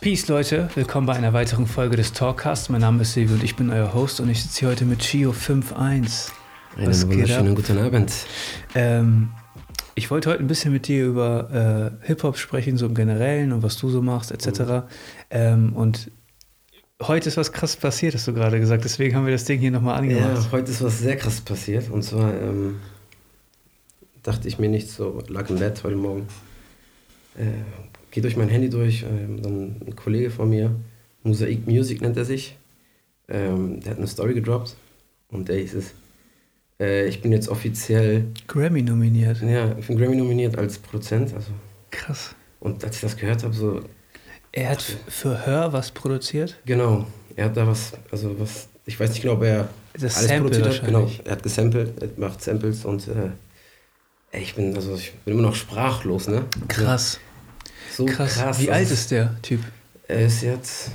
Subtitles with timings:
[0.00, 0.68] Peace, Leute.
[0.76, 2.68] Willkommen bei einer weiteren Folge des Talkcasts.
[2.68, 5.00] Mein Name ist Silvio und ich bin euer Host und ich sitze hier heute mit
[5.00, 6.32] Chio 51.
[6.76, 8.12] Einen wunderschönen guten Abend.
[8.76, 9.30] Ähm,
[9.96, 13.64] ich wollte heute ein bisschen mit dir über äh, Hip-Hop sprechen, so im Generellen und
[13.64, 14.60] was du so machst, etc.
[14.60, 14.82] Mhm.
[15.30, 16.12] Ähm, und
[17.02, 18.84] heute ist was krass passiert, hast du gerade gesagt.
[18.84, 20.44] Deswegen haben wir das Ding hier nochmal angemacht.
[20.44, 21.90] Ja, heute ist was sehr krass passiert.
[21.90, 22.76] Und zwar ähm,
[24.22, 26.28] dachte ich mir nicht so, lag im Bett heute Morgen.
[27.36, 27.46] Äh,
[28.10, 30.74] gehe durch mein Handy durch, ähm, dann ein Kollege von mir,
[31.22, 32.56] Mosaik Music nennt er sich,
[33.28, 34.76] ähm, der hat eine Story gedroppt
[35.28, 35.94] und der hieß es,
[36.80, 39.42] äh, ich bin jetzt offiziell Grammy nominiert.
[39.42, 41.34] Ja, ich bin Grammy nominiert als Produzent.
[41.34, 41.50] Also.
[41.90, 42.34] Krass.
[42.60, 43.80] Und als ich das gehört habe, so.
[44.52, 46.58] Er hat für Hör was produziert?
[46.64, 47.06] Genau.
[47.36, 50.50] Er hat da was, also was, ich weiß nicht genau, ob er das alles Sample
[50.50, 50.86] produziert hat.
[50.86, 53.30] Genau, er hat gesampelt, er macht Samples und äh,
[54.32, 56.44] ich bin, also ich bin immer noch sprachlos, ne?
[56.66, 57.20] Krass.
[57.98, 58.34] So krass.
[58.36, 58.60] krass.
[58.60, 59.58] Wie alt ist der Typ?
[60.06, 60.92] Er ist jetzt,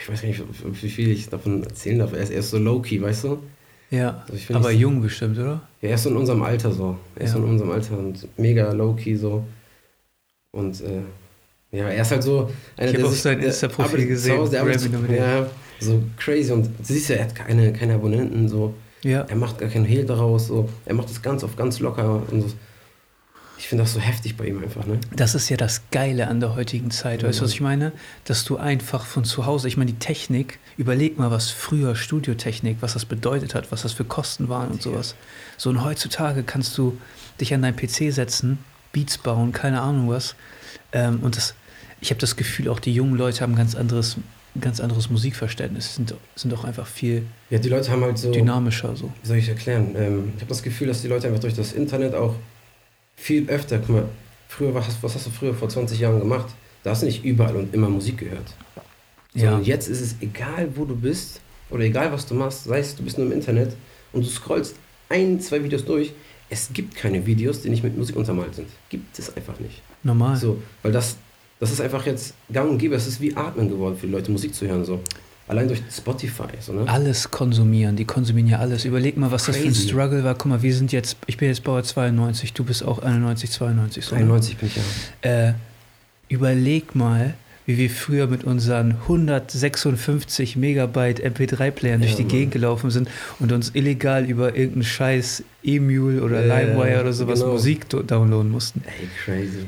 [0.00, 2.14] ich weiß gar nicht, wie viel ich davon erzählen darf.
[2.14, 3.42] Er ist erst so low-key, weißt du?
[3.90, 5.60] Ja, also aber jung bestimmt, oder?
[5.82, 6.96] Ja, er ist so in unserem Alter so.
[7.16, 9.44] Er ist so in unserem Alter und mega low-key so.
[10.52, 14.38] Und äh, ja, er ist halt so einer, ich der auf sein Insta-Profil gesehen.
[14.38, 15.46] Hause, der arbeitet, ja,
[15.80, 18.72] so crazy und du siehst ja, er hat keine, keine Abonnenten so.
[19.02, 19.26] Ja.
[19.28, 20.70] Er macht gar keinen Hehl daraus so.
[20.86, 22.56] Er macht das ganz auf ganz locker und so.
[23.62, 24.98] Ich finde das so heftig bei ihm einfach, ne?
[25.14, 27.28] Das ist ja das Geile an der heutigen Zeit, ja.
[27.28, 27.92] weißt du, was ich meine?
[28.24, 32.78] Dass du einfach von zu Hause, ich meine, die Technik, überleg mal, was früher Studiotechnik,
[32.80, 35.14] was das bedeutet hat, was das für Kosten waren und sowas.
[35.58, 36.98] So und heutzutage kannst du
[37.40, 38.58] dich an deinen PC setzen,
[38.90, 40.34] Beats bauen, keine Ahnung was.
[40.90, 41.54] Ähm, und das,
[42.00, 44.16] ich habe das Gefühl, auch die jungen Leute haben ein ganz anderes,
[44.60, 48.96] ganz anderes Musikverständnis, sind, sind auch einfach viel ja, die Leute haben halt so, dynamischer.
[48.96, 49.12] So.
[49.22, 49.94] Wie soll ich erklären?
[49.94, 52.34] Ähm, ich habe das Gefühl, dass die Leute einfach durch das Internet auch
[53.22, 54.08] viel öfter, guck mal,
[54.48, 56.46] früher, was, was hast du früher vor 20 Jahren gemacht?
[56.82, 58.54] Da hast du nicht überall und immer Musik gehört.
[59.34, 59.54] Ja.
[59.54, 62.96] Und jetzt ist es egal, wo du bist oder egal, was du machst, sei es,
[62.96, 63.76] du bist nur im Internet
[64.12, 64.74] und du scrollst
[65.08, 66.12] ein, zwei Videos durch.
[66.50, 68.68] Es gibt keine Videos, die nicht mit Musik untermalt sind.
[68.90, 69.80] Gibt es einfach nicht.
[70.02, 70.36] Normal.
[70.36, 71.16] So, weil das,
[71.60, 72.96] das ist einfach jetzt gang und gäbe.
[72.96, 74.84] Es ist wie Atmen geworden für die Leute, Musik zu hören.
[74.84, 75.00] So.
[75.52, 76.48] Allein durch Spotify.
[76.60, 76.88] So, ne?
[76.88, 78.86] Alles konsumieren, die konsumieren ja alles.
[78.86, 79.58] Überleg mal, was Crazy.
[79.58, 80.34] das für ein Struggle war.
[80.34, 84.02] Guck mal, wir sind jetzt, ich bin jetzt Bauer 92, du bist auch 91, 92.
[84.02, 84.58] So, 91 ne?
[84.60, 85.48] bin ich ja.
[85.48, 85.54] Äh,
[86.30, 87.34] überleg mal,
[87.66, 92.30] wie wir früher mit unseren 156 Megabyte MP3-Playern ja, durch die Mann.
[92.30, 97.40] Gegend gelaufen sind und uns illegal über irgendeinen scheiß E-Mule oder ja, LimeWire oder sowas
[97.40, 97.52] genau.
[97.52, 98.82] Musik downloaden mussten.
[98.86, 99.66] Ey, crazy.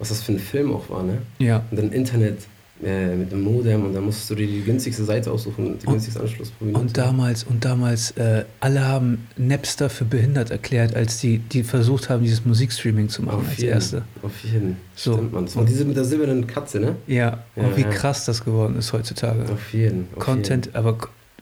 [0.00, 1.18] Was das für ein Film auch war, ne?
[1.38, 1.62] Ja.
[1.70, 2.38] Und dann Internet
[2.82, 6.20] äh, mit dem Modem und dann musstest du dir die günstigste Seite aussuchen, die günstigste
[6.20, 11.38] Anschluss pro Und damals, und damals, äh, alle haben Napster für behindert erklärt, als die,
[11.38, 14.02] die versucht haben, dieses Musikstreaming zu machen auf als jeden, erste.
[14.22, 14.76] Auf jeden.
[14.94, 15.14] So.
[15.14, 15.46] Stimmt, man.
[15.46, 16.96] Und diese mit der silbernen Katze, ne?
[17.06, 17.90] Ja, ja und wie ja.
[17.90, 19.42] krass das geworden ist heutzutage.
[19.52, 20.08] Auf jeden.
[20.14, 20.76] Auf Content, jeden.
[20.76, 20.96] aber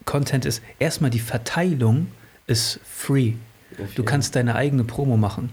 [0.04, 2.08] Content ist erstmal die Verteilung
[2.46, 3.34] ist free.
[3.94, 5.50] Du kannst deine eigene Promo machen.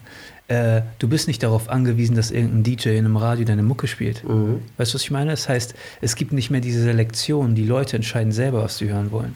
[0.47, 4.23] Äh, du bist nicht darauf angewiesen, dass irgendein DJ in einem Radio deine Mucke spielt.
[4.23, 4.61] Mhm.
[4.77, 5.31] Weißt du, was ich meine?
[5.31, 7.55] Das heißt, es gibt nicht mehr diese Selektion.
[7.55, 9.35] Die Leute entscheiden selber, was sie hören wollen.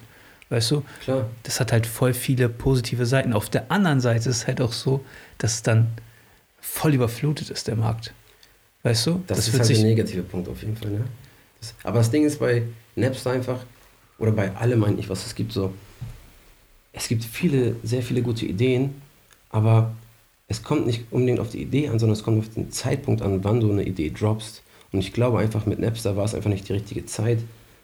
[0.50, 0.84] Weißt du?
[1.04, 1.28] Klar.
[1.44, 3.34] Das hat halt voll viele positive Seiten.
[3.34, 5.04] Auf der anderen Seite ist es halt auch so,
[5.38, 5.88] dass es dann
[6.60, 8.14] voll überflutet ist, der Markt.
[8.84, 9.24] Weißt du?
[9.28, 10.92] Das, das ist halt der negative Punkt auf jeden Fall.
[10.92, 11.06] Ne?
[11.60, 12.64] Das, aber das Ding ist bei
[12.96, 13.60] Napster einfach,
[14.18, 15.74] oder bei allem eigentlich, was es gibt, so,
[16.94, 19.02] es gibt viele, sehr viele gute Ideen,
[19.50, 19.92] aber
[20.48, 23.44] es kommt nicht unbedingt auf die Idee an, sondern es kommt auf den Zeitpunkt an,
[23.44, 24.64] wann du eine Idee droppst.
[24.92, 27.40] Und ich glaube einfach, mit Napster war es einfach nicht die richtige Zeit.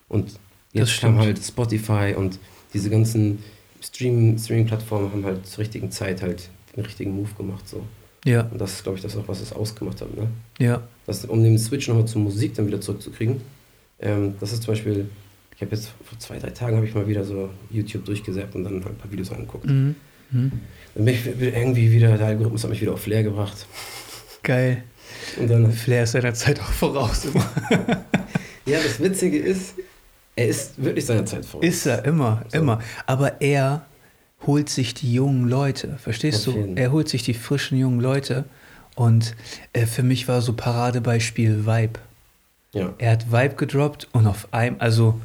[0.10, 0.40] Und
[0.74, 2.40] jetzt kam halt Spotify und
[2.74, 3.44] diese ganzen
[3.82, 7.68] Streaming-Plattformen haben halt zur richtigen Zeit halt den richtigen Move gemacht.
[7.68, 7.84] So.
[8.26, 8.42] Ja.
[8.52, 10.16] Und das ist, glaube ich, das auch, was es ausgemacht hat.
[10.16, 10.28] Ne?
[10.60, 10.82] Ja.
[11.06, 13.42] Das, um den Switch nochmal zur Musik dann wieder zurückzukriegen.
[14.00, 15.08] Ähm, das ist zum Beispiel,
[15.56, 18.66] ich habe jetzt vor zwei, drei Tagen habe ich mal wieder so YouTube durchgesäppt und
[18.66, 19.66] dann halt ein paar Videos angeguckt.
[19.66, 19.96] Mhm.
[20.32, 20.52] Mhm.
[20.96, 23.66] Dann bin ich irgendwie wieder, der Algorithmus hat mich wieder auf Flair gebracht.
[24.44, 24.84] Geil.
[25.40, 27.50] Und dann, Flair ist seiner Zeit auch voraus immer.
[28.66, 29.76] ja, das Witzige ist,
[30.36, 31.66] er ist wirklich seiner Zeit voraus.
[31.66, 32.58] Ist er, immer, so.
[32.58, 32.82] immer.
[33.06, 33.86] Aber er
[34.46, 36.74] holt sich die jungen Leute, verstehst du?
[36.76, 38.46] Er holt sich die frischen jungen Leute.
[38.96, 39.36] Und
[39.74, 42.00] äh, für mich war so Paradebeispiel Vibe.
[42.74, 42.94] Ja.
[42.98, 45.20] Er hat Vibe gedroppt und auf einem, also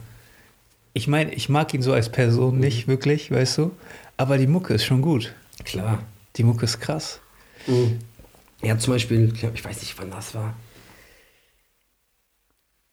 [0.93, 2.61] ich meine, ich mag ihn so als Person mhm.
[2.61, 3.71] nicht wirklich, weißt du?
[4.17, 5.35] Aber die Mucke ist schon gut.
[5.65, 6.03] Klar.
[6.37, 7.21] Die Mucke ist krass.
[7.67, 7.99] Mhm.
[8.63, 10.55] Ja, zum Beispiel, ich weiß nicht, wann das war.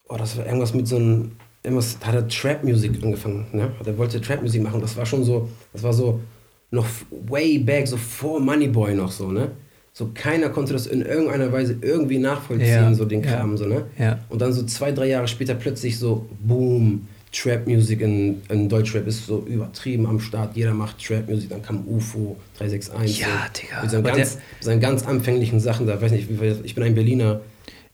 [0.08, 1.34] Oh, das war irgendwas mit so einem,
[1.64, 3.72] irgendwas, da hat er Trap-Musik angefangen, ne?
[3.86, 4.80] Er wollte Trap-Musik machen.
[4.80, 6.22] Das war schon so, das war so
[6.72, 9.52] noch way back, so vor Moneyboy noch so, ne?
[9.92, 13.32] So keiner konnte das in irgendeiner Weise irgendwie nachvollziehen, Ja, so den ja.
[13.32, 13.86] Kram, so, ne?
[13.98, 14.20] Ja.
[14.30, 17.08] Und dann so zwei, drei Jahre später plötzlich so, boom,
[17.42, 20.56] Trap-Music in, in Deutschrap ist so übertrieben am Start.
[20.56, 21.50] Jeder macht Trap-Music.
[21.50, 23.20] Dann kam UFO 361.
[23.20, 23.82] Ja, Digga.
[23.82, 26.02] Mit seinen, ganz, seinen ganz anfänglichen Sachen da.
[26.02, 26.30] Weiß nicht,
[26.64, 27.42] ich bin ein Berliner.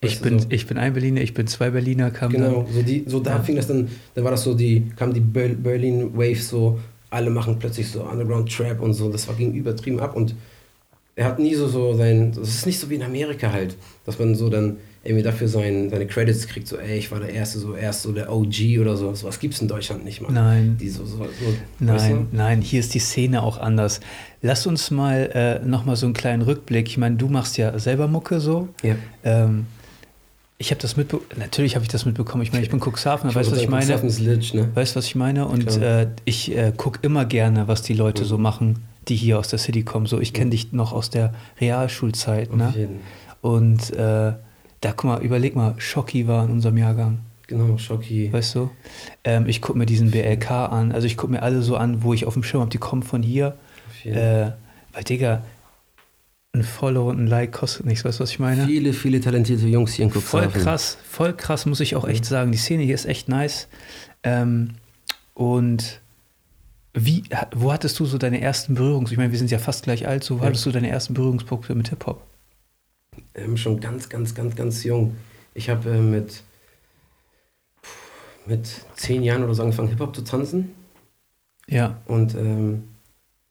[0.02, 0.48] Ich bin, so.
[0.50, 3.42] ich bin ein Berliner, ich bin zwei Berliner, kam Genau, so, die, so da Ja.
[3.42, 6.78] fing das dann, da war das so, die, kam die Ber- Berlin Wave so,
[7.10, 10.36] alle machen plötzlich so Underground Trap und so, das war ging übertrieben ab und
[11.16, 14.20] er hat nie so, so sein, das ist nicht so wie in Amerika halt, dass
[14.20, 14.76] man so dann
[15.06, 18.14] irgendwie dafür sein, seine Credits kriegt, so ey, ich war der Erste, so erst so
[18.14, 20.22] der OG oder so, sowas gibt's in Deutschland nicht.
[20.22, 20.34] Mann.
[20.34, 20.78] Nein.
[20.80, 21.24] Die so, so, so,
[21.80, 22.28] Nein, weißt du?
[22.32, 24.00] nein, hier ist die Szene auch anders.
[24.42, 26.88] Lass uns mal äh, nochmal so einen kleinen Rückblick.
[26.88, 28.70] Ich meine, du machst ja selber Mucke so.
[28.82, 28.96] Ja.
[29.26, 29.66] Ähm,
[30.58, 32.42] ich habe das mitbekommen, natürlich habe ich das mitbekommen.
[32.44, 33.94] Ich meine, ich bin Cuxhaven, weißt du, was ich meine?
[33.96, 34.70] Ist Lich, ne?
[34.74, 35.46] Weißt du, was ich meine?
[35.48, 38.28] Und äh, ich äh, gucke immer gerne, was die Leute Mhm.
[38.28, 38.76] so machen,
[39.10, 40.06] die hier aus der City kommen.
[40.06, 40.52] So, ich kenne Mhm.
[40.52, 42.74] dich noch aus der Realschulzeit, Auf ne?
[42.78, 43.00] jeden.
[43.42, 44.32] Und äh,
[44.84, 48.32] da, guck mal, überleg mal, Schocki war in unserem Jahrgang, Genau, Schocki.
[48.32, 48.70] weißt du?
[49.24, 52.14] Ähm, ich gucke mir diesen BLK an, also ich gucke mir alle so an, wo
[52.14, 53.58] ich auf dem Schirm habe, die kommen von hier.
[54.06, 54.52] Äh,
[54.94, 55.44] weil, Digga,
[56.56, 58.66] ein Follow und ein Like kostet nichts, weißt du, was ich meine?
[58.66, 60.62] Viele, viele talentierte Jungs hier in Voll Cuxhaven.
[60.62, 62.52] krass, voll krass, muss ich auch echt sagen.
[62.52, 63.68] Die Szene hier ist echt nice.
[64.24, 64.72] Ähm,
[65.34, 66.02] und
[66.94, 67.24] wie,
[67.56, 69.12] wo hattest du so deine ersten Berührungs...
[69.12, 70.50] Ich meine, wir sind ja fast gleich alt, so wo Ja.
[70.50, 72.22] hattest du deine ersten Berührungspunkte mit Hip-Hop?
[73.36, 75.16] Ähm, schon ganz, ganz, ganz, ganz jung.
[75.54, 76.44] Ich habe äh, mit,
[78.46, 80.74] mit zehn Jahren oder so angefangen, Hip-Hop zu tanzen.
[81.68, 82.84] Ja, Und ähm,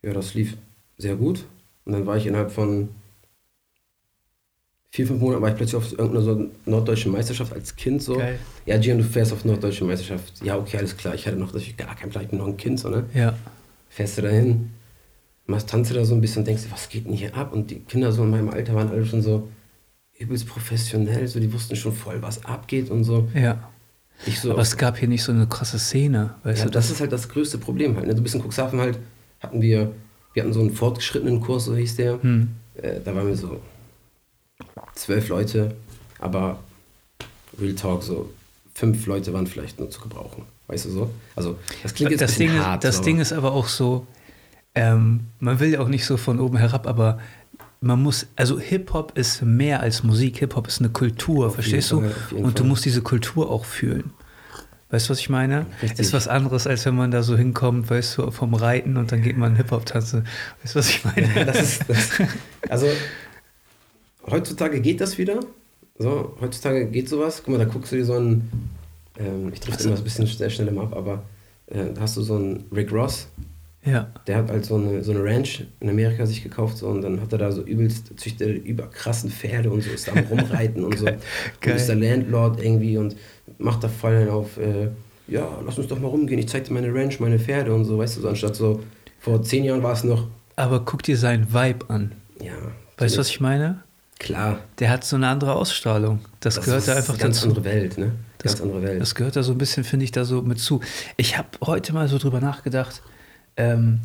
[0.02, 0.56] ja, das lief
[0.98, 1.44] sehr gut.
[1.84, 2.88] Und dann war ich innerhalb von
[4.90, 8.16] vier, fünf Monaten war ich plötzlich auf irgendeiner so norddeutschen Meisterschaft als Kind so.
[8.16, 8.38] geil.
[8.66, 10.44] Ja, Gian, du fährst auf norddeutsche Meisterschaft.
[10.44, 11.14] Ja, okay, alles klar.
[11.14, 13.04] Ich hatte noch natürlich gar keinen Plan, ich bin noch ein Kind, so, ne?
[13.14, 13.34] Ja,
[13.88, 14.70] Fährst du dahin,
[15.46, 17.52] machst, tanzt du da so ein bisschen und denkst, was geht denn hier ab?
[17.52, 19.48] Und die Kinder so in meinem Alter waren alle schon so
[20.22, 23.28] übelst professionell, so die wussten schon voll, was abgeht und so.
[23.34, 23.68] ja.
[24.24, 26.70] Ich so, Aber es gab hier nicht so eine krasse Szene, weißt ja, du?
[26.70, 28.06] das ist halt das größte Problem halt.
[28.06, 28.14] Ne?
[28.14, 28.96] Du bist in Cuxhaven halt,
[29.40, 29.90] hatten wir,
[30.32, 32.22] wir hatten so einen fortgeschrittenen Kurs, so hieß der.
[32.22, 32.48] Hm.
[32.74, 33.60] Äh, da waren wir so
[34.94, 35.74] zwölf Leute,
[36.20, 36.60] aber
[37.60, 38.30] Real Talk, so
[38.74, 40.44] fünf Leute waren vielleicht nur zu gebrauchen.
[40.68, 41.10] Weißt du so?
[41.34, 42.84] Also, das klingt jetzt das ein bisschen Ding, ist- hart.
[42.84, 44.06] das aber- Ding ist aber auch so,
[44.76, 47.18] ähm, man will ja auch nicht so von oben herab, aber
[47.82, 52.00] man muss, also Hip-Hop ist mehr als Musik, Hip-Hop ist eine Kultur, Auf verstehst du?
[52.00, 54.12] Fall, Und du musst diese Kultur auch fühlen.
[54.90, 55.66] Weißt du, was ich meine?
[55.82, 56.00] Richtig.
[56.00, 59.22] Ist was anderes, als wenn man da so hinkommt, weißt du, vom Reiten und dann
[59.22, 60.26] geht man Hip-Hop tanzen.
[60.62, 61.44] Weißt du, was ich meine?
[61.44, 62.10] das ist, das,
[62.68, 62.86] also,
[64.30, 65.40] heutzutage geht das wieder.
[65.98, 67.42] So, heutzutage geht sowas.
[67.44, 68.50] Guck mal, da guckst du dir so einen,
[69.18, 71.22] ähm, ich trifft immer ein bisschen sehr schnell immer ab, aber
[71.66, 73.28] äh, hast du so einen Rick Ross,
[73.84, 77.02] ja, der hat halt so eine, so eine Ranch in Amerika sich gekauft so, und
[77.02, 80.12] dann hat er da so übelst, züchtet er über krassen Pferde und so, ist da
[80.12, 81.04] am rumreiten und so.
[81.06, 81.18] Geil.
[81.64, 83.16] Und ist der Landlord irgendwie und
[83.58, 84.88] macht da voll auf, äh,
[85.28, 87.98] ja, lass uns doch mal rumgehen, ich zeig dir meine Ranch, meine Pferde und so,
[87.98, 88.80] weißt du, so anstatt so,
[89.18, 92.12] vor zehn Jahren war es noch, aber guck dir seinen Vibe an.
[92.40, 92.52] ja.
[92.98, 93.82] Weißt du, was ich meine?
[94.20, 94.60] Klar.
[94.78, 96.20] Der hat so eine andere Ausstrahlung.
[96.38, 97.48] Das, gehört ist da einfach ganz dazu.
[97.48, 98.12] andere Welt, ne?
[98.38, 99.00] Das- Ganz andere Welt.
[99.00, 100.80] Das gehört da so ein bisschen, finde ich, da so mit zu.
[101.16, 103.02] Ich habe heute mal so drüber nachgedacht,
[103.56, 104.00] ähm,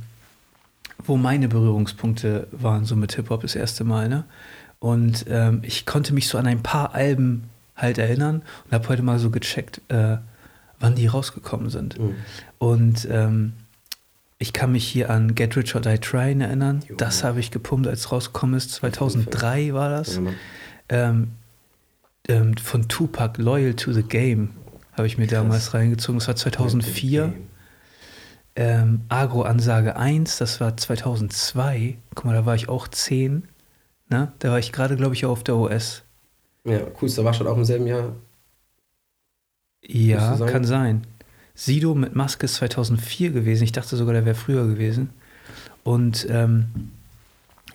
[1.05, 4.09] wo meine Berührungspunkte waren, so mit Hip-Hop das erste Mal.
[4.09, 4.25] Ne?
[4.79, 7.43] Und ähm, ich konnte mich so an ein paar Alben
[7.75, 10.17] halt erinnern und habe heute mal so gecheckt, äh,
[10.79, 11.99] wann die rausgekommen sind.
[11.99, 12.15] Mhm.
[12.57, 13.53] Und ähm,
[14.39, 16.83] ich kann mich hier an Get Rich or Die Trying erinnern.
[16.87, 16.95] Jo.
[16.95, 18.71] Das habe ich gepumpt, als es rausgekommen ist.
[18.71, 20.19] 2003 war das.
[20.19, 20.35] Mann.
[20.89, 21.27] Ähm,
[22.27, 24.51] ähm, von Tupac, Loyal to the Game,
[24.93, 25.39] habe ich mir Krass.
[25.39, 26.19] damals reingezogen.
[26.19, 27.33] Das war 2004.
[28.59, 31.95] Ähm, Agro-Ansage 1, das war 2002.
[32.15, 33.47] Guck mal, da war ich auch 10.
[34.09, 34.31] Ne?
[34.39, 36.01] Da war ich gerade, glaube ich, auf der OS.
[36.65, 38.13] Ja, coolster war schon auch im selben Jahr.
[39.83, 40.49] Ja, sein.
[40.49, 41.07] kann sein.
[41.53, 43.63] Sido mit Maske ist 2004 gewesen.
[43.63, 45.11] Ich dachte sogar, der wäre früher gewesen.
[45.83, 46.89] Und ähm,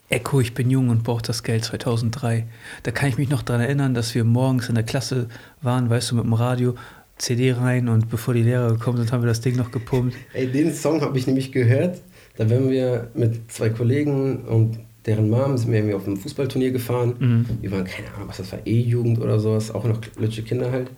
[0.08, 2.44] Echo, ich bin jung und brauche das Geld 2003.
[2.82, 5.28] Da kann ich mich noch daran erinnern, dass wir morgens in der Klasse
[5.62, 6.74] waren, weißt du, mit dem Radio,
[7.22, 10.16] CD rein und bevor die Lehrer gekommen sind, haben wir das Ding noch gepumpt.
[10.32, 12.00] Ey, den Song habe ich nämlich gehört.
[12.36, 16.72] Da wären wir mit zwei Kollegen und deren Mom sind wir irgendwie auf einem Fußballturnier
[16.72, 17.14] gefahren.
[17.18, 17.46] Mhm.
[17.60, 20.90] Wir waren, keine Ahnung, was das war, E-Jugend oder sowas, auch noch lütsche Kinder halt.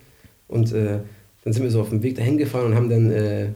[0.48, 1.00] Und äh,
[1.44, 3.48] dann sind wir so auf dem Weg dahin gefahren und haben dann äh,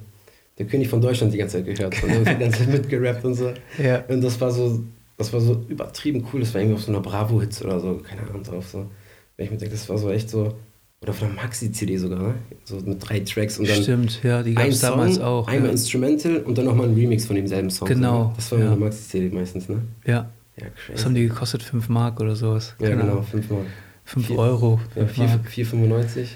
[0.58, 3.34] der König von Deutschland die ganze Zeit gehört und haben die ganze Zeit mitgerappt und
[3.34, 3.50] so.
[3.82, 4.04] Ja.
[4.08, 4.84] Und das war so,
[5.16, 6.40] das war so übertrieben cool.
[6.40, 8.68] Das war irgendwie auf so einer Bravo-Hits oder so, keine Ahnung drauf.
[8.68, 8.90] So.
[9.37, 10.54] Wenn ich mir denke, das war so echt so,
[11.00, 12.34] oder auf einer Maxi-CD sogar, ne?
[12.64, 15.48] So mit drei Tracks und dann Stimmt, ja, die gab es damals Song, auch.
[15.48, 15.72] einmal Ja.
[15.72, 17.86] Instrumental und dann nochmal ein Remix von demselben Song.
[17.88, 18.32] Genau, ne?
[18.36, 18.66] Das war ja.
[18.66, 19.82] eine Maxi-CD meistens, ne?
[20.04, 20.28] ja.
[20.60, 20.94] Ja, crazy.
[20.98, 21.62] Was haben die gekostet?
[21.62, 22.74] 5 Mark oder sowas?
[22.80, 23.22] Ja, genau, Ahnung.
[23.22, 23.66] 5 Mark.
[24.06, 24.80] 5 Vier- Euro.
[24.96, 25.46] Ja, 5 Mark.
[25.48, 26.26] 4,95.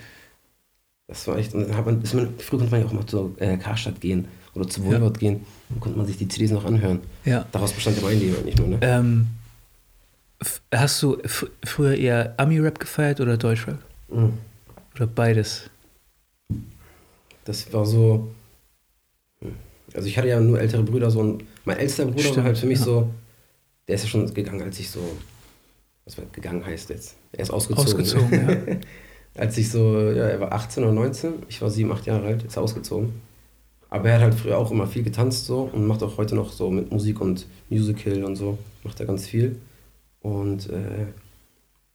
[1.09, 1.52] Das war echt.
[1.54, 4.00] Und dann hat man, ist man, früher konnte man ja auch mal zur äh, Karstadt
[4.00, 5.40] gehen oder zu Woolworth gehen.
[5.71, 7.00] Dann konnte man sich die CDs noch anhören.
[7.25, 7.45] Ja.
[7.50, 8.78] Daraus bestand ja mein Leben nicht nur, ne?
[8.81, 9.26] Ähm,
[10.73, 13.78] hast du f- früher eher Ami-Rap gefeiert oder Deutschrap?
[14.09, 14.35] Mhm.
[14.95, 15.71] Oder beides?
[17.45, 18.29] Das war so.
[19.41, 19.55] hm.
[19.95, 21.43] Also ich hatte ja nur ältere Brüder, so ein.
[21.65, 22.85] Mein ältester Bruder war Stimmt, halt für mich ja.
[22.85, 23.11] so.
[23.89, 25.01] Der ist ja schon gegangen, als ich so.
[26.05, 27.17] Was war gegangen heißt jetzt?
[27.33, 27.87] Er ist ausgezogen.
[27.87, 28.77] Ausgezogen, ja.
[29.41, 32.43] als ich so, ja, er war 18 oder 19, ich war 7, 8 Jahre alt,
[32.43, 33.13] ist ausgezogen.
[33.89, 36.51] Aber er hat halt früher auch immer viel getanzt so und macht auch heute noch
[36.51, 39.57] so mit Musik und Musical und so, macht er ganz viel.
[40.21, 41.07] Und äh,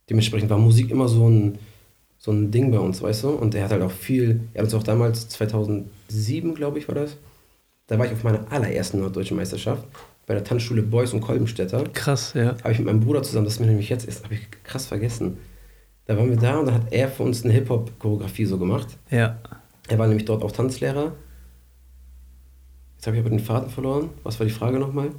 [0.09, 1.57] dementsprechend war Musik immer so ein,
[2.17, 3.29] so ein Ding bei uns, weißt du?
[3.29, 6.95] Und er hat halt auch viel, er hat uns auch damals, 2007 glaube ich war
[6.95, 7.17] das,
[7.87, 9.85] da war ich auf meiner allerersten norddeutschen Meisterschaft
[10.25, 12.55] bei der Tanzschule Beuys und Kolbenstädter Krass, ja.
[12.61, 14.85] habe ich mit meinem Bruder zusammen, das ist mir nämlich jetzt erst, habe ich krass
[14.85, 15.37] vergessen.
[16.05, 18.97] Da waren wir da und dann hat er für uns eine Hip-Hop-Choreografie so gemacht.
[19.11, 19.39] Ja.
[19.89, 21.13] Er war nämlich dort auch Tanzlehrer.
[22.95, 24.09] Jetzt habe ich aber den Faden verloren.
[24.23, 25.11] Was war die Frage nochmal?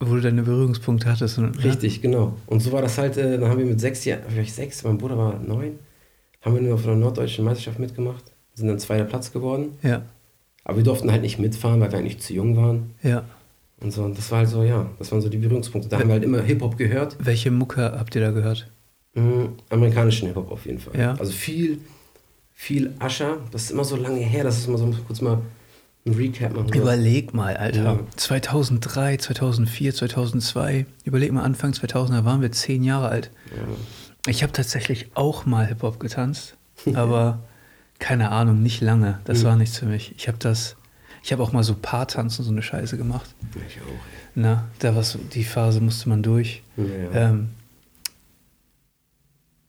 [0.00, 1.38] Wo du deine Berührungspunkte hattest.
[1.38, 2.34] Und, Richtig, genau.
[2.46, 4.98] Und so war das halt, äh, dann haben wir mit sechs Jahren, vielleicht sechs, mein
[4.98, 5.78] Bruder war neun,
[6.42, 9.78] haben wir nur auf einer norddeutschen Meisterschaft mitgemacht, sind dann zweiter Platz geworden.
[9.82, 10.02] Ja.
[10.64, 12.94] Aber wir durften halt nicht mitfahren, weil wir eigentlich zu jung waren.
[13.02, 13.24] Ja.
[13.80, 15.88] Und so, und das war halt so, ja, das waren so die Berührungspunkte.
[15.88, 17.16] Da haben wir halt immer Hip-Hop gehört.
[17.18, 18.70] Welche Mucke habt ihr da gehört?
[19.14, 20.98] Mhm, amerikanischen Hip-Hop auf jeden Fall.
[20.98, 21.14] Ja.
[21.14, 21.80] Also viel,
[22.52, 23.38] viel Ascher.
[23.50, 25.38] Das ist immer so lange her, dass ich mal so kurz mal
[26.06, 26.72] ein Recap machen.
[26.72, 27.82] Überleg mal, Alter.
[27.82, 27.98] Ja.
[28.16, 30.86] 2003, 2004, 2002.
[31.04, 33.30] Überleg mal, Anfang 2000, da waren wir zehn Jahre alt.
[33.50, 33.62] Ja.
[34.26, 36.56] Ich habe tatsächlich auch mal Hip-Hop getanzt,
[36.94, 37.40] aber
[37.98, 39.20] keine Ahnung, nicht lange.
[39.24, 39.44] Das Mhm.
[39.44, 40.14] war nichts für mich.
[40.16, 40.76] Ich habe das,
[41.22, 43.34] ich habe auch mal so Paartanzen, so eine Scheiße gemacht.
[43.68, 43.84] Ich auch.
[44.34, 46.62] Na, da war so, die Phase musste man durch.
[46.76, 47.30] Ja, ja.
[47.30, 47.50] Ähm,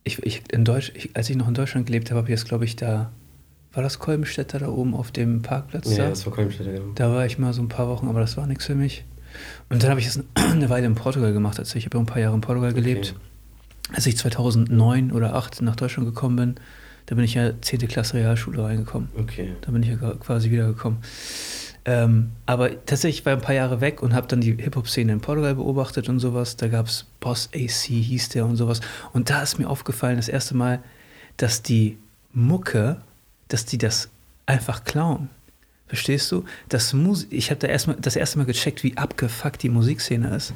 [0.04, 2.46] ich, ich, in Deutsch, ich, als ich noch in Deutschland gelebt habe, habe ich das,
[2.48, 3.12] glaube ich, da,
[3.72, 6.10] war das Kolbenstädter da oben auf dem Parkplatz ja, da?
[6.10, 6.92] das war Kolmstädter, genau.
[6.96, 9.04] Da war ich mal so ein paar Wochen, aber das war nichts für mich.
[9.70, 11.58] Und dann habe ich es eine Weile in Portugal gemacht.
[11.60, 13.16] Also ich habe ja ein paar Jahre in Portugal gelebt.
[13.94, 16.56] Als ich 2009 oder 2008 nach Deutschland gekommen bin,
[17.06, 17.88] da bin ich ja 10.
[17.88, 19.10] Klasse Realschule reingekommen.
[19.18, 19.54] Okay.
[19.62, 21.00] Da bin ich ja quasi wiedergekommen.
[21.86, 25.20] Ähm, aber tatsächlich war ich ein paar Jahre weg und habe dann die Hip-Hop-Szene in
[25.20, 26.56] Portugal beobachtet und sowas.
[26.56, 28.80] Da gab es Boss AC, hieß der und sowas.
[29.12, 30.80] Und da ist mir aufgefallen, das erste Mal,
[31.36, 31.98] dass die
[32.32, 32.98] Mucke,
[33.50, 34.10] dass die das
[34.46, 35.30] einfach klauen.
[35.88, 36.46] Verstehst du?
[36.70, 40.54] Das Mus ich habe da erstmal das erste Mal gecheckt, wie abgefuckt die Musikszene ist.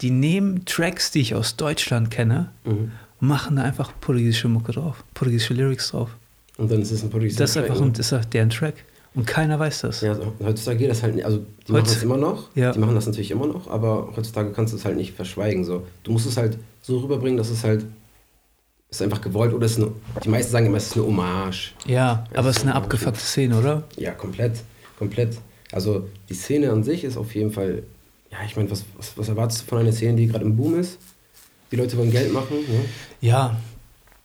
[0.00, 2.92] Die nehmen Tracks, die ich aus Deutschland kenne, Mhm.
[3.20, 6.10] und machen da einfach portugiesische Mucke drauf, portugiesische Lyrics drauf.
[6.56, 8.50] Und dann ist es ein Portugiesischer Das ist einfach Track, ein, das ist halt deren
[8.50, 8.74] Track.
[9.14, 10.00] Und keiner weiß das.
[10.02, 11.24] Ja, also heutzutage geht das halt nicht.
[11.24, 12.50] Also, die Heutz- machen das immer noch.
[12.54, 12.72] Ja.
[12.72, 15.64] Die machen das natürlich immer noch, aber heutzutage kannst du es halt nicht verschweigen.
[15.64, 15.84] So.
[16.04, 17.84] Du musst es halt so rüberbringen, dass es halt.
[18.90, 19.90] Ist einfach gewollt oder ist eine,
[20.24, 21.74] die meisten sagen immer, es ist eine Hommage.
[21.86, 21.94] Ja,
[22.32, 23.82] Ja, aber es ist eine auch abgefuckte Szene, oder?
[23.96, 24.62] Ja, komplett.
[24.98, 25.36] Komplett.
[25.72, 27.82] Also die Szene an sich ist auf jeden Fall.
[28.30, 30.78] Ja, ich meine, was, was, was erwartest du von einer Szene, die gerade im Boom
[30.78, 30.98] ist?
[31.70, 32.56] Die Leute wollen Geld machen.
[32.56, 32.84] Ne?
[33.20, 33.56] Ja,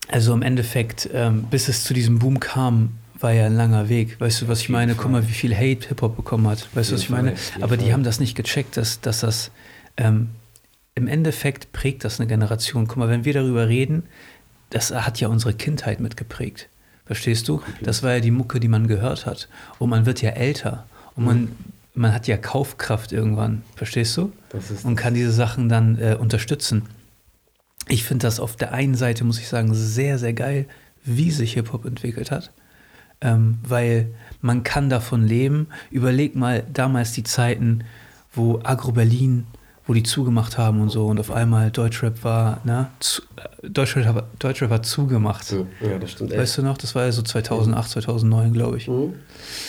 [0.07, 4.19] also im Endeffekt, ähm, bis es zu diesem Boom kam, war ja ein langer Weg.
[4.19, 4.95] Weißt du, was ich meine?
[4.95, 6.67] Guck mal, wie viel Hate Hip-Hop bekommen hat.
[6.75, 7.35] Weißt du, was ich meine?
[7.61, 9.51] Aber die haben das nicht gecheckt, dass, dass das
[9.95, 10.29] ähm,
[10.95, 12.87] im Endeffekt prägt das eine Generation.
[12.87, 14.03] Guck mal, wenn wir darüber reden,
[14.69, 16.67] das hat ja unsere Kindheit mitgeprägt.
[17.05, 17.61] Verstehst du?
[17.81, 19.47] Das war ja die Mucke, die man gehört hat.
[19.79, 20.85] Und man wird ja älter.
[21.15, 21.51] Und man,
[21.93, 23.63] man hat ja Kaufkraft irgendwann.
[23.75, 24.31] Verstehst du?
[24.49, 26.83] Das ist und kann diese Sachen dann äh, unterstützen.
[27.87, 30.65] Ich finde das auf der einen Seite, muss ich sagen, sehr, sehr geil,
[31.03, 32.51] wie sich Hip-Hop entwickelt hat.
[33.21, 34.07] Ähm, weil
[34.41, 35.67] man kann davon leben.
[35.91, 37.83] Überleg mal damals die Zeiten,
[38.33, 39.45] wo Agro Berlin,
[39.85, 42.89] wo die zugemacht haben und so und auf einmal Deutschrap war, ne?
[42.99, 45.51] Zu, äh, Deutschrap, Deutschrap hat zugemacht.
[45.51, 46.35] Ja, das stimmt.
[46.35, 46.77] Weißt du noch?
[46.77, 48.87] Das war ja so 2008, 2009, glaube ich.
[48.87, 49.13] Mhm.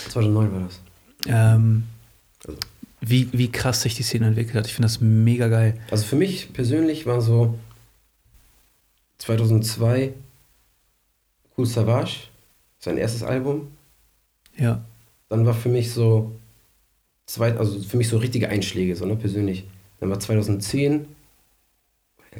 [0.08, 0.80] 2009 war das.
[1.26, 1.84] Ähm,
[2.46, 2.58] Also.
[3.00, 4.66] wie, wie krass sich die Szene entwickelt hat.
[4.66, 5.80] Ich finde das mega geil.
[5.90, 7.58] Also für mich persönlich war so
[9.18, 10.12] 2002
[11.56, 12.28] Cool Savage,
[12.78, 13.68] sein erstes Album.
[14.56, 14.84] Ja.
[15.28, 16.32] Dann war für mich so
[17.26, 19.64] zwei, also für mich so richtige Einschläge, so ne, persönlich.
[20.00, 21.06] Dann war 2010,
[22.32, 22.38] äh,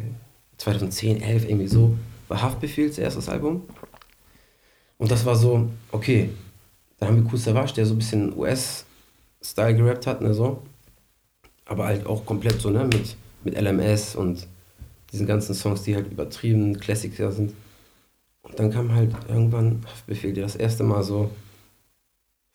[0.59, 1.97] 2010, 11 irgendwie so,
[2.29, 3.63] war Haftbefehls erstes Album.
[4.99, 6.31] Und das war so, okay,
[6.99, 8.33] dann haben wir Cool Savage, der so ein bisschen
[9.45, 10.63] US-Style gerappt hat, ne, so.
[11.67, 14.47] Aber halt auch komplett so, ne, mit, mit LMS und
[15.13, 17.55] diesen ganzen Songs, die halt übertrieben Klassiker sind.
[18.43, 21.31] Und dann kam halt irgendwann Haftbefehl, der das erste Mal so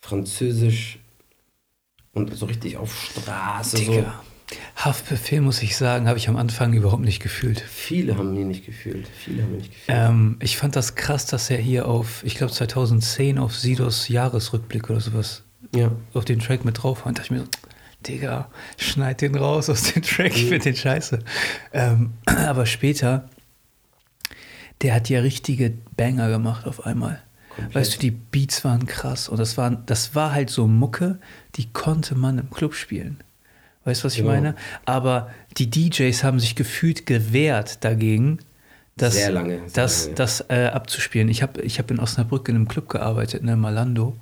[0.02, 1.00] französisch
[2.14, 4.24] und so richtig auf Straße, so, Digga.
[4.76, 7.60] Haftbefehl, muss ich sagen, habe ich am Anfang überhaupt nicht gefühlt.
[7.62, 9.08] Viele haben ihn nicht gefühlt.
[9.08, 9.98] Viele haben ihn nicht gefühlt.
[9.98, 14.90] Ähm, ich fand das krass, dass er hier auf, ich glaube 2010 auf Sidos Jahresrückblick
[14.90, 15.44] oder sowas
[15.76, 15.92] ja.
[16.14, 17.08] auf den Track mit drauf war.
[17.08, 17.50] Und dachte ich mir so,
[18.08, 21.20] Digga, schneid den raus aus dem Track, ich finde den scheiße.
[21.74, 23.30] Ähm, aber später,
[24.82, 27.22] der hat ja richtige Banger gemacht auf einmal.
[27.56, 27.76] Komplett.
[27.76, 31.20] Weißt du, die Beats waren krass und das war, das war halt so Mucke,
[31.56, 33.20] die konnte man im Club spielen.
[33.84, 34.32] Weißt du, was ich Genau.
[34.32, 34.56] meine?
[34.86, 38.40] Aber die DJs haben sich gefühlt gewehrt dagegen,
[38.96, 40.16] das, Sehr lange, sehr das, lange.
[40.16, 41.30] das äh, abzuspielen.
[41.30, 44.18] Ich habe ich hab in Osnabrück in einem Club gearbeitet, ne, Malando.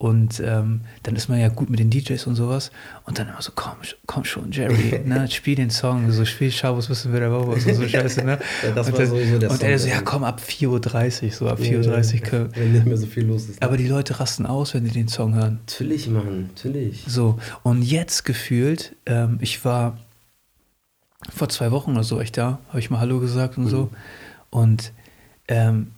[0.00, 2.70] Und ähm, dann ist man ja gut mit den DJs und sowas.
[3.04, 3.72] Und dann immer so, komm,
[4.06, 6.08] komm schon, Jerry, ne, spiel den Song.
[6.12, 8.38] So, spiel Schabos, wissen wir der Bobos und so Scheiße, ne?
[8.62, 11.24] Ja, das und war dann, sowieso der Und Song, er so, ja komm, ab 4.30
[11.24, 13.60] Uhr, so ab 4.30 Uhr können Wenn nicht mehr so viel los ist.
[13.60, 15.58] Aber die Leute rasten aus, wenn die den Song hören.
[15.66, 17.02] Natürlich, Mann, natürlich.
[17.08, 19.98] So, und jetzt gefühlt, ähm, ich war
[21.28, 23.68] vor zwei Wochen oder so ich da, habe ich mal Hallo gesagt und Mhm.
[23.68, 23.90] so.
[24.50, 24.92] Und
[25.48, 25.88] ähm,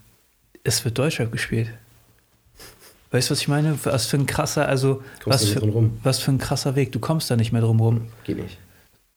[0.65, 1.71] es wird Deutschrap gespielt.
[3.11, 3.77] Weißt du, was ich meine?
[3.85, 6.93] Was für ein krasser, also was für, was für ein krasser Weg.
[6.93, 8.03] Du kommst da nicht mehr drum rum.
[8.25, 8.59] Geht nicht.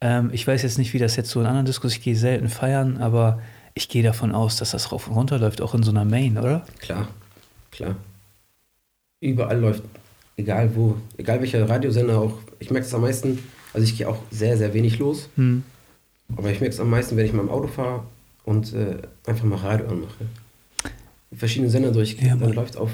[0.01, 2.49] Ähm, ich weiß jetzt nicht, wie das jetzt so in anderen Diskus, ich gehe selten
[2.49, 3.39] feiern, aber
[3.75, 6.37] ich gehe davon aus, dass das rauf und runter läuft, auch in so einer Main,
[6.37, 6.65] oder?
[6.79, 7.07] Klar,
[7.71, 7.95] klar.
[9.21, 9.83] Überall läuft,
[10.37, 12.33] egal wo, egal welcher Radiosender auch.
[12.59, 13.39] Ich merke es am meisten,
[13.73, 15.63] also ich gehe auch sehr, sehr wenig los, Hm.
[16.35, 18.03] aber ich merke es am meisten, wenn ich mal im Auto fahre
[18.43, 20.25] und äh, einfach mal Radio anmache.
[21.35, 22.91] Verschiedene Sender durchgehe, Ja, dann läuft auf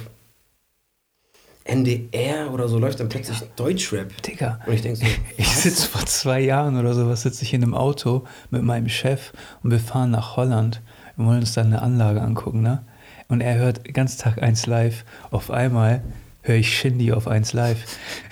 [1.63, 4.21] NDR oder so, läuft dann plötzlich Deutschrap.
[4.23, 5.05] Digga, Und ich denke so,
[5.37, 9.33] Ich sitze vor zwei Jahren oder sowas, sitze ich in einem Auto mit meinem Chef
[9.61, 10.81] und wir fahren nach Holland.
[11.15, 12.83] Wir wollen uns dann eine Anlage angucken, ne?
[13.27, 15.05] Und er hört ganz Tag 1 live.
[15.29, 16.01] Auf einmal
[16.41, 17.83] höre ich Shindy auf 1 live.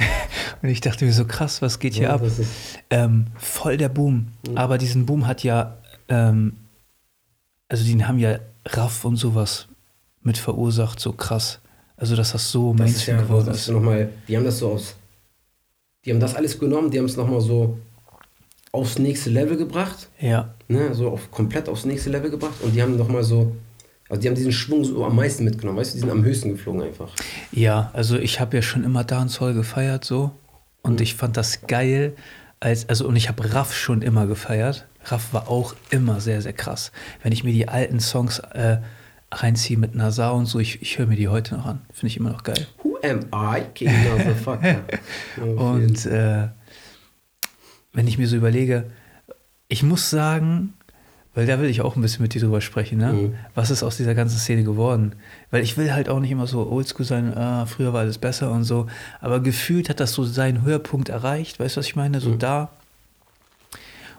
[0.61, 2.23] und ich dachte mir so krass, was geht hier Ja, ab?
[2.89, 4.29] Ähm, voll der Boom.
[4.47, 4.57] Mhm.
[4.57, 5.77] Aber diesen Boom hat ja,
[6.09, 6.57] ähm,
[7.69, 9.67] also die haben ja Raff und sowas
[10.23, 11.59] mit verursacht, so krass.
[11.97, 13.57] Also, dass das so das ist Mainstream ja, geworden ist.
[13.61, 14.95] ist nochmal, die haben das so aus,
[16.05, 17.77] die haben das alles genommen, die haben es nochmal so
[18.71, 20.07] aufs nächste Level gebracht.
[20.19, 23.55] Ja, ne, so auf, komplett aufs nächste Level gebracht und die haben nochmal so,
[24.09, 26.51] also die haben diesen Schwung so am meisten mitgenommen, weißt du, die sind am höchsten
[26.51, 27.09] geflogen einfach.
[27.51, 30.31] Ja, also ich habe ja schon immer Dancehall gefeiert so
[30.83, 31.01] und Mhm.
[31.01, 32.15] ich fand das geil,
[32.59, 34.85] als, also und ich habe Raff schon immer gefeiert.
[35.05, 36.91] Raff war auch immer sehr, sehr krass.
[37.23, 38.77] Wenn ich mir die alten Songs äh,
[39.31, 41.81] reinziehe mit Nazar und so, ich, ich höre mir die heute noch an.
[41.91, 42.65] Finde ich immer noch geil.
[42.83, 43.61] Who am I?
[43.73, 44.59] King of the fuck.
[45.57, 46.47] Und äh,
[47.93, 48.85] wenn ich mir so überlege,
[49.67, 50.73] ich muss sagen,
[51.33, 53.13] weil da will ich auch ein bisschen mit dir drüber sprechen, ne?
[53.13, 53.35] Mhm.
[53.53, 55.13] Was ist aus dieser ganzen Szene geworden?
[55.51, 58.51] Weil ich will halt auch nicht immer so oldschool sein, ah, früher war alles besser
[58.51, 58.87] und so.
[59.19, 62.19] Aber gefühlt hat das so seinen Höhepunkt erreicht, weißt du, was ich meine?
[62.21, 62.39] So Mhm.
[62.39, 62.69] da.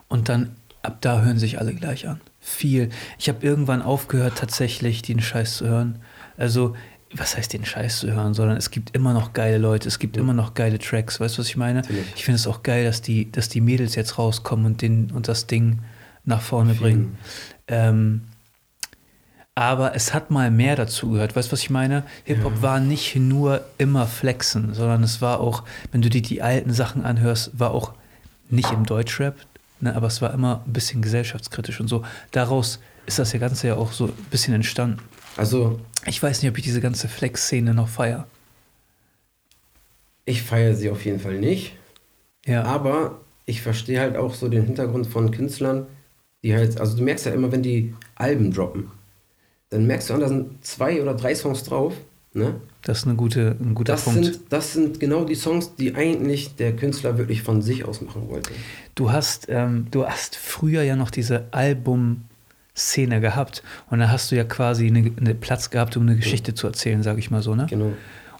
[0.08, 2.20] Und dann, ab da hören sich alle gleich an.
[2.40, 2.88] Viel.
[3.18, 5.98] Ich habe irgendwann aufgehört, tatsächlich den Scheiß zu hören.
[6.37, 6.74] Also,
[7.14, 10.16] was heißt den Scheiß zu hören, sondern es gibt immer noch geile Leute, es gibt
[10.16, 10.22] Ja.
[10.22, 11.81] immer noch geile Tracks, weißt du, was ich meine?
[11.81, 12.07] Natürlich.
[12.16, 15.27] Ich finde es auch geil, dass die, dass die Mädels jetzt rauskommen und, den, und
[15.29, 15.81] das Ding
[16.24, 17.16] nach vorne Auf bringen.
[17.66, 18.22] Ähm,
[19.55, 21.35] aber es hat mal mehr dazu gehört.
[21.35, 22.05] Weißt du, was ich meine?
[22.24, 22.62] Hip-Hop Ja.
[22.62, 27.05] war nicht nur immer flexen, sondern es war auch, wenn du dir die alten Sachen
[27.05, 27.94] anhörst, war auch
[28.51, 29.35] nicht im Deutschrap,
[29.80, 32.04] ne, aber es war immer ein bisschen gesellschaftskritisch und so.
[32.30, 34.98] Daraus ist das ja Ganze ja auch so ein bisschen entstanden.
[35.36, 38.26] Also, Ich weiß nicht, ob ich diese ganze Flex-Szene noch feier.
[40.24, 41.74] ich feiere sie auf jeden Fall nicht,
[42.46, 42.64] Ja.
[42.64, 45.86] aber ich verstehe halt auch so den Hintergrund von Künstlern,
[46.42, 48.90] die halt, also du merkst ja immer, wenn die Alben droppen,
[49.70, 51.94] dann merkst du an, da sind zwei oder drei Songs drauf,
[52.34, 52.60] ne?
[52.82, 54.24] Das ist eine gute, ein guter Das Punkt.
[54.24, 58.28] sind, das sind genau die Songs, die eigentlich der Künstler wirklich von sich aus machen
[58.28, 58.50] wollte.
[58.94, 64.36] Du hast, ähm, du hast früher ja noch diese Album-Szene gehabt und da hast du
[64.36, 67.54] ja quasi eine, eine Platz gehabt, um eine Geschichte zu erzählen, sage ich mal so,
[67.54, 67.66] ne?
[67.68, 67.92] Genau.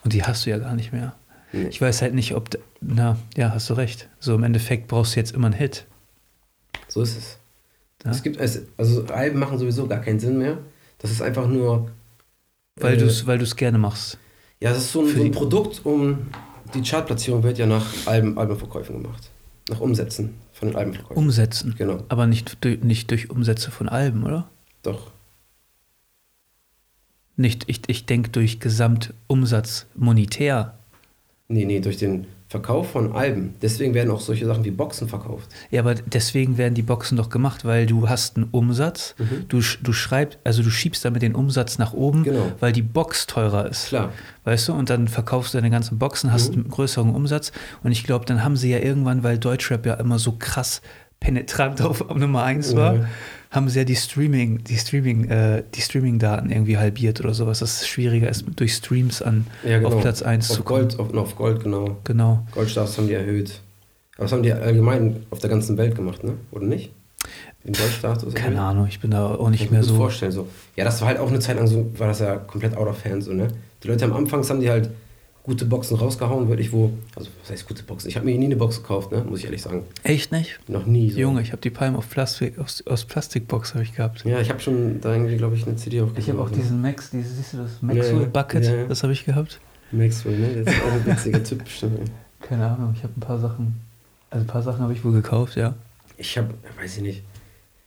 [0.05, 1.15] Und die hast du ja gar nicht mehr.
[1.53, 1.69] Nee.
[1.69, 4.09] Ich weiß halt nicht, ob, na, ja, hast du recht.
[4.21, 5.87] So im Endeffekt brauchst du jetzt immer einen Hit.
[6.87, 7.39] So ist es.
[8.05, 8.11] Ja?
[8.13, 10.59] Es gibt es, also Alben machen sowieso gar keinen Sinn mehr.
[10.99, 11.91] Das ist einfach nur.
[12.77, 14.19] Weil äh, du es gerne machst.
[14.61, 16.27] Ja, das ist so ein, so ein Produkt, um
[16.75, 19.31] die Chartplatzierung wird ja nach Alben, Albenverkäufen gemacht.
[19.69, 21.17] Nach Umsätzen von den Albenverkäufen.
[21.17, 21.75] Umsetzen.
[21.79, 24.49] Genau, Aber nicht durch, nicht durch Umsätze von Alben, oder?
[24.83, 25.11] doch.
[27.37, 30.77] Nicht, ich, ich denke durch Gesamtumsatz monetär.
[31.47, 33.55] Nee, nee, durch den, Verkauf von Alben.
[33.61, 35.49] Deswegen werden auch solche Sachen wie Boxen verkauft.
[35.71, 39.45] Ja, aber deswegen werden die Boxen doch gemacht, weil du hast einen Umsatz, Mhm.
[39.49, 42.51] du, du schreibst, also du schiebst damit den Umsatz nach oben, Genau.
[42.61, 43.89] weil die Box teurer ist.
[43.89, 44.13] Klar.
[44.45, 46.63] Weißt du, und dann verkaufst du deine ganzen Boxen, hast Mhm.
[46.63, 47.53] einen größeren Umsatz.
[47.83, 50.81] Und ich glaube, dann haben sie ja irgendwann, weil Deutschrap ja immer so krass
[51.21, 53.07] penetrant auf Nummer 1 war, Mhm.
[53.51, 57.81] Haben sie ja die Streaming, die Streaming, äh, die Streaming-Daten irgendwie halbiert oder sowas, dass
[57.83, 59.89] es schwieriger ist, durch Streams an Ja, genau.
[59.97, 60.89] auf Platz 1 zu Auf kommen.
[60.89, 61.97] Gold, auf, auf Gold, genau.
[62.05, 62.47] Genau.
[62.53, 63.61] Goldstars haben die erhöht.
[64.17, 66.35] Aber das haben die allgemein auf der ganzen Welt gemacht, ne?
[66.51, 66.91] Oder nicht?
[67.65, 68.35] Den Goldstatus?
[68.35, 68.69] Keine erhöht?
[68.71, 69.97] Ahnung, ich bin da auch nicht ich mehr so.
[69.97, 70.33] vorstellen.
[70.33, 70.49] So.
[70.77, 73.05] Ja, das war halt auch eine Zeit lang so, war das ja komplett out of
[73.05, 73.49] hand so, ne?
[73.83, 74.91] Die Leute am Anfang haben die halt
[75.49, 78.09] gute Boxen rausgehauen, wirklich wo, also was heißt gute Boxen?
[78.09, 79.25] Ich habe mir nie eine Box gekauft, ne?
[79.27, 79.83] Muss ich ehrlich sagen.
[80.03, 80.61] Echt nicht?
[80.69, 81.19] Noch nie so.
[81.19, 84.25] Junge, ich habe die Palm auf Plastik, aus, aus Plastikbox habe ich gehabt.
[84.27, 86.83] Ja, ich habe schon da irgendwie, glaube ich, eine CD auch Ich habe auch diesen
[86.83, 88.29] Max, dieses, siehst du das Maxwell ja.
[88.29, 88.85] Bucket, Ja, ja.
[88.87, 89.59] das habe ich gehabt.
[89.91, 90.63] Maxwell, ne?
[90.65, 92.11] Das ist auch ein witziger Typ bestimmt.
[92.43, 93.81] Keine Ahnung, ich habe ein paar Sachen,
[94.29, 95.75] also ein paar Sachen habe ich wohl gekauft, ja.
[96.19, 97.23] Ich habe, weiß ich nicht.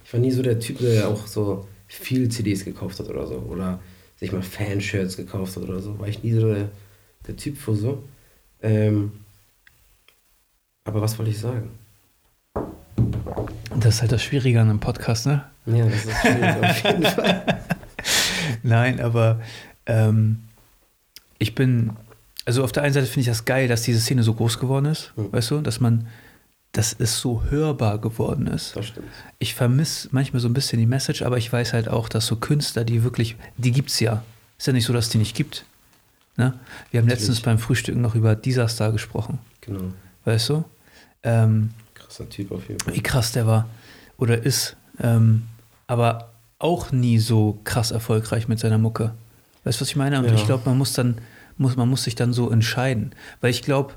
[0.03, 3.35] Ich war nie so der Typ, der auch so viel CDs gekauft hat oder so.
[3.35, 3.79] Oder
[4.17, 5.99] sich mal Fanshirts gekauft hat oder so.
[5.99, 6.69] War ich nie so der,
[7.27, 8.03] der Typ für so.
[8.61, 9.11] Ähm,
[10.83, 11.69] aber was wollte ich sagen?
[13.75, 15.43] Das ist halt das Schwierige an einem Podcast, ne?
[15.65, 17.61] Ja, das ist schwierig auf jeden Fall.
[18.63, 19.41] Nein, aber
[19.85, 20.39] ähm,
[21.39, 21.91] ich bin,
[22.45, 24.85] also auf der einen Seite finde ich das geil, dass diese Szene so groß geworden
[24.85, 25.31] ist, Mhm.
[25.31, 26.07] weißt du, dass man,
[26.73, 28.75] dass es so hörbar geworden ist.
[28.75, 29.07] Das stimmt.
[29.39, 32.35] Ich vermisse manchmal so ein bisschen die Message, aber ich weiß halt auch, dass so
[32.35, 34.23] Künstler, die wirklich, die gibt's ja.
[34.57, 35.65] Ist ja nicht so, dass es die nicht gibt.
[36.37, 36.53] Ne?
[36.91, 39.81] Wir haben letztens beim Frühstücken noch über Disaster gesprochen, Genau.
[40.25, 40.63] weißt du?
[41.23, 42.95] Ähm, Krasser Typ auf jeden Fall.
[42.95, 43.67] wie krass der war
[44.17, 44.75] oder ist.
[44.99, 45.43] Ähm,
[45.87, 49.13] aber auch nie so krass erfolgreich mit seiner Mucke.
[49.63, 50.19] Weißt du, was ich meine?
[50.19, 50.33] Und Ja.
[50.33, 51.17] ich glaube, man muss dann,
[51.57, 53.13] muss, man muss sich dann so entscheiden.
[53.41, 53.93] Weil ich glaube,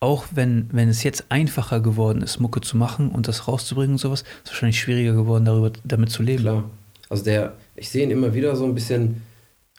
[0.00, 3.98] auch wenn, wenn es jetzt einfacher geworden ist, Mucke zu machen und das rauszubringen und
[3.98, 6.42] sowas, ist es wahrscheinlich schwieriger geworden, darüber, damit zu leben.
[6.42, 6.64] Klar.
[7.08, 9.22] Also der, ich sehe ihn immer wieder so ein bisschen,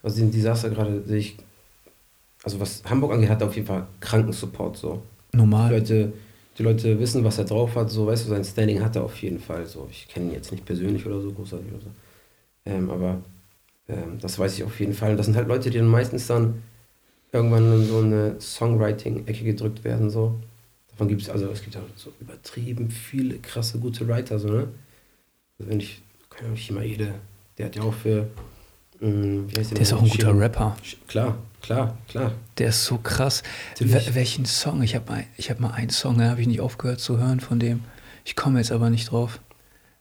[0.02, 1.38] also den Desaster gerade sehe ich,
[2.44, 5.02] also was Hamburg angeht, hat er auf jeden Fall kranken Support so.
[5.34, 5.72] Die Normal.
[5.72, 6.14] Leute,
[6.58, 9.22] die Leute wissen, was er drauf hat, so, weißt du, sein Standing hat er auf
[9.22, 9.66] jeden Fall.
[9.66, 11.90] So, ich kenne ihn jetzt nicht persönlich oder so großartig oder so.
[12.66, 13.22] Ähm, aber
[13.88, 15.12] ähm, das weiß ich auf jeden Fall.
[15.12, 16.62] Und das sind halt Leute, die dann meistens dann
[17.32, 20.40] irgendwann in so eine Songwriting-Ecke gedrückt werden, so.
[20.92, 24.68] Davon gibt es, also es gibt auch so übertrieben viele krasse, gute Writer, so, ne?
[25.58, 27.14] Also wenn ich, keine Ahnung, Shimaede,
[27.58, 28.28] der hat ja auch für,
[29.00, 30.76] mh, wie heißt Der ist auch ein guter Rapper.
[31.08, 32.32] Klar, klar, klar.
[32.58, 33.44] Der ist so krass.
[33.80, 34.82] Wel welchen Song?
[34.84, 37.40] Ich habe mal, ich hab mal einen Song, da habe ich nicht aufgehört zu hören
[37.40, 37.82] von dem.
[38.26, 39.40] Ich komme jetzt aber nicht drauf,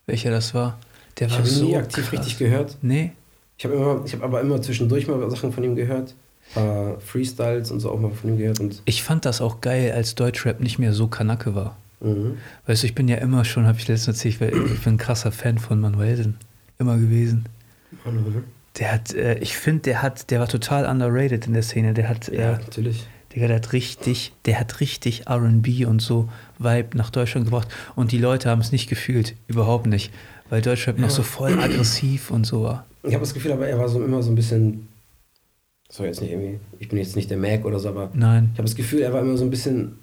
[0.06, 0.78] welcher das war.
[1.18, 2.12] Der Ich war habe ihn so nie aktiv krass.
[2.20, 2.76] richtig gehört.
[2.82, 3.12] Nee,
[3.56, 6.14] Ich habe immer, ich habe aber immer zwischendurch mal Sachen von ihm gehört.
[6.54, 9.92] Paar Freestyles und so auch mal von ihm gehört und Ich fand das auch geil,
[9.92, 11.76] als Deutschrap nicht mehr so Kanacke war.
[12.00, 12.38] mhm.
[12.66, 14.98] Weißt du, ich bin ja immer schon, habe ich letztens erzählt, weil ich bin ein
[14.98, 16.38] krasser Fan von Manuelsen.
[16.78, 17.44] Immer gewesen.
[18.04, 18.44] Mhm.
[18.78, 21.94] Der hat, äh, ich finde, der hat, der war total underrated in der Szene.
[21.94, 23.06] Der hat, ja, äh, natürlich.
[23.34, 27.68] Digga, der hat richtig, der hat richtig RB und so Vibe nach Deutschland gebracht.
[27.94, 29.34] Und die Leute haben es nicht gefühlt.
[29.48, 30.12] Überhaupt nicht.
[30.48, 31.14] Weil Deutschrap noch Ja.
[31.14, 32.86] so voll aggressiv und so war.
[33.02, 34.88] Ich habe das Gefühl, aber er war so immer so ein bisschen.
[35.90, 36.58] So jetzt nicht irgendwie.
[36.78, 38.50] Ich bin jetzt nicht der Mac oder so, aber Nein.
[38.52, 39.98] ich habe das Gefühl, er war immer so ein bisschen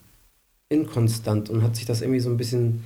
[0.69, 2.83] inkonstant und hat sich das irgendwie so ein bisschen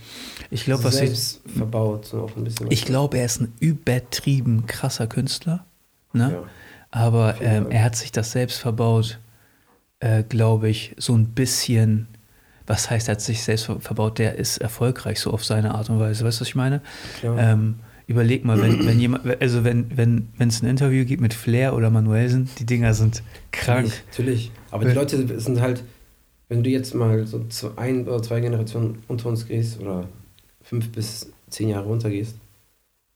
[0.52, 2.06] Ich glaube, was ich, selbst verbaut.
[2.06, 5.66] So auch ein bisschen ich glaube, er ist ein übertrieben krasser Künstler.
[6.14, 6.32] Ne?
[6.34, 6.44] Ja.
[6.92, 9.20] Aber ähm, er hat sich das selbst verbaut,
[10.00, 12.08] äh, glaube ich, so ein bisschen.
[12.66, 14.20] Was heißt, er hat sich selbst ver- verbaut?
[14.20, 16.24] Der ist erfolgreich so auf seine Art und Weise.
[16.26, 16.82] Weißt du, was ich meine?
[17.24, 17.76] Ähm,
[18.08, 21.76] überleg mal, wenn, wenn jemand, also wenn wenn wenn es ein Interview gibt mit Flair
[21.76, 23.86] oder Manuelsen, die Dinger sind krank.
[23.86, 24.52] Natürlich, natürlich.
[24.72, 25.84] Aber die Leute sind halt,
[26.48, 27.42] wenn du jetzt mal so
[27.76, 30.06] ein oder zwei Generationen unter uns gehst oder
[30.64, 32.36] fünf bis zehn Jahre runter gehst,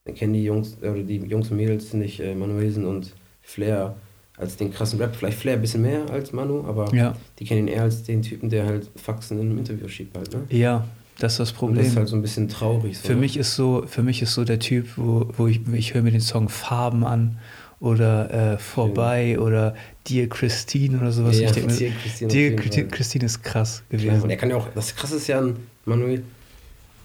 [0.05, 3.95] dann kennen die Jungs oder die Jungs und Mädels nicht äh, Manuelsen und Flair
[4.37, 5.15] als den krassen Rap.
[5.15, 8.21] Vielleicht Flair ein bisschen mehr als Manu, aber Ja, die kennen ihn eher als den
[8.21, 10.41] Typen, der halt Faxen in einem Interview schiebt halt, ne?
[10.49, 10.85] ja,
[11.19, 11.77] das ist das Und Problem.
[11.77, 12.97] das ist halt so ein bisschen traurig.
[12.97, 13.19] So, Für ne?
[13.21, 16.11] mich ist so, für mich ist so der Typ, wo, wo ich, ich höre mir
[16.11, 17.37] den Song Farben an
[17.79, 19.75] oder äh, Vorbei oder
[20.07, 21.39] Dear Christine oder sowas.
[21.39, 22.87] ja, ich denk mir, Dear Christine Dear.
[22.87, 24.23] Christine ist krass Klar, gewesen.
[24.23, 26.23] und er kann ja auch, das krasse ist ja an Manuel,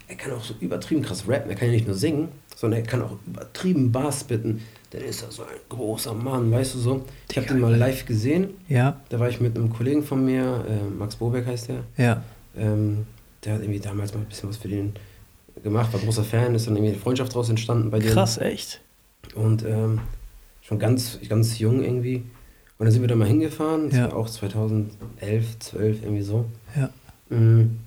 [0.07, 1.51] er kann auch so übertrieben krass rappen.
[1.51, 2.29] Er kann ja nicht nur singen,
[2.59, 4.61] sondern er kann auch übertrieben Bass bitten.
[4.91, 7.05] Dann ist er so ein großer Mann, weißt du so.
[7.29, 8.49] Ich habe den mal live gesehen.
[8.67, 11.83] Ja, Da war ich mit einem Kollegen von mir, äh, Max Boberg heißt der.
[11.97, 12.23] ja,
[12.57, 13.05] Ähm,
[13.45, 14.93] der hat irgendwie damals mal ein bisschen was für den
[15.63, 18.11] gemacht, war großer Fan, ist dann irgendwie eine Freundschaft draus entstanden bei dem.
[18.11, 18.81] krass, echt.
[19.35, 19.99] Und ähm,
[20.61, 22.23] schon ganz, ganz jung irgendwie.
[22.77, 24.11] Und dann sind wir da mal hingefahren, das Ja.
[24.11, 26.45] war auch 2011, 12, irgendwie so.
[26.75, 26.89] Ja.
[27.29, 27.77] Mhm.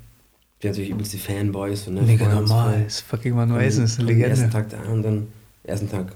[0.62, 1.87] Die natürlich übelst die Fanboys.
[1.88, 2.85] Und, ne, Mega normal.
[2.87, 4.29] Ist fucking Manuel ist eine Legende.
[4.31, 5.27] ersten Tag da und dann,
[5.64, 6.14] ersten Tag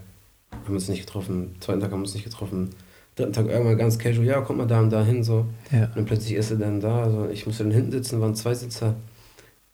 [0.53, 2.71] haben wir uns nicht getroffen, zweiten Tag haben wir uns nicht getroffen,
[3.17, 5.47] dritten Tag irgendwann ganz casual, ja, kommt mal da und da hin, so.
[5.73, 5.85] Ja.
[5.87, 7.29] Und dann plötzlich ist er dann da, so.
[7.33, 8.95] ich musste dann hinten sitzen, waren zwei Sitzer,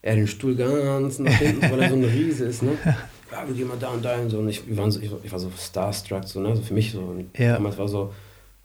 [0.01, 2.73] er den Stuhl ganz nach hinten, weil er so ein Riese ist, ne.
[3.33, 4.41] Ja, wir gehen mal da und da hin, so.
[4.41, 6.75] Und ich, wir waren so, ich, war- ich war so starstruck, so, ne, so für
[6.75, 7.01] mich so.
[7.01, 7.55] Und Ja.
[7.55, 8.13] damals war so,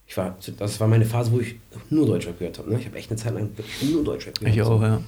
[0.06, 1.56] ich war, das war meine Phase, wo ich
[1.90, 2.78] nur Deutschrap gehört habe, ne.
[2.80, 3.50] Ich habe echt eine Zeit lang
[3.90, 4.56] nur Deutschrap gehört.
[4.58, 4.70] Ich so.
[4.72, 5.02] auch, ja.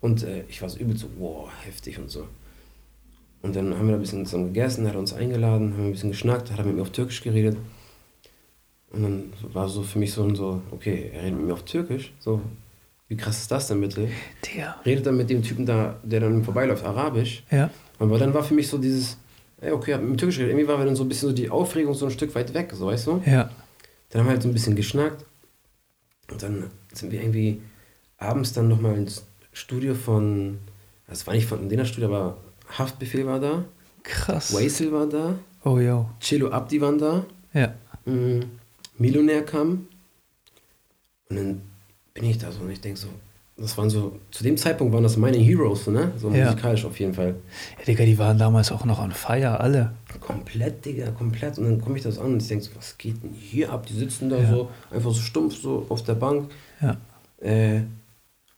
[0.00, 2.26] Und äh, ich war so übel so, wow, heftig und so.
[3.42, 5.92] Und dann haben wir da ein bisschen zusammen gegessen, hat er uns eingeladen, haben ein
[5.92, 7.56] bisschen geschnackt, hat er mit mir auf Türkisch geredet.
[8.90, 12.12] Und dann war so für mich so, so okay, er redet mit mir auf Türkisch,
[12.18, 12.40] so,
[13.08, 14.08] wie krass ist das denn bitte?
[14.44, 14.76] Digga.
[14.84, 17.44] Redet dann mit dem Typen da, der dann vorbeiläuft, Arabisch.
[17.50, 17.70] Ja.
[17.98, 19.16] Aber dann war für mich so dieses,
[19.60, 20.56] ey, okay, hat mit Türkisch geredet.
[20.56, 22.86] Irgendwie war dann so ein bisschen so die Aufregung so ein Stück weit weg, so,
[22.86, 23.22] weißt du?
[23.26, 23.50] Ja.
[24.10, 25.24] Dann haben wir halt so ein bisschen geschnackt.
[26.30, 27.60] Und dann sind wir irgendwie
[28.18, 29.24] abends dann nochmal ins
[29.56, 30.58] Studio von,
[31.08, 32.36] das war nicht von denen Studio, aber
[32.78, 33.64] Haftbefehl war da,
[34.02, 34.52] Krass.
[34.54, 36.08] Waisel war da, Oh, yo.
[36.20, 37.74] Cello Abdi waren da, Ja.
[38.04, 38.40] mm,
[38.98, 39.88] Milonär kam.
[41.28, 41.60] Und dann
[42.14, 43.08] bin ich da so und ich denke so,
[43.56, 46.12] das waren so, zu dem Zeitpunkt waren das meine Heroes, so, ne?
[46.20, 46.44] So Ja.
[46.50, 47.34] musikalisch auf jeden Fall.
[47.78, 49.92] Ja, Digga, die waren damals auch noch on fire, alle.
[50.20, 51.56] Komplett, Digga, komplett.
[51.58, 53.86] Und dann komme ich das an und ich denke so, was geht denn hier ab?
[53.86, 54.50] Die sitzen da Ja.
[54.50, 56.50] so, einfach so stumpf so auf der Bank.
[56.82, 56.96] Ja.
[57.40, 57.80] Äh,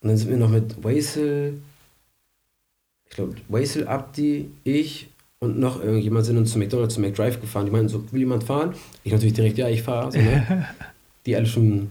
[0.01, 1.61] und dann sind wir noch mit Waisel,
[3.09, 5.09] ich glaube, Waisel, Abdi, ich
[5.41, 7.67] und noch irgendjemand sind uns zu McDonalds, zu McDrive gefahren.
[7.67, 8.75] Die meinten so, will jemand fahren?
[9.05, 10.11] Ich natürlich direkt, ja, ich fahre.
[10.13, 10.67] So, ne?
[11.27, 11.91] Die alle schon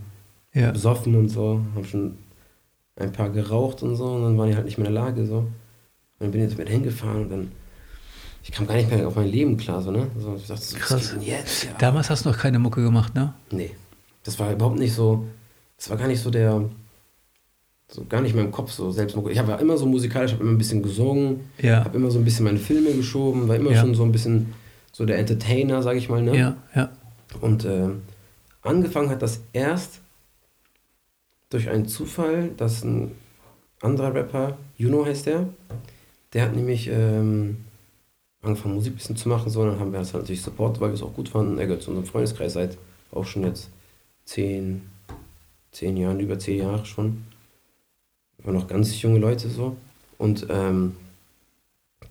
[0.54, 0.72] Ja.
[0.72, 2.18] besoffen und so, haben schon
[2.98, 5.26] ein paar geraucht und so und dann waren die halt nicht mehr in der Lage
[5.26, 5.38] so.
[5.40, 5.50] Und
[6.20, 7.52] dann bin ich jetzt mit hingefahren und dann,
[8.44, 10.08] ich kam gar nicht mehr auf mein Leben klar, so, ne?
[10.18, 10.92] So, ich dachte so, Krass.
[10.92, 11.64] was geht denn jetzt?
[11.66, 11.72] Ja.
[11.78, 13.34] Damals hast du noch keine Mucke gemacht, ne?
[13.52, 13.72] Nee,
[14.24, 15.26] das war überhaupt nicht so,
[15.78, 16.64] das war gar nicht so der,
[17.90, 19.16] so gar nicht in meinem Kopf so selbst.
[19.30, 21.86] Ich habe ja immer so musikalisch, habe immer ein bisschen gesungen, Ja.
[21.86, 23.82] habe immer so ein bisschen meine Filme geschoben, war immer Ja.
[23.82, 24.54] schon so ein bisschen
[24.92, 26.38] so der Entertainer, sage ich mal, ne?
[26.38, 26.90] Ja, ja.
[27.40, 27.90] Und äh,
[28.62, 30.02] angefangen hat das erst
[31.50, 33.12] durch einen Zufall, dass ein
[33.82, 35.48] anderer Rapper, Juno heißt der,
[36.34, 37.58] der hat nämlich ähm,
[38.42, 40.82] angefangen Musik ein bisschen zu machen, so, und dann haben wir das halt natürlich supportet,
[40.82, 41.58] weil wir es auch gut fanden.
[41.58, 42.78] Er gehört zu unserem Freundeskreis seit
[43.12, 43.70] auch schon jetzt
[44.26, 44.82] zehn,
[45.72, 47.24] zehn Jahren, über zehn Jahre schon.
[48.44, 49.76] Waren noch ganz junge Leute so.
[50.18, 50.96] Und ähm,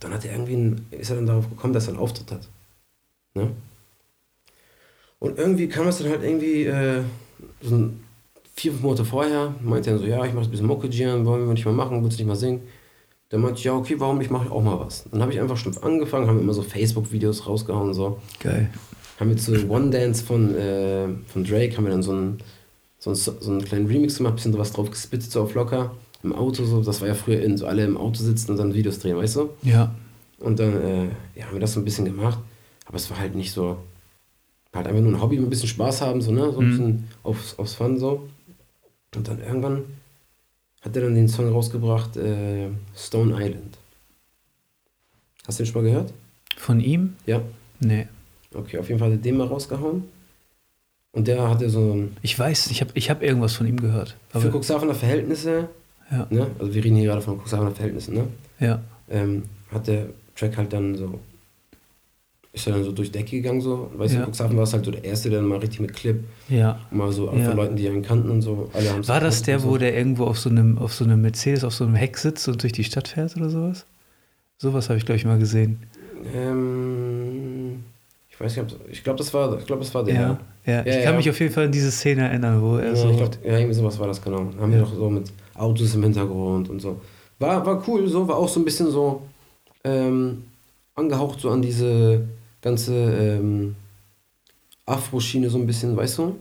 [0.00, 2.48] dann hat er irgendwie, einen, ist er dann darauf gekommen, dass er einen Auftritt hat.
[3.34, 3.50] Ne?
[5.18, 7.02] Und irgendwie kam es dann halt irgendwie äh,
[7.62, 8.04] so ein,
[8.54, 11.46] vier, fünf Monate vorher, meinte er so, ja, ich mache ein bisschen Mucke, Gian, wollen
[11.46, 12.62] wir nicht mal machen, willst du nicht mal singen?
[13.28, 15.04] Dann meinte ich, ja, okay, warum nicht, mache ich auch mal was.
[15.10, 18.18] Dann habe ich einfach stumpf angefangen, haben immer so Facebook-Videos rausgehauen, so.
[18.40, 18.70] Geil.
[19.20, 22.38] Haben wir zu One Dance von, äh, von Drake, haben wir dann so einen,
[22.98, 25.94] so, einen, so einen kleinen Remix gemacht, bisschen sowas drauf gespitzt, so auf locker,
[26.26, 28.74] im Auto, so, das war ja früher in, so alle im Auto sitzen und dann
[28.74, 29.50] Videos drehen, weißt du?
[29.62, 29.94] Ja.
[30.38, 32.38] Und dann äh, ja, haben wir das so ein bisschen gemacht.
[32.84, 33.78] Aber es war halt nicht so.
[34.74, 36.52] Halt einfach nur ein Hobby, ein bisschen Spaß haben, so, ne?
[36.52, 36.70] So ein Mhm.
[36.70, 38.28] bisschen aufs, aufs Fun so.
[39.14, 39.84] Und dann irgendwann
[40.82, 43.78] hat er dann den Song rausgebracht, äh, Stone Island.
[45.46, 46.12] Hast du den schon mal gehört?
[46.56, 47.14] Von ihm?
[47.24, 47.40] Ja.
[47.80, 48.06] Nee.
[48.54, 50.04] Okay, auf jeden Fall hat er den mal rausgehauen.
[51.12, 52.16] Und der hatte so ein.
[52.22, 54.16] Ich weiß, ich habe ich hab irgendwas von ihm gehört.
[54.30, 55.68] Für Cuxhavener Verhältnisse,
[56.10, 56.46] ja, ne?
[56.58, 58.24] Also wir reden hier gerade von Cuxhavener Verhältnissen, ne?
[58.60, 58.80] ja.
[59.10, 61.18] ähm, hat der Track halt dann so,
[62.52, 63.90] ist er dann so durch die Decke gegangen so.
[63.96, 64.20] Weißt Ja.
[64.24, 66.78] du, Cuxhaven war es halt so der erste, der dann mal richtig mit Clip, Ja.
[66.90, 67.44] mal so Ja.
[67.48, 68.70] von Leuten, die ihn kannten und so.
[68.72, 69.68] Alle War das der, so.
[69.70, 72.48] wo der irgendwo auf so einem, auf so einem Mercedes, auf so einem Heck sitzt
[72.48, 73.84] und durch die Stadt fährt oder sowas?
[74.58, 75.80] Sowas habe ich, glaube ich, mal gesehen.
[76.34, 77.84] Ähm,
[78.30, 80.14] ich weiß nicht, ich glaube, das war, ich glaube, das war der.
[80.14, 80.38] Ja.
[80.66, 83.08] Ja, ich kann mich auf jeden fall an diese Szene erinnern, wo er so.
[83.10, 84.50] ich glaub, ja, irgendwie sowas war das genau.
[84.60, 87.00] Haben wir doch so mit Autos im Hintergrund und so.
[87.38, 89.22] War, war cool, so, war auch so ein bisschen so
[89.84, 90.44] ähm,
[90.94, 92.26] angehaucht so an diese
[92.62, 93.76] ganze ähm,
[94.86, 96.36] Afro-Schiene so ein bisschen, weißt du?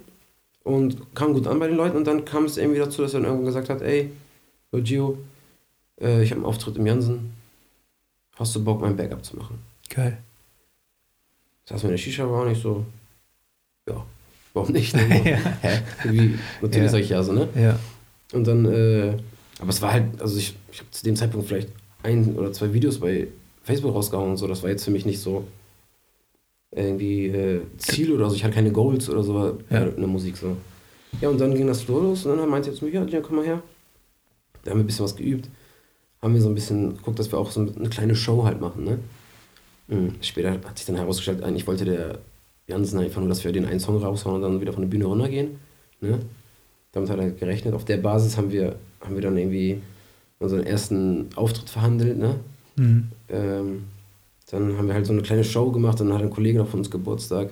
[0.63, 3.19] Und kam gut an bei den Leuten und dann kam es irgendwie dazu, dass er
[3.19, 4.11] dann irgendwann gesagt hat, ey,
[4.71, 5.17] yo, Gio,
[6.01, 7.33] äh, ich habe einen Auftritt im Jansen,
[8.35, 9.59] hast du Bock, mein Backup zu machen?
[9.89, 10.17] Geil.
[11.65, 12.85] Saß wir in der Shisha-Bar und ich so,
[13.87, 14.03] ja,
[14.53, 14.95] warum nicht?
[14.95, 15.01] Ne?
[15.25, 15.37] Ja.
[15.61, 15.81] Hä?
[16.05, 16.89] Wie, natürlich Ja.
[16.89, 17.47] sag ich ja so, ne?
[17.55, 17.79] Ja.
[18.33, 19.17] Und dann, äh,
[19.59, 21.69] aber es war halt, also ich, ich habe zu dem Zeitpunkt vielleicht
[22.03, 23.27] ein oder zwei Videos bei
[23.63, 24.47] Facebook rausgehauen und so.
[24.47, 25.45] Das war jetzt für mich nicht so
[26.71, 28.35] irgendwie äh, Ziel oder so.
[28.35, 29.83] Ich hatte keine Goals oder so Ja.
[29.85, 30.57] in der Musik so.
[31.21, 33.37] Ja, und dann ging das los und dann meinte er zu mir, ja, Gian, komm
[33.37, 33.61] mal her.
[34.63, 35.49] Da haben wir ein bisschen was geübt.
[36.21, 38.83] Haben wir so ein bisschen geguckt, dass wir auch so eine kleine Show halt machen,
[38.83, 38.99] ne?
[39.87, 40.15] Mhm.
[40.21, 42.19] Später hat sich dann herausgestellt, eigentlich wollte der
[42.67, 45.05] Jansen einfach nur, dass wir den einen Song raushauen und dann wieder von der Bühne
[45.05, 45.59] runtergehen.
[46.01, 46.19] Ne?
[46.95, 47.73] Damit hat er gerechnet.
[47.73, 49.81] Auf der Basis haben wir, haben wir dann irgendwie
[50.39, 52.35] unseren ersten Auftritt verhandelt, ne?
[52.77, 53.07] Mhm.
[53.29, 53.83] Ähm,
[54.49, 56.79] dann haben wir halt so eine kleine Show gemacht, dann hat ein Kollege noch von
[56.79, 57.49] uns Geburtstag,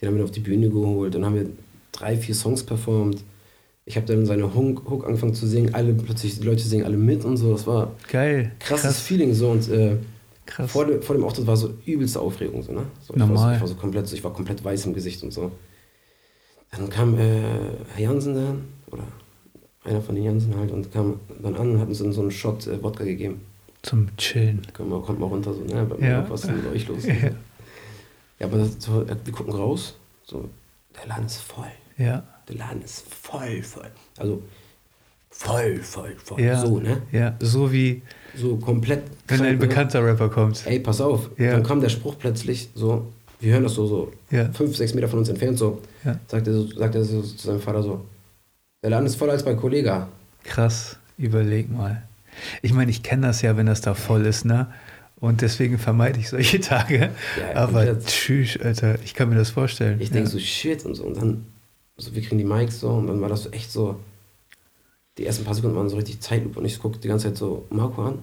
[0.00, 1.46] den haben wir auf die Bühne geholt, dann haben wir
[1.92, 3.24] drei, vier Songs performt.
[3.86, 7.24] Ich habe dann seine Hook, angefangen zu singen, alle plötzlich, die Leute singen alle mit
[7.24, 8.52] und so, das war Geil.
[8.58, 9.00] krasses Krass.
[9.00, 9.96] Feeling so und äh,
[10.44, 10.70] Krass.
[10.70, 12.82] vor, dem, vor dem Auftritt war so übelste Aufregung so, ne?
[13.00, 15.22] So, ich, War so, ich war so komplett, so, ich war komplett weiß im Gesicht
[15.22, 15.50] und so.
[16.76, 17.42] Dann kam äh,
[17.94, 19.04] Herr Jansen dann, oder
[19.84, 22.30] einer von den Jansen halt, und kam dann an und hat uns dann so einen
[22.30, 23.40] Shot äh, Wodka gegeben.
[23.82, 24.62] Zum Chillen.
[24.72, 25.88] Kommt mal, kommt mal runter, so, ne?
[26.00, 26.28] Ja.
[26.28, 27.04] Was ist denn mit euch los?
[27.06, 27.30] Ja.
[28.38, 30.50] Ja, aber das, so, wir gucken raus, so,
[30.94, 31.64] der Laden ist voll.
[31.96, 32.22] Ja.
[32.48, 33.90] Der Laden ist voll, voll.
[34.18, 34.42] Also
[35.30, 36.40] voll, voll, voll.
[36.40, 36.60] Ja.
[36.60, 37.00] So, ne?
[37.12, 37.34] Ja.
[37.40, 38.02] So wie
[38.36, 39.04] So komplett.
[39.28, 39.66] wenn krank, ein ne?
[39.66, 40.66] bekannter Rapper kommt.
[40.66, 41.30] Ey, pass auf.
[41.38, 41.52] Ja.
[41.52, 43.06] Dann kam der Spruch plötzlich so,
[43.40, 44.50] wir hören das so, so Ja.
[44.52, 46.18] fünf, sechs Meter von uns entfernt, so, Ja.
[46.28, 48.04] sagt er, so, sagt er so zu seinem Vater so,
[48.82, 50.08] der Laden ist voller als bei Kollega.
[50.44, 50.96] Krass.
[51.18, 52.02] Überleg mal.
[52.62, 54.66] Ich meine, ich kenne das ja, wenn das da voll ist, ne?
[55.18, 57.10] Und deswegen vermeide ich solche Tage.
[57.40, 58.96] Ja, Aber tschüss, Alter.
[59.02, 59.98] Ich kann mir das vorstellen.
[60.00, 61.04] Ich denke so, shit und so.
[61.04, 61.46] Und dann,
[61.96, 63.98] so, wir kriegen die Mics so und dann war das so echt so,
[65.16, 67.64] die ersten paar Sekunden waren so richtig Zeitlupe und ich gucke die ganze Zeit so
[67.70, 68.18] Marco an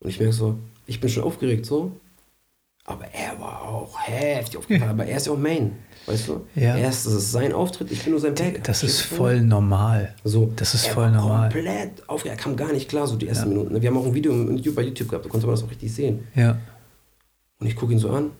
[0.00, 1.92] und ich merke so, ich bin schon aufgeregt so,
[2.86, 5.72] aber er war auch heftig aufgeregt, aber er ist ja auch Main,
[6.06, 6.46] weißt du?
[6.54, 6.76] Ja.
[6.76, 8.62] Er ist, das ist sein Auftritt, ich bin nur sein Back.
[8.64, 10.14] Das ist voll normal.
[10.24, 11.50] So, Das ist er voll war normal.
[11.52, 13.56] komplett aufgeregt, er kam gar nicht klar, so die ersten Ja.
[13.56, 13.82] Minuten.
[13.82, 14.32] Wir haben auch ein Video
[14.74, 16.26] bei YouTube gehabt, da konnte man das auch richtig sehen.
[16.34, 16.58] Ja.
[17.58, 18.30] Und ich gucke ihn so an,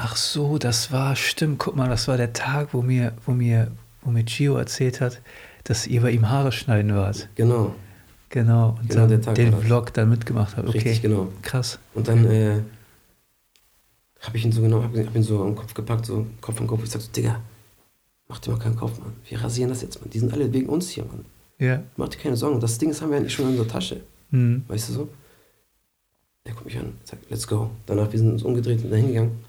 [0.00, 3.72] Ach so, das war, stimmt, guck mal, das war der Tag, wo mir, wo mir,
[4.02, 5.20] wo mir Gio erzählt hat,
[5.64, 7.28] dass ihr bei ihm Haare schneiden wart.
[7.34, 7.74] genau,
[8.30, 8.76] Genau.
[8.80, 9.52] Und Genau, dann der Tag den.
[9.58, 10.68] Vlog dann mitgemacht habt.
[10.68, 10.78] Okay.
[10.78, 11.28] richtig genau.
[11.42, 11.78] Krass.
[11.94, 12.58] Und dann äh,
[14.20, 16.66] habe ich ihn so genau, habe hab ihn so am Kopf gepackt, so Kopf an
[16.66, 16.82] Kopf.
[16.84, 17.40] Ich sag so, Digga,
[18.28, 19.12] mach dir mal keinen Kopf, Mann.
[19.28, 20.10] Wir rasieren das jetzt, Mann.
[20.10, 21.24] Die sind alle wegen uns hier, Mann.
[21.58, 21.82] Ja.
[21.96, 22.60] Mach dir keine Sorgen.
[22.60, 24.00] Das Ding das haben wir eigentlich schon in unserer Tasche.
[24.30, 24.64] Hm.
[24.68, 25.08] Weißt du so?
[26.44, 27.70] Er guckt mich an, sagt, let's go.
[27.86, 29.44] Danach, wir sind uns umgedreht und dahin gegangen.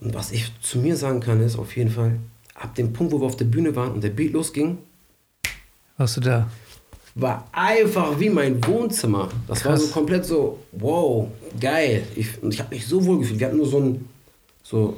[0.00, 2.18] Und was ich zu mir sagen kann, ist auf jeden Fall,
[2.54, 4.78] ab dem Punkt, wo wir auf der Bühne waren und der Beat losging,
[5.96, 6.48] Warst du da?
[7.14, 9.28] war einfach wie mein Wohnzimmer.
[9.46, 9.86] Das war Krass.
[9.88, 11.28] so komplett so, wow,
[11.60, 12.02] geil.
[12.16, 13.40] Ich, und ich habe mich so wohl gefühlt.
[13.40, 14.08] Wir hatten nur so einen,
[14.62, 14.96] so,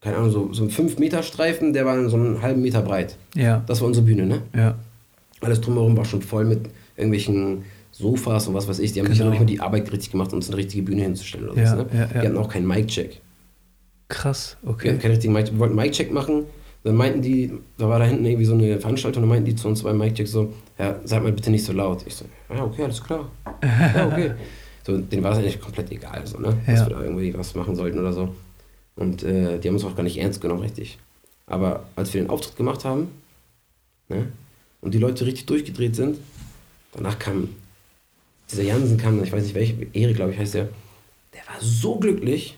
[0.00, 3.16] keine Ahnung, so, so einen 5-Meter-Streifen, der war so einen halben Meter breit.
[3.34, 3.62] Ja.
[3.66, 4.42] Das war unsere Bühne, ne?
[4.56, 4.76] Ja.
[5.40, 8.92] Alles drumherum war schon voll mit irgendwelchen Sofas und was weiß ich.
[8.92, 9.26] Die haben sich Genau.
[9.30, 11.76] noch nicht mal die Arbeit richtig gemacht, uns eine richtige Bühne hinzustellen oder Ja, was,
[11.78, 11.86] ne?
[11.92, 12.14] ja, ja.
[12.14, 13.20] Wir hatten auch keinen Mic-Check.
[14.08, 14.56] Krass.
[14.62, 14.88] Wir Okay.
[14.90, 16.44] hatten keinen richtigen Mic Wir wollten einen Mic-Check machen.
[16.84, 19.66] Dann meinten die, da war da hinten irgendwie so eine Veranstaltung, da meinten die zu
[19.68, 22.04] uns beim Mic-Check so, ja, sag mal bitte nicht so laut.
[22.06, 23.30] Ich so, ja, okay, alles klar.
[23.62, 24.30] Ja, okay.
[24.88, 26.56] So, denen war es eigentlich komplett egal, so, ne?
[26.66, 26.88] Dass Ja.
[26.88, 28.34] wir da irgendwie was machen sollten oder so.
[28.96, 30.98] Und äh, die haben uns auch gar nicht ernst genommen, richtig.
[31.46, 33.08] Aber als wir den Auftritt gemacht haben,
[34.08, 34.32] ne?
[34.80, 36.16] Und die Leute richtig durchgedreht sind,
[36.92, 37.50] danach kam
[38.50, 40.68] dieser Jansen kam, ich weiß nicht welcher, Erik, glaube ich, heißt der,
[41.34, 42.56] der war so glücklich,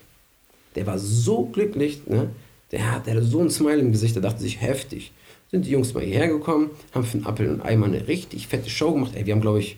[0.75, 2.29] der war so glücklich, ne?
[2.71, 5.11] Der, hat, der hatte so ein Smile im Gesicht, der dachte sich, heftig.
[5.51, 8.47] Sind die Jungs mal hierher gekommen, haben für einen Appel und Ei mal eine richtig
[8.47, 9.11] fette Show gemacht.
[9.15, 9.75] Ey, wir haben, glaube ich,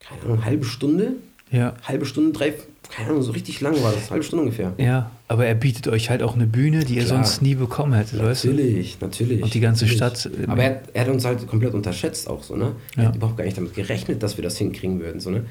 [0.00, 1.12] keine Ahnung, eine halbe Stunde,
[1.50, 1.74] Ja.
[1.82, 2.54] halbe Stunde, drei,
[2.90, 4.74] keine Ahnung, so richtig lang war das, halbe Stunde ungefähr.
[4.78, 5.10] Ja.
[5.28, 7.24] Aber er bietet euch halt auch eine Bühne, die ihr Klar.
[7.24, 8.48] sonst nie bekommen hättet, weißt du?
[8.48, 9.42] Natürlich, natürlich.
[9.42, 9.96] Und die ganze natürlich.
[9.98, 12.72] Stadt, äh, Aber er, hat- er hat uns halt komplett unterschätzt auch so, ne?
[12.96, 13.08] Er Ja.
[13.08, 15.44] hat überhaupt gar nicht damit gerechnet, dass wir das hinkriegen würden, so, ne?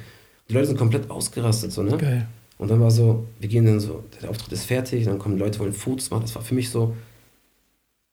[0.50, 1.98] Die Leute sind komplett ausgerastet, so, ne?
[1.98, 2.28] Geil.
[2.60, 5.60] Und dann war so, wir gehen dann so, der Auftritt ist fertig, dann kommen Leute,
[5.60, 6.22] wollen Fotos machen.
[6.24, 6.96] Das war für mich so,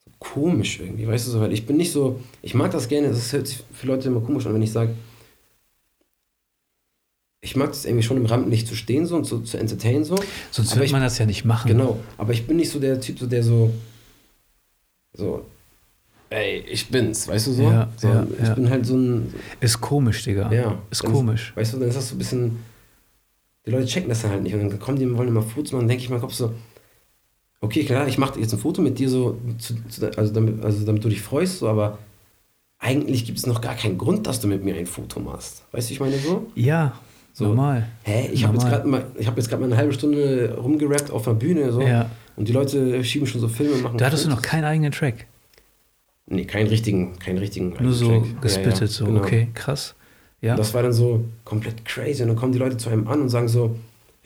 [0.05, 3.09] so komisch irgendwie, weißt du so, weil ich bin nicht so, ich mag das gerne,
[3.09, 4.91] das hört sich für Leute immer komisch an, wenn ich sage,
[7.45, 10.17] ich mag das irgendwie schon im Rampenlicht zu stehen so und zu, zu entertainen so.
[10.51, 11.69] Sonst Aber ich- man das ja nicht machen.
[11.69, 13.71] Genau, aber ich bin nicht so der Typ, so, der so,
[15.13, 15.45] so,
[16.31, 17.63] ey, ich bin's, weißt du so?
[17.63, 18.55] Ja, so ja, ich ja.
[18.55, 20.51] bin halt so ein, Ist komisch, Digga.
[20.53, 20.79] ja.
[20.91, 21.53] Ist komisch.
[21.55, 22.57] weißt du, dann ist das so ein bisschen,
[23.67, 25.73] die Leute checken das dann halt nicht und dann kommen die und wollen immer Fotos
[25.73, 26.53] machen, dann denke ich im Kopf so,
[27.61, 30.85] okay, klar, ich mache jetzt ein Foto mit dir so, zu, zu, also, damit, also
[30.85, 31.99] damit du dich freust, so, aber
[32.79, 35.63] eigentlich gibt es noch gar keinen Grund, dass du mit mir ein Foto machst.
[35.73, 36.51] Weißt du, ich meine so?
[36.55, 36.99] Ja,
[37.37, 37.47] So.
[37.47, 37.87] normal.
[38.05, 41.11] Hä, ich habe jetzt gerade mal, ich habe jetzt gerade mal eine halbe Stunde rumgerappt
[41.11, 42.09] auf einer Bühne so Ja.
[42.37, 44.93] und die Leute schieben schon so Filme und machen Da hattest du noch keinen eigenen
[44.93, 45.27] Track.
[46.27, 47.75] Nee, keinen richtigen, keinen richtigen.
[47.81, 48.25] Nur so Track.
[48.35, 49.05] Ja, gespittet, ja, so.
[49.07, 49.21] genau.
[49.21, 49.95] Okay, krass.
[50.41, 50.53] Ja.
[50.53, 52.23] Und das war dann so komplett crazy.
[52.23, 53.77] Und dann kommen die Leute zu einem an und sagen so,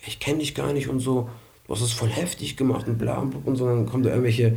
[0.05, 1.27] ich kenne dich gar nicht und so,
[1.67, 3.65] du hast es voll heftig gemacht und bla und, und so.
[3.65, 4.55] Und dann kommen da irgendwelche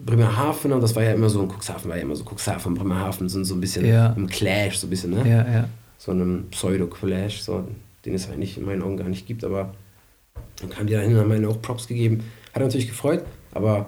[0.00, 3.28] Bremerhaven und das war ja immer so, Cuxhaven war ja immer so, Cuxhaven und Bremerhaven
[3.28, 4.12] sind so ein bisschen Ja.
[4.16, 5.28] im Clash, so ein bisschen, ne?
[5.28, 5.68] ja, ja.
[5.98, 7.64] So einem Pseudo-Clash, so,
[8.04, 9.74] den es eigentlich in meinen Augen gar nicht gibt, aber
[10.60, 12.22] dann kamen die da hin und haben mir auch Props gegeben.
[12.54, 13.86] Hat natürlich gefreut, aber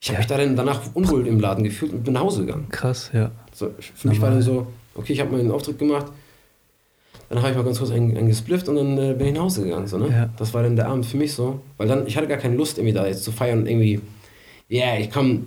[0.00, 0.18] ich habe Ja.
[0.20, 2.68] mich da dann danach unwohl im Laden gefühlt und bin nach Hause gegangen.
[2.70, 3.30] Krass, ja.
[3.52, 4.44] So, für mich war Normal.
[4.44, 6.06] dann so, okay, ich habe meinen Auftritt gemacht,
[7.28, 9.42] dann habe ich mal ganz kurz einen, einen gesplifft und dann äh, bin ich nach
[9.42, 9.86] Hause gegangen.
[9.86, 10.08] So, ne?
[10.10, 10.30] Ja.
[10.38, 11.60] Das war dann der Abend für mich so.
[11.76, 14.00] Weil dann, ich hatte gar keine Lust, irgendwie da jetzt zu feiern und irgendwie,
[14.68, 15.40] ja, yeah, ich komme,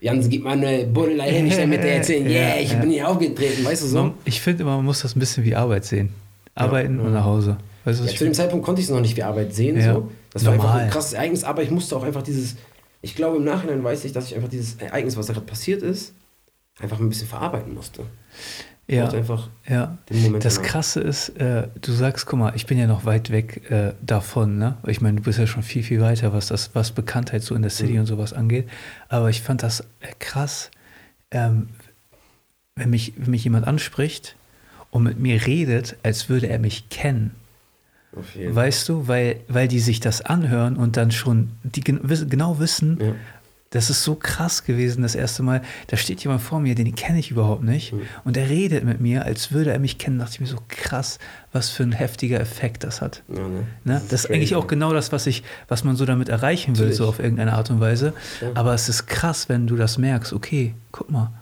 [0.00, 2.78] Jans, gib mal eine Buddel hin, ich mit der erzählen, ja, yeah, ich ja.
[2.78, 4.14] bin hier aufgetreten, weißt du so.
[4.24, 6.10] Ich finde immer, man muss das ein bisschen wie Arbeit sehen.
[6.56, 7.56] Arbeiten Ja, und nach Hause.
[7.84, 8.34] Weißt Ja, zu dem?
[8.34, 9.78] Zeitpunkt konnte ich es noch nicht wie Arbeit sehen.
[9.78, 9.94] Ja.
[9.94, 10.10] So.
[10.32, 10.84] Das war einfach Normal.
[10.84, 12.56] ein krasses Ereignis, aber ich musste auch einfach dieses,
[13.02, 15.82] ich glaube im Nachhinein weiß ich, dass ich einfach dieses Ereignis, was da gerade passiert
[15.82, 16.12] ist,
[16.80, 18.02] einfach ein bisschen verarbeiten musste.
[18.88, 19.98] Ich Ja, einfach ja.
[20.40, 20.68] Das danach.
[20.68, 24.58] Krasse ist, äh, du sagst, guck mal, ich bin ja noch weit weg äh, davon,
[24.58, 24.76] ne?
[24.86, 27.62] Ich meine, du bist ja schon viel, viel weiter, was das, was Bekanntheit so in
[27.62, 28.00] der City Mhm.
[28.00, 28.68] und sowas angeht.
[29.08, 29.84] Aber ich fand das äh,
[30.18, 30.70] krass,
[31.32, 31.68] ähm,
[32.76, 34.36] wenn, mich, wenn mich jemand anspricht
[34.90, 37.32] und mit mir redet, als würde er mich kennen.
[38.48, 42.98] Weißt du, weil, weil die sich das anhören und dann schon die gen genau wissen,
[42.98, 43.12] Ja.
[43.70, 45.60] das ist so krass gewesen das erste Mal.
[45.88, 47.92] Da steht jemand vor mir, den kenne ich überhaupt nicht.
[47.92, 48.02] Mhm.
[48.24, 50.18] Und er redet mit mir, als würde er mich kennen.
[50.18, 51.18] Da dachte ich mir so krass,
[51.52, 53.22] was für ein heftiger Effekt das hat.
[53.28, 53.66] Ja, ne?
[53.84, 54.00] Ne?
[54.08, 54.54] Das, ist eigentlich crazy.
[54.54, 56.96] auch genau das, was, ich, was man so damit erreichen will, Natürlich.
[56.96, 58.14] so auf irgendeine Art und Weise.
[58.40, 58.48] Ja.
[58.54, 60.32] Aber es ist krass, wenn du das merkst.
[60.32, 61.32] Okay, guck mal,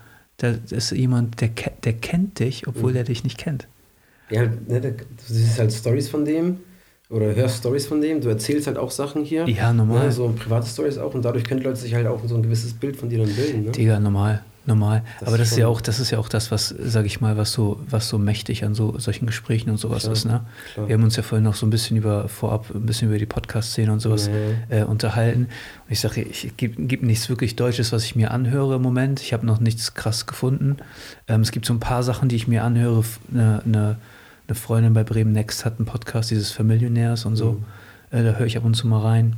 [0.52, 1.48] da ist jemand, der,
[1.84, 2.96] der kennt dich, obwohl Mhm.
[2.98, 3.68] er dich nicht kennt.
[4.30, 4.94] Ja, ne, du
[5.26, 6.58] siehst halt Stories von dem
[7.10, 9.46] oder hörst Stories von dem, du erzählst halt auch Sachen hier.
[9.48, 10.06] Ja, normal.
[10.06, 12.72] Ne, so private Stories auch und dadurch können Leute sich halt auch so ein gewisses
[12.74, 13.64] Bild von dir dann bilden.
[13.64, 13.70] Ne?
[13.72, 15.02] Digga, normal, normal.
[15.20, 17.36] Das Aber das ist ja auch, das ist ja auch das, was, sag ich mal,
[17.36, 20.44] was so, was so mächtig an so solchen Gesprächen und sowas Klar, ist, ne?
[20.72, 20.88] klar.
[20.88, 23.26] Wir haben uns ja vorhin noch so ein bisschen über vorab ein bisschen über die
[23.26, 24.30] Podcast-Szene und sowas
[24.70, 24.80] Ja.
[24.80, 25.42] äh, unterhalten.
[25.42, 29.20] Und ich sage, ich gibt gibt nichts wirklich Deutsches, was ich mir anhöre im Moment.
[29.20, 30.76] Ich habe noch nichts krass gefunden.
[31.28, 33.04] Ähm, es gibt so ein paar Sachen, die ich mir anhöre.
[33.32, 33.96] Eine, eine,
[34.48, 37.52] eine Freundin bei Bremen Next hat einen Podcast, dieses Familionärs und so.
[37.52, 37.64] Mhm.
[38.18, 39.36] Äh, da höre ich ab und zu mal rein.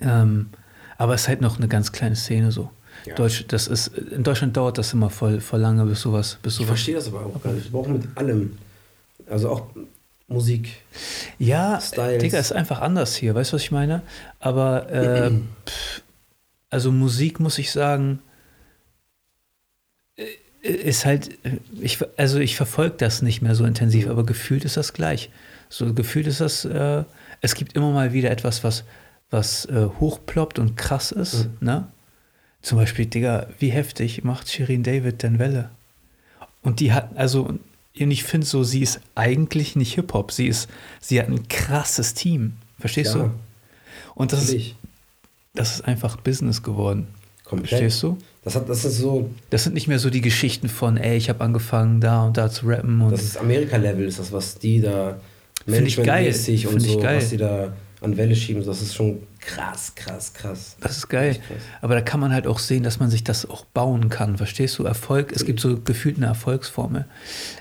[0.00, 0.50] Ähm,
[0.96, 2.70] aber es ist halt noch eine ganz kleine Szene so.
[3.08, 3.14] Ja.
[3.14, 6.58] Deutsch, das ist, in Deutschland dauert das immer voll, voll lange, bis sowas, bis Ich
[6.58, 6.68] sowas.
[6.68, 7.64] verstehe das aber auch gar nicht.
[7.64, 8.58] Wir brauchen mit allem.
[9.28, 9.66] Also auch
[10.26, 10.76] Musik.
[11.38, 12.22] Ja, Styles.
[12.22, 14.02] Digga, ist einfach anders hier, weißt du, was ich meine?
[14.40, 15.30] Aber äh,
[15.66, 16.02] pff,
[16.70, 18.20] also Musik muss ich sagen,
[20.16, 20.24] äh,
[20.62, 24.10] ist halt, äh, ich, also ich verfolge das nicht mehr so intensiv, Mhm.
[24.10, 25.30] aber gefühlt ist das gleich.
[25.68, 27.04] So gefühlt ist das, äh,
[27.40, 28.84] es gibt immer mal wieder etwas, was,
[29.30, 31.56] was äh, hochploppt und krass ist, Mhm.
[31.60, 31.88] ne?
[32.68, 35.70] Zum Beispiel, Digga, wie heftig macht Shirin David denn Welle?
[36.60, 37.60] Und die hat, also, und
[37.94, 40.68] ich finde so, sie ist eigentlich nicht Hip-Hop, sie ist,
[41.00, 42.52] sie hat ein krasses Team.
[42.78, 43.30] Verstehst Ja, du?
[44.14, 44.76] Und das ist, natürlich.
[45.54, 47.06] das ist einfach Business geworden.
[47.44, 47.70] Komplett.
[47.70, 48.18] Verstehst du?
[48.44, 51.30] Das, hat, das ist so, Das sind nicht mehr so die Geschichten von, ey, ich
[51.30, 53.00] habe angefangen, da und da zu rappen.
[53.00, 55.18] Und das ist Amerika-Level, ist das, was die da
[55.64, 56.04] Find ich geil.
[56.06, 57.16] managementmäßig und Find ich so, geil.
[57.16, 60.76] was die da an Welle schieben, das ist schon krass, krass, krass.
[60.80, 61.34] das ist geil.
[61.34, 61.56] Krass.
[61.80, 64.36] Aber da kann man halt auch sehen, dass man sich das auch bauen kann.
[64.36, 64.84] Verstehst du?
[64.84, 67.06] Erfolg, es gibt so gefühlt eine Erfolgsformel.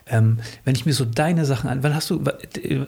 [0.06, 2.24] Ähm, wenn ich mir so deine Sachen an, wann hast du,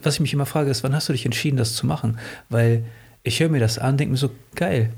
[0.03, 2.19] was ich mich immer frage, ist, wann hast du dich entschieden, das zu machen?
[2.49, 2.83] Weil
[3.23, 4.91] ich höre mir das an, denke mir so, geil,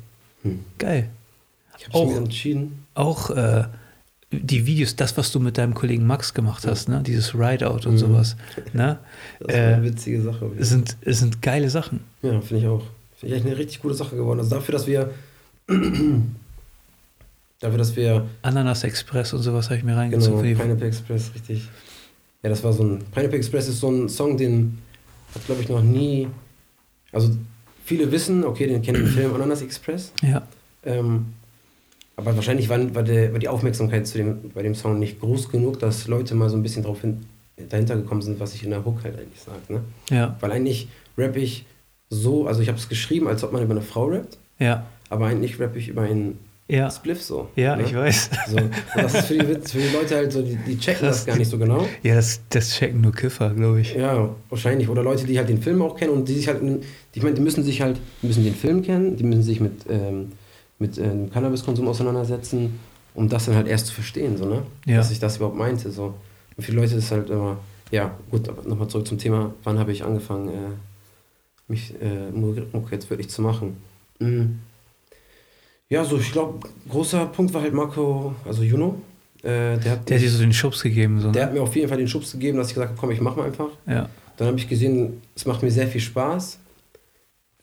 [0.44, 0.60] Hm.
[0.78, 1.08] geil.
[1.78, 2.86] Ich habe Auch- mich entschieden.
[2.96, 3.64] Auch äh,
[4.32, 7.02] die Videos, das, was du mit deinem Kollegen Max gemacht hast, ne?
[7.06, 7.98] dieses Rideout und Mhm.
[7.98, 8.36] sowas,
[8.74, 8.98] ne?
[9.40, 10.50] Das war eine Äh, witzige Sache.
[10.60, 12.00] sind, sind geile Sachen.
[12.22, 12.84] Ja, finde ich auch.
[13.18, 14.40] Finde ich echt eine richtig gute Sache geworden.
[14.40, 15.12] Also dafür, dass wir
[17.60, 20.42] dafür, dass wir Ananas Express und sowas habe ich mir reingezogen.
[20.44, 21.68] genau, Pineapple Express, richtig.
[22.44, 24.80] Ja, das war so ein Pineapple Express ist so ein Song, den
[25.36, 26.28] hat glaube ich noch nie
[27.12, 27.30] also
[27.86, 30.42] viele wissen, okay, den kennen den Film Ananas Express, ja,
[30.86, 31.26] ähm,
[32.22, 35.50] aber wahrscheinlich war, war, der, war die Aufmerksamkeit zu dem, bei dem Song nicht groß
[35.50, 37.22] genug, dass Leute mal so ein bisschen drauf hin,
[37.70, 39.60] dahinter gekommen sind, was ich in der Hook halt eigentlich sage.
[39.70, 39.82] Ne?
[40.10, 41.66] ja, Weil eigentlich rappe ich
[42.10, 45.26] so, also ich habe es geschrieben, als ob man über eine Frau rappt, ja, aber
[45.26, 47.50] eigentlich rappe ich über einen ja, Spliff so.
[47.58, 47.84] ja, ne?
[47.84, 48.30] ich weiß.
[48.48, 48.58] So.
[48.58, 51.18] Und das ist für die, für die Leute halt so, die, die checken Krass.
[51.18, 51.86] das gar nicht so genau.
[52.02, 53.94] Ja, das, das checken nur Kiffer, glaube ich.
[53.94, 54.88] Ja, wahrscheinlich.
[54.88, 56.80] Oder Leute, die halt den Film auch kennen und die sich halt, die,
[57.14, 59.86] ich meine, die müssen sich halt, die müssen den Film kennen, die müssen sich mit,
[59.90, 60.32] ähm,
[60.82, 62.80] mit ähm, Cannabiskonsum auseinandersetzen,
[63.14, 64.64] um das dann halt erst zu verstehen, so, ne?
[64.86, 64.98] Ja.
[64.98, 66.14] Dass ich das überhaupt meinte, so.
[66.58, 67.58] Und viele Leute ist halt immer,
[67.92, 72.92] ja, gut, aber nochmal zurück zum Thema, wann habe ich angefangen, äh, mich äh, Mucke
[72.92, 73.78] jetzt wirklich zu machen.
[74.20, 74.60] Mhm.
[75.90, 76.60] Ja, so, ich glaube,
[76.90, 78.96] großer Punkt war halt Marco, also Juno.
[79.44, 81.20] Äh, der hat Der hat dir mich- so den Schubs gegeben.
[81.20, 81.48] So, der ne?
[81.48, 83.36] hat mir auf jeden Fall den Schubs gegeben, dass ich gesagt habe, komm, ich mach
[83.36, 83.70] mal einfach.
[83.88, 84.08] Ja,
[84.38, 86.60] Dann habe ich gesehen, es macht mir sehr viel Spaß.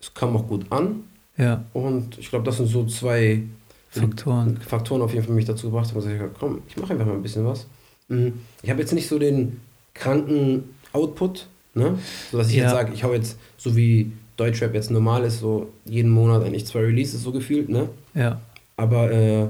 [0.01, 1.05] Es kam auch gut an.
[1.39, 3.43] Ja, Und ich glaube, das sind so zwei
[3.91, 4.57] Faktoren.
[4.59, 6.93] Faktoren auf jeden Fall, mich dazu gebracht haben, dass ich gesagt habe, komm, ich mache
[6.93, 7.67] einfach mal ein bisschen was.
[8.09, 8.35] Mhm.
[8.63, 9.61] Ich habe jetzt nicht so den
[9.95, 11.99] kranken Output, ne?
[12.31, 12.65] sodass ich Ja.
[12.65, 16.67] jetzt sage, ich hau jetzt, so wie Deutschrap jetzt normal ist, so jeden Monat eigentlich
[16.67, 17.89] zwei Releases so gefühlt, ne?
[18.15, 18.41] Ja,
[18.77, 19.47] Aber äh,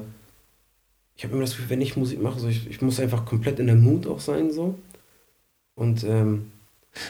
[1.17, 3.59] ich habe immer das Gefühl, wenn ich Musik mache, so ich, ich muss einfach komplett
[3.59, 4.79] in der Mut auch sein, so.
[5.75, 6.51] Und ähm,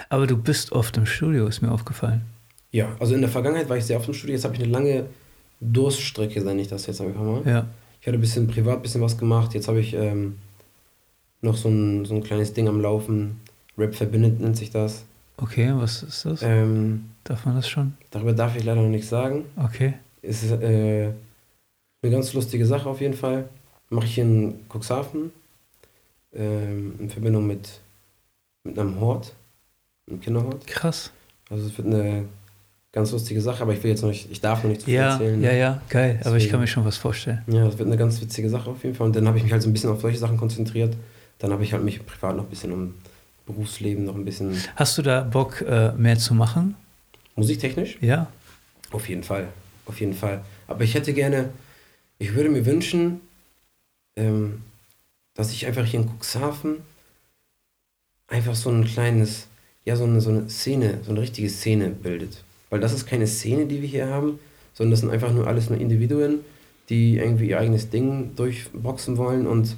[0.09, 2.22] Aber du bist oft im Studio, ist mir aufgefallen.
[2.71, 4.71] Ja, also in der Vergangenheit war ich sehr oft im Studio, jetzt habe ich eine
[4.71, 5.07] lange
[5.61, 7.43] Durststrecke, nenne ich das jetzt einfach mal.
[7.45, 7.66] Ja.
[8.01, 9.55] Ich hatte ein bisschen privat ein bisschen was gemacht.
[9.55, 10.39] Jetzt habe ich ähm,
[11.41, 13.41] noch so ein, so ein kleines Ding am Laufen.
[13.77, 15.05] Rap verbindet nennt sich das.
[15.37, 16.43] Okay, was ist das?
[16.43, 17.95] Ähm, Darf man das schon?
[18.11, 19.45] darüber darf ich leider noch nichts sagen.
[19.57, 19.95] Okay.
[20.23, 21.11] Es ist äh,
[22.03, 23.49] eine ganz lustige Sache auf jeden Fall.
[23.91, 25.31] Mache ich hier in Cuxhaven
[26.35, 27.81] ähm, in Verbindung mit,
[28.64, 29.35] mit einem Hort,
[30.09, 30.66] einem Kinderhort.
[30.66, 31.11] Krass.
[31.51, 32.25] Also es wird eine
[32.93, 34.95] ganz lustige Sache, aber ich will jetzt noch nicht, ich darf noch nicht zu viel
[34.95, 35.43] Ja, erzählen.
[35.43, 36.18] ja, ja, geil.
[36.24, 36.51] Aber ich Deswegen.
[36.53, 37.43] kann mir schon was vorstellen.
[37.47, 39.07] Ja, das wird eine ganz witzige Sache auf jeden Fall.
[39.09, 40.97] Und dann habe ich mich halt so ein bisschen auf solche Sachen konzentriert.
[41.39, 42.95] Dann habe ich halt mich privat noch ein bisschen um
[43.47, 46.74] Berufsleben, noch ein bisschen Hast du da Bock, äh, mehr zu machen?
[47.36, 47.99] musiktechnisch.
[48.01, 48.26] Ja?
[48.91, 49.49] Auf jeden Fall,
[49.86, 50.41] auf jeden Fall.
[50.66, 51.51] Aber ich hätte gerne,
[52.18, 53.20] ich würde mir wünschen,
[54.16, 54.62] ähm,
[55.34, 56.78] dass ich einfach hier in Cuxhaven
[58.26, 59.47] einfach so ein kleines,
[59.84, 62.43] ja, so eine, so eine Szene, so eine richtige Szene bildet.
[62.71, 64.39] Weil das ist keine Szene, die wir hier haben,
[64.75, 66.41] sondern das sind einfach nur alles nur Individuen,
[66.89, 69.77] die irgendwie ihr eigenes Ding durchboxen wollen und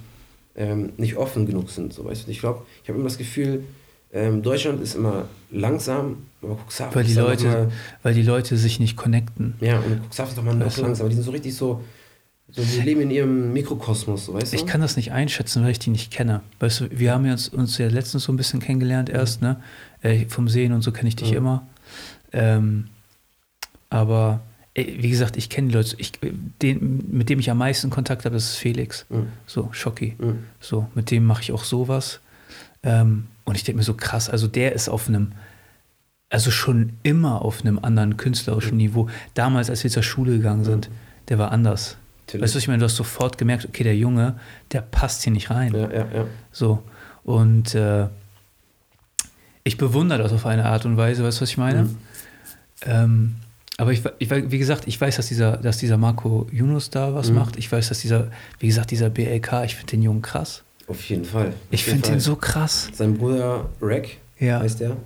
[0.56, 1.92] ähm, nicht offen genug sind.
[1.92, 2.30] So, weißt du?
[2.30, 3.64] Ich glaube, ich habe immer das Gefühl,
[4.12, 7.72] ähm, Deutschland ist immer langsam, aber Cuxhaven Weil die ist Leute- mal,
[8.02, 9.54] Weil die Leute sich nicht connecten.
[9.60, 10.80] ja, und Cuxhaven ist doch mal noch du?
[10.82, 11.80] langsam, aber die sind so richtig so,
[12.50, 14.56] so die leben in ihrem Mikrokosmos, so, weißt du?
[14.56, 16.40] Ich kann das nicht einschätzen, weil ich die nicht kenne.
[16.58, 19.62] Weißt du, wir haben ja uns, uns ja letztens so ein bisschen kennengelernt erst, ne?
[20.02, 21.36] Äh, vom Sehen und so kenne ich dich Mhm.
[21.36, 21.66] immer.
[22.32, 22.88] Ähm,
[23.88, 24.40] aber
[24.74, 25.96] wie gesagt, ich kenne die Leute.
[25.98, 26.12] Ich,
[26.62, 29.04] den, mit dem ich am meisten Kontakt habe, das ist Felix.
[29.08, 29.26] Mhm.
[29.46, 30.14] So, Schocki.
[30.18, 30.44] Mhm.
[30.60, 32.20] So, mit dem mache ich auch sowas.
[32.82, 35.32] Ähm, und ich denke mir so krass, also der ist auf einem,
[36.30, 39.08] also schon immer auf einem anderen künstlerischen Niveau.
[39.34, 40.88] Damals, als wir zur Schule gegangen sind,
[41.28, 41.96] der war anders.
[42.26, 42.44] Natürlich.
[42.44, 44.38] Weißt du, was ich meine, du hast sofort gemerkt, okay, der Junge,
[44.72, 45.74] der passt hier nicht rein.
[45.74, 46.26] Ja, ja, ja.
[46.52, 46.82] So.
[47.24, 48.06] Und äh,
[49.64, 51.90] ich bewundere das auf eine Art und Weise, weißt du, was ich meine?
[52.86, 53.36] Ähm,
[53.76, 57.30] aber ich, ich, wie gesagt, ich weiß, dass dieser, dass dieser Marco Yunus da was
[57.30, 57.36] Mhm.
[57.36, 57.56] macht.
[57.56, 58.28] Ich weiß, dass dieser,
[58.58, 60.62] wie gesagt, dieser BLK, ich finde den Jungen krass.
[60.86, 61.48] Auf jeden Fall.
[61.48, 62.88] Auf Ich finde den so krass.
[62.92, 64.08] Sein Bruder Rack
[64.38, 64.60] Ja.
[64.60, 64.96] heißt der.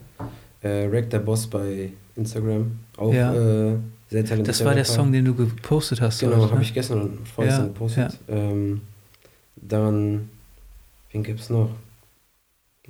[0.62, 2.78] Äh, Rack, der Boss bei Instagram.
[2.96, 3.32] Auch Ja.
[3.34, 3.76] äh,
[4.08, 4.84] sehr talentierter Das war der.
[4.84, 6.20] Song, den du gepostet hast.
[6.20, 8.18] Genau, habe ich gestern vorgestern Ja, gepostet.
[8.28, 8.80] Ähm,
[9.56, 10.30] dann,
[11.12, 11.70] wen gibt's noch?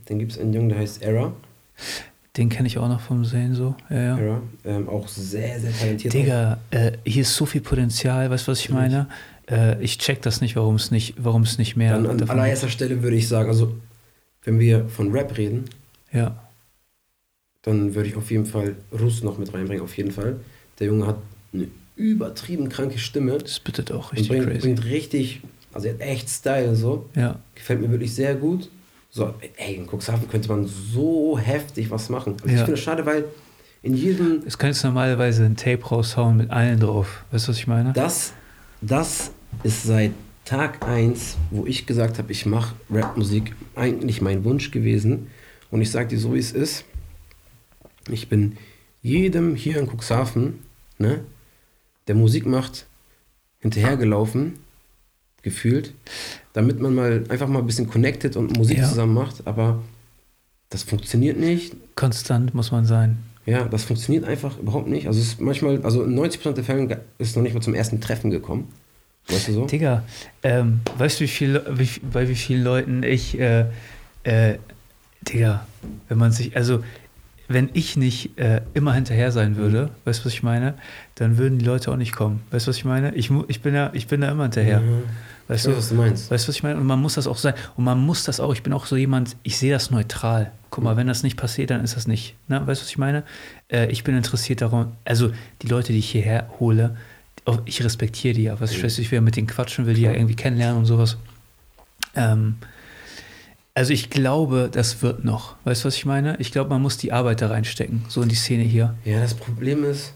[0.06, 1.32] Dann gibt's einen Jungen, der heißt Era.
[2.36, 3.76] Den kenne ich auch noch vom Sehen so.
[3.90, 4.18] Ja, ja.
[4.18, 4.42] Era.
[4.64, 6.12] Ähm, auch sehr, sehr talentiert.
[6.12, 9.08] Digga, äh, hier ist so viel Potenzial, weißt du, was ich meine?
[9.48, 11.16] Äh, ich check das nicht, warum es nicht,
[11.58, 13.74] nicht mehr Dann an allererster Stelle würde ich sagen, also
[14.42, 15.64] wenn wir von Rap reden,
[16.12, 16.40] Ja,
[17.62, 20.36] dann würde ich auf jeden Fall Russ noch mit reinbringen, auf jeden Fall.
[20.78, 21.16] Der Junge hat
[21.52, 24.60] eine übertrieben kranke Stimme das bittet auch und richtig bringt, crazy.
[24.60, 25.40] bringt richtig,
[25.72, 27.08] also er hat echt Style so.
[27.14, 28.68] Ja, Gefällt mir wirklich sehr gut.
[29.16, 32.32] So, ey, in Cuxhaven könnte man so heftig was machen.
[32.42, 32.64] Also Ich Ja.
[32.64, 33.26] finde es schade, weil
[33.80, 37.24] in jedem, es könntest du normalerweise ein Tape raushauen mit allen drauf.
[37.30, 37.92] Weißt du, was ich meine?
[37.92, 38.32] das,
[38.80, 39.30] das
[39.62, 40.10] ist seit
[40.44, 45.28] Tag 1, wo ich gesagt habe, ich mache Rapmusik, eigentlich mein Wunsch gewesen.
[45.70, 46.84] Und ich sage dir so, wie es ist.
[48.10, 48.56] Ich bin
[49.00, 50.58] jedem hier in Cuxhaven,
[50.98, 51.20] ne,
[52.08, 52.86] der Musik macht,
[53.60, 54.54] hinterhergelaufen,
[55.44, 55.94] gefühlt,
[56.54, 58.88] damit man mal einfach mal ein bisschen connected und Musik Ja.
[58.88, 59.46] zusammen macht.
[59.46, 59.82] Aber
[60.70, 61.76] das funktioniert nicht.
[61.94, 63.18] Konstant muss man sein.
[63.46, 65.06] Ja, das funktioniert einfach überhaupt nicht.
[65.06, 67.74] Also es ist manchmal, also in 90% der Fälle ist es noch nicht mal zum
[67.74, 68.68] ersten Treffen gekommen.
[69.28, 69.66] Weißt du so?
[69.66, 70.02] Digga,
[70.42, 73.66] ähm, weißt du, wie viel, wie, bei wie vielen Leuten ich, äh,
[74.24, 74.58] äh,
[75.22, 75.66] Digga,
[76.08, 76.82] wenn man sich, also,
[77.48, 80.74] wenn ich nicht äh, immer hinterher sein würde, weißt du, was ich meine,
[81.14, 82.40] dann würden die Leute auch nicht kommen.
[82.50, 83.14] Weißt du, was ich meine?
[83.14, 84.80] Ich, ich, bin, da, ich bin da immer hinterher.
[84.80, 85.02] Mhm.
[85.48, 85.76] Weißt Ich du?
[85.76, 86.30] weiß, was du meinst.
[86.30, 86.80] Weißt du, was ich meine?
[86.80, 87.54] Und man muss das auch sein.
[87.76, 90.52] Und man muss das auch, ich bin auch so jemand, ich sehe das neutral.
[90.70, 92.34] Guck mal, wenn das nicht passiert, dann ist das nicht.
[92.48, 92.60] Ne?
[92.66, 93.24] Weißt du, was ich meine?
[93.68, 95.30] Äh, ich bin interessiert daran, also
[95.62, 96.96] die Leute, die ich hierher hole,
[97.44, 98.58] auch- ich respektiere die ja.
[98.60, 98.84] Was ich Mhm.
[98.84, 101.18] weiß, ich will mit denen quatschen, will die ja irgendwie kennenlernen und sowas.
[102.16, 102.56] Ähm,
[103.74, 105.56] also ich glaube, das wird noch.
[105.64, 106.36] Weißt du, was ich meine?
[106.38, 108.94] Ich glaube, man muss die Arbeit da reinstecken, so in die Szene hier.
[109.04, 110.14] Ja, das Problem ist,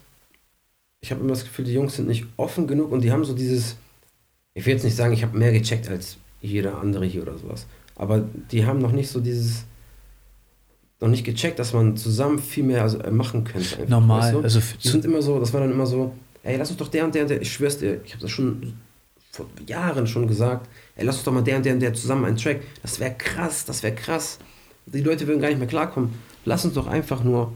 [1.00, 3.34] ich habe immer das Gefühl, die Jungs sind nicht offen genug und die haben so
[3.34, 3.76] dieses,
[4.58, 7.66] ich will jetzt nicht sagen, ich habe mehr gecheckt als jeder andere hier oder sowas,
[7.94, 9.66] aber die haben noch nicht so dieses,
[11.00, 13.76] noch nicht gecheckt, dass man zusammen viel mehr also, äh, machen könnte.
[13.76, 14.20] Einfach, Normal.
[14.20, 14.40] weißt du?
[14.40, 17.04] Also Die sind immer so, das war dann immer so, ey, lass uns doch der
[17.04, 18.74] und der und der, ich schwör's dir, ich habe das schon
[19.30, 22.24] vor Jahren schon gesagt, ey, lass uns doch mal der und der und der zusammen
[22.24, 24.40] einen Track, das wäre krass, das wäre krass.
[24.86, 26.14] Die Leute würden gar nicht mehr klarkommen.
[26.44, 27.52] Lass uns doch einfach nur,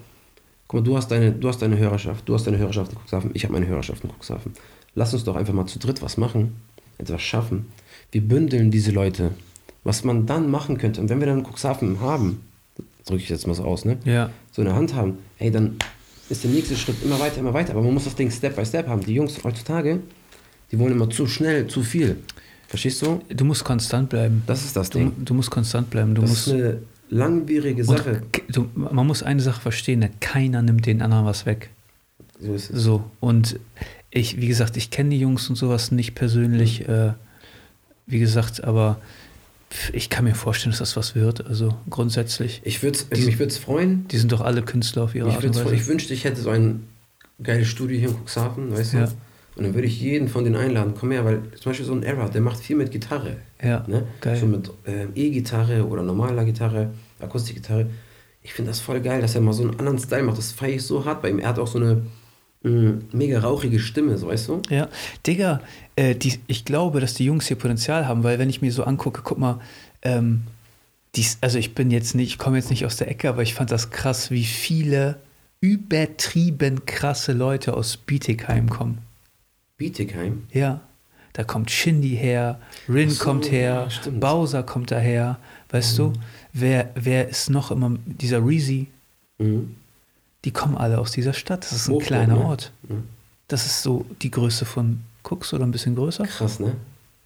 [0.69, 3.31] guck mal, du hast deine, du hast deine Hörerschaft, du hast deine Hörerschaft in Cuxhaven,
[3.35, 4.53] ich habe meine Hörerschaft in Cuxhaven.
[4.95, 6.61] Lass uns doch einfach mal zu dritt was machen.
[7.03, 7.67] Etwas schaffen.
[8.11, 9.33] Wir bündeln diese Leute.
[9.85, 12.41] Was man dann machen könnte, und wenn wir dann Cuxhaven haben,
[13.05, 13.99] drücke ich jetzt mal so aus, ne?
[14.05, 14.31] Ja.
[14.53, 15.77] So in der Hand haben, ey, dann
[16.29, 17.73] ist der nächste Schritt immer weiter, immer weiter.
[17.73, 19.01] Aber man muss das Ding Step by Step haben.
[19.05, 20.01] Die Jungs heutzutage,
[20.71, 22.19] die wollen immer zu schnell, zu viel.
[22.69, 23.21] Verstehst du?
[23.29, 24.43] Du musst konstant bleiben.
[24.47, 25.13] Das ist das Du, Ding.
[25.19, 26.15] du musst konstant bleiben.
[26.15, 26.79] Du das musst, ist eine
[27.11, 28.23] langwierige Sache.
[28.51, 30.11] du, man muss eine Sache verstehen, ne?
[30.21, 31.71] keiner nimmt den anderen was weg.
[32.41, 32.83] So ist es.
[32.83, 33.59] So, und
[34.15, 36.93] ich, wie gesagt, ich kenne die Jungs und sowas nicht persönlich, Mhm.
[36.95, 37.13] äh,
[38.07, 38.99] wie gesagt, aber
[39.95, 41.47] ich kann mir vorstellen, dass das was wird.
[41.47, 44.07] Also grundsätzlich, Ich würde Die- mich würde es freuen.
[44.09, 45.57] die sind doch alle Künstler auf ihre Ich, Art und.
[45.57, 45.75] Weise.
[45.75, 46.87] ich wünschte, ich hätte so ein
[47.43, 48.97] geiles Studio hier in Cuxhaven, weißt du?
[48.99, 49.09] Ja.
[49.57, 50.95] Und dann würde ich jeden von denen einladen.
[50.99, 53.37] Komm her, weil zum Beispiel so ein Era, der macht viel mit Gitarre.
[53.63, 54.05] Ja, Ne?
[54.21, 54.37] geil.
[54.39, 56.91] So mit äh, E-Gitarre oder normaler Gitarre,
[57.21, 57.87] Akustikgitarre.
[58.43, 60.37] Ich finde das voll geil, dass er mal so einen anderen Style macht.
[60.39, 61.39] Das feiere ich so hart bei ihm.
[61.39, 62.03] Er hat auch so eine
[62.63, 64.63] mh, mega rauchige Stimme, so weißt du?
[64.71, 64.89] Ja,
[65.27, 65.61] Digga,
[65.97, 68.85] äh, die, ich glaube, dass die Jungs hier Potenzial haben, weil wenn ich mir so
[68.85, 69.61] angucke, guck mal,
[70.03, 70.43] ähm,
[71.15, 73.55] dies, also ich bin jetzt nicht, ich komme jetzt nicht aus der Ecke, aber ich
[73.55, 75.17] fand das krass, wie viele
[75.61, 78.99] übertrieben krasse Leute aus Bietigheim kommen.
[79.77, 80.45] Bietigheim.
[80.53, 80.81] Ja,
[81.35, 82.59] da kommt Shindy her,
[82.89, 84.11] Rin so, kommt her, ja.
[84.11, 85.39] Bowser kommt daher,
[85.71, 86.13] weißt du?
[86.53, 88.89] Wer, wer ist noch immer, dieser Reezy,
[89.39, 89.77] Mhm.
[90.45, 91.65] Die kommen alle aus dieser Stadt.
[91.65, 92.45] Das ist ein Hochburg, kleiner ne?
[92.45, 92.73] Ort.
[92.89, 93.05] Mhm.
[93.49, 96.25] Das ist so die Größe von Cooks oder ein bisschen größer.
[96.25, 96.75] Krass, ne?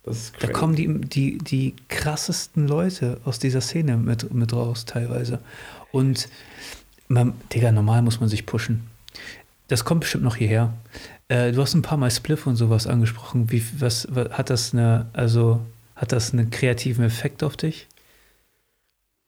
[0.05, 4.85] Das ist Da kommen die, die, die krassesten Leute aus dieser Szene mit, mit raus,
[4.85, 5.41] teilweise.
[5.93, 6.29] Und,
[7.09, 8.87] man, Digga, normal muss man sich pushen.
[9.69, 10.73] Das kommt bestimmt noch hierher.
[11.29, 13.51] Äh, du hast ein paar Mal Spliff und sowas angesprochen.
[13.51, 15.61] Wie, was, was hat das eine, also
[15.97, 17.89] hat das einen kreativen Effekt auf dich?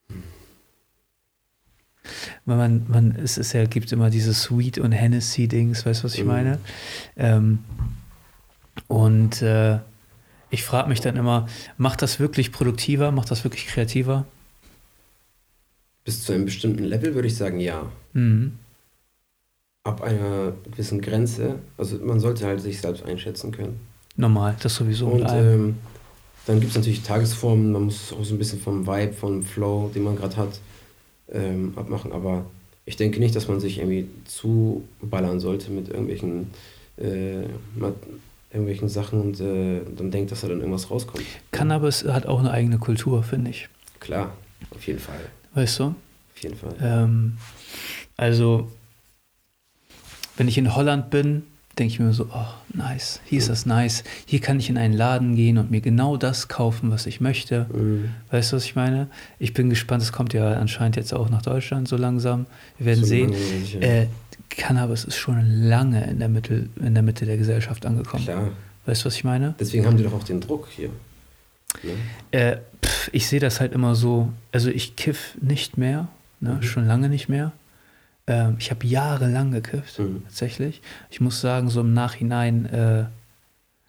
[0.09, 1.98] Weil
[2.45, 6.23] man, man, es ist ja, gibt immer diese Sweet und Hennessy-Dings, weißt du, was ich
[6.23, 6.27] Mhm.
[6.27, 6.59] meine?
[7.17, 7.59] Ähm,
[8.87, 9.79] und äh,
[10.51, 11.47] ich frage mich dann immer,
[11.77, 14.25] macht das wirklich produktiver, macht das wirklich kreativer?
[16.05, 17.83] Bis zu einem bestimmten Level würde ich sagen, ja.
[18.15, 18.59] Mhm.
[19.85, 23.81] Ab einer gewissen Grenze, also man sollte halt sich selbst einschätzen können.
[24.17, 25.07] Normal, das sowieso.
[25.07, 25.77] Und ähm,
[26.47, 29.91] dann gibt es natürlich Tagesformen, man muss auch so ein bisschen vom Vibe, vom Flow,
[29.95, 30.61] den man gerade hat,
[31.33, 32.13] ähm, abmachen.
[32.13, 32.47] Aber
[32.85, 36.51] ich denke nicht, dass man sich irgendwie zuballern sollte mit irgendwelchen,
[36.97, 37.41] äh,
[37.77, 37.95] mit
[38.51, 41.25] irgendwelchen Sachen und äh, dann denkt, dass da dann irgendwas rauskommt.
[41.53, 43.69] Cannabis hat auch eine eigene Kultur, finde ich.
[44.01, 44.33] Klar,
[44.71, 45.21] auf jeden Fall.
[45.55, 45.85] Weißt du?
[45.85, 46.75] Auf jeden Fall.
[46.81, 47.37] Ähm,
[48.17, 48.71] also,
[50.37, 51.43] wenn ich in Holland bin,
[51.79, 54.05] denke ich mir so, oh, nice, hier ist das nice.
[54.27, 57.67] Hier kann ich in einen Laden gehen und mir genau das kaufen, was ich möchte.
[57.73, 58.11] Mhm.
[58.31, 59.07] Weißt du, was ich meine?
[59.39, 62.47] Ich bin gespannt, es kommt ja anscheinend jetzt auch nach Deutschland so langsam.
[62.79, 63.33] Wir werden So sehen.
[63.33, 63.81] sicher.
[63.83, 64.07] Äh,
[64.51, 68.25] Cannabis ist schon lange in der, Mitte, in der Mitte der Gesellschaft angekommen.
[68.25, 68.49] Klar,
[68.87, 69.55] Weißt du, was ich meine?
[69.61, 70.89] deswegen haben die doch auch den Druck hier.
[71.83, 71.93] Ne?
[72.33, 76.09] Äh, pff, ich sehe das halt immer so, also ich kiff nicht mehr,
[76.41, 76.55] ne?
[76.55, 76.63] Mhm.
[76.63, 77.53] schon lange nicht mehr.
[78.29, 80.23] Ähm, ich habe jahrelang gekifft, Mhm.
[80.25, 80.81] tatsächlich.
[81.11, 83.05] Ich muss sagen, so im Nachhinein äh,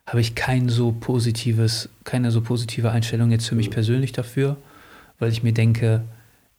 [0.07, 3.73] habe ich kein so positives, keine so positive Einstellung jetzt für mich Mhm.
[3.73, 4.57] persönlich dafür,
[5.19, 6.01] weil ich mir denke,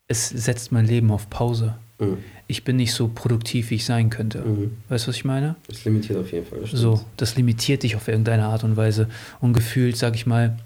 [0.06, 1.74] es setzt mein Leben auf Pause.
[1.98, 2.18] Mhm.
[2.46, 4.40] Ich bin nicht so produktiv, wie ich sein könnte.
[4.42, 4.76] Mhm.
[4.88, 5.56] Weißt du, was ich meine?
[5.68, 6.60] Das limitiert auf jeden Fall.
[6.60, 6.70] das.
[6.72, 9.08] So, das limitiert dich auf irgendeine Art und Weise.
[9.40, 10.56] Und gefühlt, sag ich mal,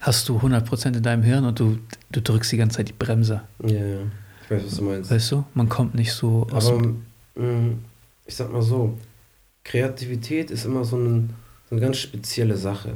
[0.00, 1.78] hast du 100% in deinem Hirn und du,
[2.12, 3.40] du drückst die ganze Zeit die Bremse.
[3.66, 3.98] Ja, ja.
[4.44, 5.10] Ich weiß, was du meinst.
[5.10, 5.44] Weißt du?
[5.54, 6.82] Man kommt nicht so aus Aber
[7.34, 7.74] mh,
[8.26, 8.98] ich sag mal so,
[9.64, 11.30] Kreativität ist immer so, ein,
[11.68, 12.94] so eine ganz spezielle Sache.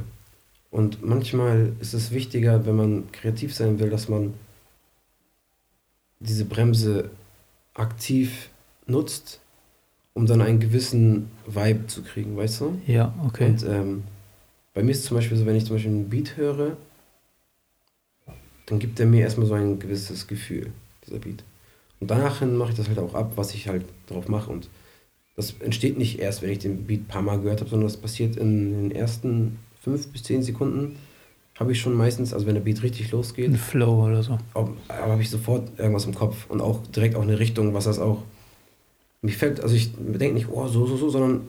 [0.71, 4.35] Und manchmal ist es wichtiger, wenn man kreativ sein will, dass man
[6.19, 7.09] diese Bremse
[7.73, 8.49] aktiv
[8.85, 9.39] nutzt,
[10.13, 12.81] um dann einen gewissen Vibe zu kriegen, weißt du?
[12.85, 13.47] Ja, okay.
[13.47, 14.03] Und ähm,
[14.73, 16.77] bei mir ist es zum Beispiel so, wenn ich zum Beispiel einen Beat höre,
[18.67, 20.71] dann gibt er mir erstmal so ein gewisses Gefühl,
[21.09, 21.43] dieser Beat.
[21.99, 24.51] Und danach mache ich das halt auch ab, was ich halt drauf mache.
[24.51, 24.69] Und
[25.35, 27.97] das entsteht nicht erst, wenn ich den Beat ein paar Mal gehört habe, sondern das
[27.97, 30.97] passiert in den ersten fünf bis zehn Sekunden.
[31.59, 34.37] Habe ich schon meistens, also wenn der Beat richtig losgeht, Ein Flow oder so.
[34.53, 37.99] aber habe ich sofort irgendwas im Kopf und auch direkt auch eine Richtung, was das
[37.99, 38.23] auch.
[39.21, 41.41] Mir fällt, also ich denke nicht, oh, so, so, so, sondern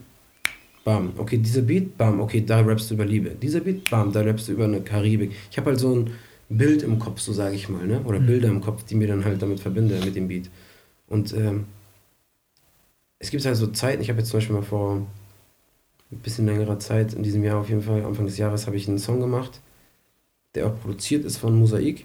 [0.85, 3.31] bam, okay, dieser Beat, bam, okay, da rappst du über Liebe.
[3.31, 5.31] Dieser Beat, bam, da rappst du über eine Karibik.
[5.51, 6.11] Ich habe halt so ein
[6.51, 8.03] Bild im Kopf, so sage ich mal, ne?
[8.03, 8.27] Oder Mhm.
[8.27, 10.51] Bilder im Kopf, die mir dann halt damit verbinde, mit dem Beat.
[11.09, 11.67] Und ähm,
[13.19, 15.07] es gibt halt so Zeiten, ich habe jetzt zum Beispiel mal vor
[16.13, 18.89] ein bisschen längerer Zeit, in diesem Jahr auf jeden Fall, Anfang des Jahres, habe ich
[18.89, 19.61] einen Song gemacht,
[20.55, 22.05] der auch produziert ist von Mosaik,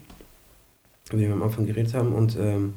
[1.09, 2.13] über den wir am Anfang geredet haben.
[2.13, 2.75] Und ähm,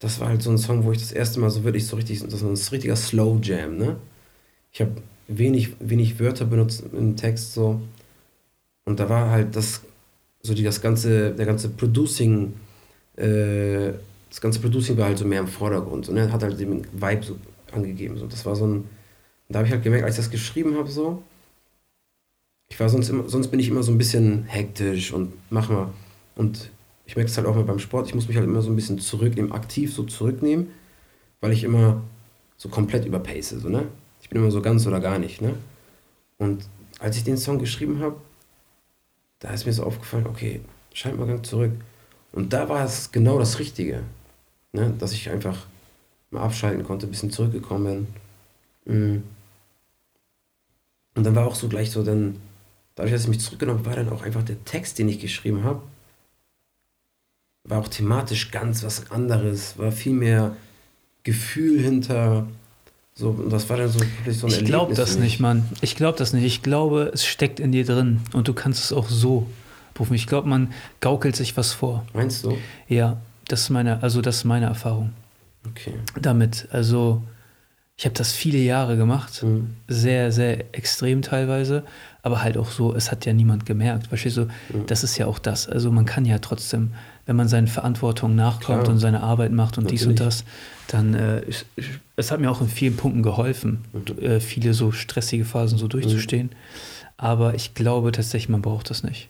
[0.00, 2.20] das war halt so ein Song, wo ich das erste Mal so wirklich so richtig,
[2.22, 3.96] das ist ein richtiger Slow Jam, ne?
[4.72, 4.92] Ich habe
[5.28, 7.80] wenig, wenig Wörter benutzt im Text so.
[8.84, 9.82] Und da war halt das,
[10.42, 12.54] so die, das ganze, der ganze Producing,
[13.16, 13.92] äh,
[14.28, 16.08] das ganze Producing war halt so mehr im Vordergrund.
[16.08, 17.36] Und er hat halt den Vibe so
[17.72, 18.16] angegeben.
[18.16, 18.26] So.
[18.26, 18.88] Das war so ein,
[19.48, 21.22] da habe ich halt gemerkt, als ich das geschrieben habe, so,
[22.68, 25.92] ich war sonst immer, sonst bin ich immer so ein bisschen hektisch und mach mal.
[26.36, 26.70] Und
[27.04, 28.76] ich merke es halt auch mal beim Sport, ich muss mich halt immer so ein
[28.76, 30.68] bisschen zurücknehmen, aktiv so zurücknehmen,
[31.40, 32.02] weil ich immer
[32.56, 33.86] so komplett überpace, so, ne?
[34.22, 35.54] Ich bin immer so ganz oder gar nicht, ne?
[36.38, 36.64] Und
[37.00, 38.16] als ich den Song geschrieben habe,
[39.40, 40.60] da ist mir so aufgefallen, okay,
[40.94, 41.72] schalt mal ganz zurück.
[42.32, 44.04] Und da war es genau das Richtige,
[44.72, 44.94] ne?
[44.98, 45.66] Dass ich einfach
[46.30, 48.06] mal abschalten konnte, ein bisschen zurückgekommen
[48.84, 49.18] bin.
[49.18, 49.22] Mm.
[51.16, 52.40] Und dann war auch so gleich so dann,
[52.94, 55.82] dadurch, dass ich mich zurückgenommen war dann auch einfach der Text, den ich geschrieben habe,
[57.64, 60.56] war auch thematisch ganz was anderes, war viel mehr
[61.22, 62.46] Gefühl hinter.
[63.20, 63.98] So, das war dann so,
[64.30, 65.68] so ein Ich glaube das nicht, Mann.
[65.82, 66.44] Ich glaube das nicht.
[66.44, 69.46] Ich glaube, es steckt in dir drin und du kannst es auch so
[69.98, 70.14] rufen.
[70.14, 72.06] Ich glaube, man gaukelt sich was vor.
[72.14, 72.56] Meinst du?
[72.88, 75.10] Ja, das ist meine, also das ist meine Erfahrung.
[75.68, 75.92] Okay.
[76.18, 76.66] Damit.
[76.72, 77.22] Also,
[78.00, 79.42] ich habe das viele Jahre gemacht.
[79.42, 79.76] Mhm.
[79.86, 81.84] Sehr, sehr extrem teilweise
[82.22, 84.08] aber halt auch so, es hat ja niemand gemerkt.
[84.08, 84.42] Verstehst du?
[84.42, 84.86] Mhm.
[84.86, 85.68] Das ist ja auch das.
[85.68, 86.92] Also man kann ja trotzdem,
[87.26, 88.94] wenn man seinen Verantwortungen nachkommt Klar.
[88.94, 90.02] und seine Arbeit macht und Natürlich.
[90.02, 90.44] dies und das,
[90.88, 91.64] dann äh, ich,
[92.16, 94.22] es hat mir auch in vielen Punkten geholfen, mhm.
[94.22, 96.46] äh, viele so stressige Phasen so durchzustehen.
[96.46, 96.56] Mhm.
[97.16, 99.28] Aber ich glaube tatsächlich, man braucht das nicht.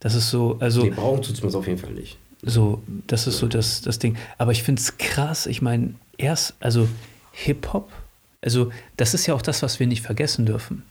[0.00, 0.82] Das ist so, also.
[0.82, 2.18] Nee, brauchen tut man es auf jeden Fall nicht.
[2.44, 4.16] So, das ist so das, das Ding.
[4.36, 6.88] Aber ich finde es krass, ich meine, erst, also
[7.32, 7.90] Hip-Hop,
[8.40, 10.84] also das ist ja auch das, was wir nicht vergessen dürfen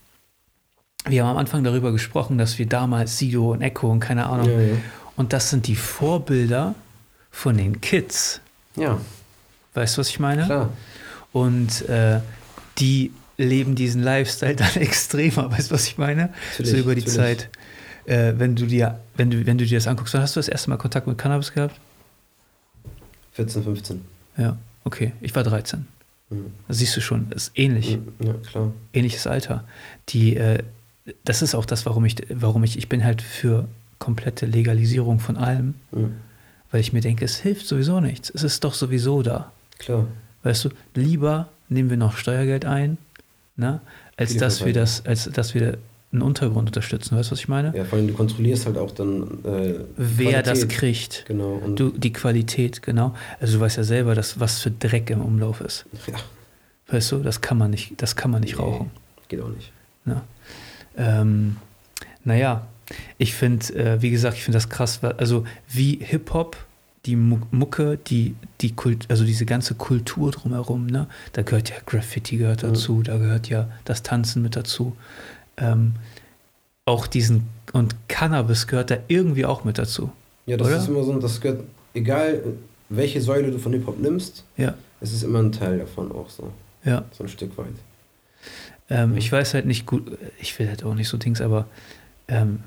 [1.06, 4.50] wir haben am Anfang darüber gesprochen, dass wir damals Sido und Echo und keine Ahnung.
[4.50, 4.78] Ja, ja.
[5.16, 6.76] Und das sind die Vorbilder
[7.32, 8.42] von den Kids.
[8.76, 9.00] Ja.
[9.74, 10.46] Weißt du, was ich meine?
[10.46, 10.70] Klar.
[11.32, 12.20] Und äh,
[12.78, 16.34] die leben diesen Lifestyle dann extremer, weißt du, was ich meine?
[16.52, 17.40] Natürlich, so über die natürlich.
[17.40, 17.50] Zeit.
[18.06, 20.48] Äh, wenn du dir, wenn du, wenn du dir das anguckst, wann hast du das
[20.48, 21.80] erste Mal Kontakt mit Cannabis gehabt?
[23.34, 24.02] 14, 15.
[24.38, 25.14] Ja, okay.
[25.22, 25.88] Ich war 13.
[26.32, 26.52] Mhm.
[26.70, 27.98] Siehst du schon, ist ähnlich.
[27.98, 28.74] Mhm, ja, klar.
[28.94, 29.66] Ähnliches Alter.
[30.10, 30.64] Die äh,
[31.24, 33.68] das ist auch das, warum ich, warum ich, ich bin halt für
[34.00, 36.16] komplette Legalisierung von allem, mhm.
[36.72, 38.30] weil ich mir denke, es hilft sowieso nichts.
[38.30, 39.52] Es ist doch sowieso da.
[39.80, 40.08] Klar.
[40.44, 42.98] Weißt du, lieber nehmen wir noch Steuergeld ein,
[43.56, 43.82] ne,
[44.18, 45.78] als dass wir das, als dass wir
[46.12, 47.18] einen Untergrund unterstützen.
[47.18, 47.76] Weißt du, was ich meine?
[47.76, 50.48] Ja, vor allem du kontrollierst halt auch dann, äh, wer Qualität.
[50.48, 51.26] das kriegt.
[51.28, 51.54] Genau.
[51.54, 53.16] Und du, die Qualität, genau.
[53.40, 55.86] Also du weißt ja selber, dass, was für Dreck im Umlauf ist.
[56.08, 56.16] Ja.
[56.88, 58.92] Weißt du, das kann man nicht, das kann man nicht nee, rauchen.
[59.30, 59.72] Geht auch nicht.
[60.06, 60.24] Ja.
[60.98, 61.56] Ähm,
[62.26, 62.68] naja,
[63.18, 66.58] ich finde, äh, wie gesagt, ich finde das krass, also wie Hip-Hop,
[67.06, 71.08] die Mucke, die, die Kult, also diese ganze Kultur drumherum, ne?
[71.34, 73.04] Da gehört ja Graffiti gehört dazu, mhm.
[73.04, 74.96] da gehört ja das Tanzen mit dazu.
[75.62, 75.94] Ähm,
[76.86, 80.12] auch diesen, und Cannabis gehört da irgendwie auch mit dazu.
[80.46, 80.78] Ja, das oder?
[80.78, 82.42] ist immer so, das gehört, egal
[82.90, 84.74] welche Säule du von Hip-Hop nimmst, ja.
[85.00, 86.52] es ist immer ein Teil davon auch so.
[86.84, 87.06] Ja.
[87.12, 87.68] So ein Stück weit.
[88.90, 89.18] Ähm, mhm.
[89.18, 91.68] Ich weiß halt nicht gut, ich will halt auch nicht so Dings, aber
[92.28, 92.60] ähm,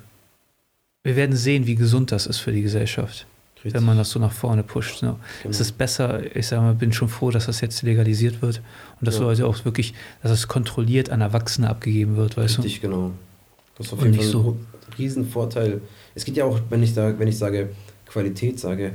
[1.03, 3.27] wir werden sehen, wie gesund das ist für die Gesellschaft,
[3.65, 3.81] Richtig.
[3.81, 5.03] wenn man das so nach vorne pusht.
[5.03, 5.17] Ne?
[5.43, 5.51] Genau.
[5.51, 8.61] Es ist besser, ich sage mal, bin schon froh, dass das jetzt legalisiert wird
[9.01, 9.23] und dass ja.
[9.23, 12.89] Leute auch wirklich, dass es kontrolliert an Erwachsene abgegeben wird, weißt Richtig, du?
[12.89, 13.11] genau.
[13.79, 14.57] Das ist auf jeden Fall ein so.
[14.99, 15.81] Riesenvorteil.
[16.15, 17.71] Es geht ja auch, wenn ich, da, wenn ich sage
[18.07, 18.93] Qualität sage,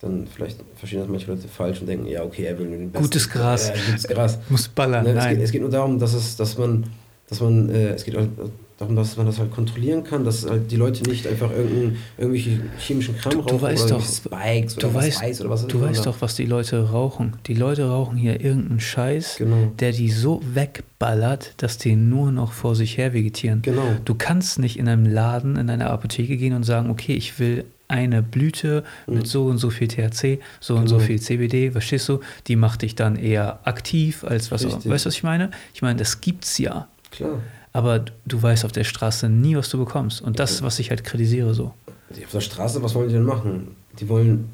[0.00, 2.90] dann vielleicht verstehen das manche Leute falsch und denken, ja, okay, er will nur den
[2.90, 3.04] besten.
[3.04, 3.68] Gutes Gras.
[3.68, 4.38] Ja, gutes Gras.
[4.48, 5.04] Muss ballern.
[5.04, 6.84] Ne, es, geht, es, geht, nur darum, dass, es, dass man,
[7.28, 8.30] dass man äh, es geht halt
[8.78, 13.16] darum, dass man das halt kontrollieren kann, dass halt die Leute nicht einfach irgendwelche chemischen
[13.16, 15.66] Kram du, rauchen du weißt oder doch, Spikes oder du was weißt, Weiß oder was
[15.66, 17.34] Du weißt doch, was die Leute rauchen.
[17.46, 19.72] Die Leute rauchen hier irgendeinen Scheiß, genau.
[19.78, 23.62] der die so wegballert, dass die nur noch vor sich her vegetieren.
[23.62, 23.96] Genau.
[24.04, 27.64] Du kannst nicht in einem Laden, in einer Apotheke gehen und sagen, okay, ich will
[27.88, 29.24] eine Blüte mit mhm.
[29.24, 30.82] so und so viel THC, so genau.
[30.82, 32.20] und so viel CBD, verstehst du?
[32.46, 34.84] Die macht dich dann eher aktiv als was auch.
[34.84, 35.50] Weißt du, was ich meine?
[35.72, 36.88] Ich meine, das gibt's ja.
[37.10, 37.40] Klar.
[37.76, 40.22] Aber du weißt auf der Straße nie, was du bekommst.
[40.22, 41.74] Und das, was ich halt kritisiere, so.
[42.10, 43.76] Auf der Straße, was wollen die denn machen?
[44.00, 44.48] Die wollen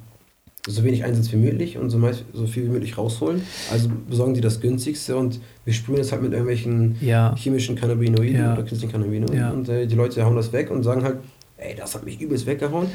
[0.67, 3.41] so wenig Einsatz wie möglich und so, meist, so viel wie möglich rausholen.
[3.71, 7.33] Also besorgen die das günstigste und wir sprühen es halt mit irgendwelchen ja.
[7.37, 8.55] chemischen Cannabinoiden ja.
[8.55, 9.37] oder künstlichen Cannabinoiden.
[9.37, 9.51] Ja.
[9.51, 11.19] Und äh, die Leute hauen das weg und sagen halt,
[11.59, 12.89] ey, das hat mich übelst weggehauen.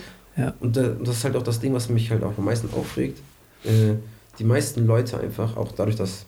[0.59, 3.19] Und äh, das ist halt auch das Ding, was mich halt auch am meisten aufregt.
[3.63, 3.93] Äh,
[4.39, 6.25] die meisten Leute einfach, auch dadurch, dass,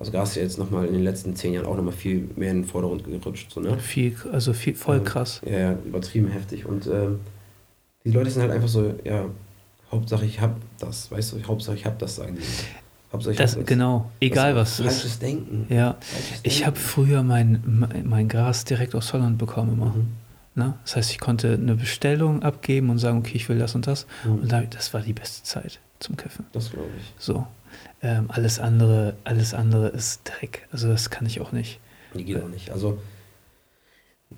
[0.00, 2.50] also Gas ist ja jetzt nochmal in den letzten zehn Jahren auch nochmal viel mehr
[2.50, 3.52] in den Vordergrund gerutscht.
[3.52, 3.78] So, ne?
[3.78, 5.42] Viel, also viel, voll ähm, krass.
[5.44, 6.64] Ja, ja, übertrieben heftig.
[6.64, 7.20] Und ähm,
[8.04, 9.26] die Leute sind halt einfach so, ja,
[9.92, 12.42] Hauptsache ich hab das, weißt du, Hauptsache ich hab das, sagen die.
[13.12, 14.78] Hauptsache Das, hab genau, egal was.
[14.78, 14.86] das ist.
[14.86, 14.94] ist.
[14.94, 15.66] Falsches Denken.
[15.68, 19.86] Ja, Falsches ich habe früher mein, mein mein Gras direkt aus Holland bekommen immer.
[19.86, 20.12] Mhm.
[20.54, 20.74] Ne?
[20.84, 24.06] Das heißt, ich konnte eine Bestellung abgeben und sagen, okay, ich will das und das.
[24.24, 24.32] Mhm.
[24.32, 26.46] Und da, das war die beste Zeit zum Kiffen.
[26.52, 27.12] Das glaube ich.
[27.18, 27.46] So.
[28.02, 30.66] Ähm, alles andere, alles andere ist Dreck.
[30.72, 31.80] Also das kann ich auch nicht.
[32.14, 32.70] Die geht auch nicht.
[32.70, 32.98] Also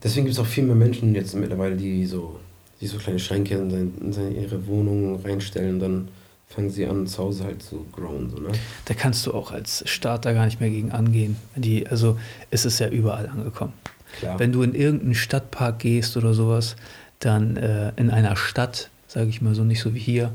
[0.02, 2.40] deswegen gibt es auch viel mehr Menschen jetzt mittlerweile, die so,
[2.80, 6.08] die so kleine Schränke in, seine, in seine, ihre Wohnung reinstellen, dann
[6.48, 8.30] fangen sie an, zu Hause halt zu growen.
[8.30, 8.50] So, ne?
[8.84, 11.36] Da kannst du auch als Starter gar nicht mehr gegen angehen.
[11.56, 12.18] Die, also
[12.50, 13.72] es ist ja überall angekommen.
[14.18, 14.38] Klar.
[14.38, 16.76] Wenn du in irgendeinen Stadtpark gehst oder sowas,
[17.20, 20.32] dann äh, in einer Stadt, sage ich mal so, nicht so wie hier,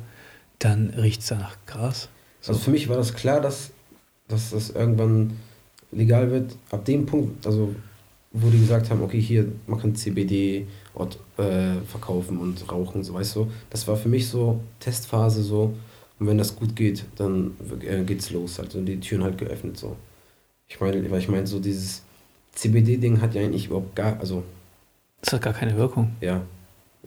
[0.60, 2.10] dann riecht es da nach Gras.
[2.42, 2.52] So.
[2.52, 3.72] Also für mich war das klar, dass,
[4.28, 5.38] dass das irgendwann
[5.92, 6.56] legal wird.
[6.72, 7.74] Ab dem Punkt, also
[8.32, 13.14] wo die gesagt haben, okay, hier, man kann CBD Ort, äh, verkaufen und rauchen, so
[13.14, 13.52] weißt du.
[13.70, 15.76] Das war für mich so Testphase so.
[16.20, 18.60] Und wenn das gut geht, dann äh, geht's los.
[18.60, 19.96] Also die Türen halt geöffnet so.
[20.68, 22.02] Ich meine, weil ich meine, so dieses
[22.54, 24.44] CBD-Ding hat ja eigentlich überhaupt gar, also
[25.22, 26.16] das hat gar keine Wirkung.
[26.22, 26.42] ja,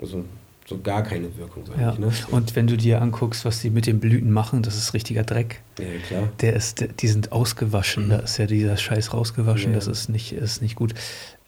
[0.00, 0.24] also
[0.70, 1.94] so gar keine Wirkung so Ja.
[1.98, 2.12] ne?
[2.30, 5.60] Und wenn du dir anguckst, was die mit den Blüten machen, das ist richtiger Dreck.
[5.80, 6.28] Ja, klar.
[6.40, 9.76] Der ist, die sind ausgewaschen, da ist ja dieser Scheiß rausgewaschen, Ja.
[9.78, 10.94] das ist nicht, ist nicht gut.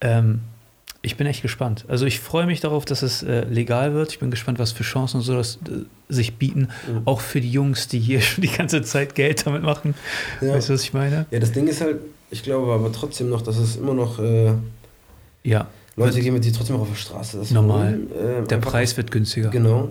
[0.01, 0.41] Ähm,
[1.03, 1.85] ich bin echt gespannt.
[1.89, 4.11] Also ich freue mich darauf, dass es äh, legal wird.
[4.13, 6.69] Ich bin gespannt, was für Chancen und so das äh, sich bieten.
[6.89, 7.03] Mhm.
[7.05, 9.95] Auch für die Jungs, die hier schon die ganze Zeit Geld damit machen.
[10.41, 10.55] Ja.
[10.55, 11.27] Weißt du, was ich meine?
[11.31, 11.99] Ja, das Ding ist halt,
[12.33, 14.53] ich glaube aber trotzdem noch, dass es immer noch äh,
[15.45, 17.39] Ja, Leute geben mit die trotzdem auch auf der Straße.
[17.39, 17.99] Das Normal.
[18.15, 19.51] wollen, äh, der Preis wird günstiger.
[19.51, 19.91] Genau.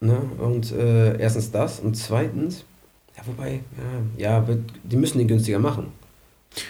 [0.00, 0.16] Ne?
[0.38, 2.64] Und äh, erstens das und zweitens,
[3.16, 3.60] ja, wobei,
[4.18, 5.86] ja, ja wird, die müssen den günstiger machen.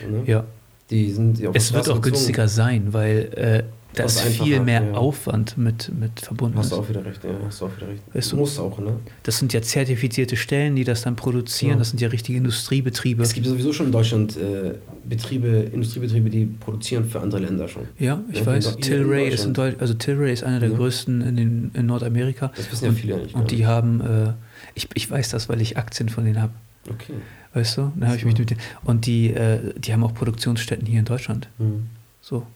[0.08, 0.22] Ne?
[0.26, 0.44] Ja,
[0.90, 2.02] Die sind die auf es wird auch gezwungen.
[2.02, 3.62] günstiger sein, weil äh,
[3.94, 4.92] da ist viel mehr ja.
[4.94, 6.56] Aufwand mit, mit verbunden.
[6.58, 8.02] Hast du auch wieder recht, ja, hast du auch wieder recht.
[8.12, 8.36] Weißt du?
[8.36, 8.96] Muss auch, ne?
[9.22, 11.72] Das sind ja zertifizierte Stellen, die das dann produzieren.
[11.72, 11.78] Ja.
[11.78, 13.22] Das sind ja richtige Industriebetriebe.
[13.22, 14.74] Es gibt sowieso schon in Deutschland äh,
[15.04, 17.82] Betriebe, Industriebetriebe, die produzieren für andere Länder schon.
[17.98, 18.76] Ja, ich Ja, weiß.
[18.76, 19.82] Tilray ist in Deutschland.
[19.82, 20.76] Also Tilray ist einer der Ja.
[20.76, 22.52] größten in, den, in Nordamerika.
[22.56, 23.32] Das wissen ja und, viele eigentlich.
[23.32, 23.66] gar Und die nicht.
[23.66, 24.32] haben, äh,
[24.74, 26.52] ich, ich weiß das, weil ich Aktien von denen habe.
[26.88, 27.14] Okay.
[27.54, 27.92] Weißt du?
[27.96, 31.04] Dann habe ich mich mit denen, und die, äh, die haben auch Produktionsstätten hier in
[31.04, 31.48] Deutschland.
[31.58, 31.86] Hm.
[32.22, 32.46] So.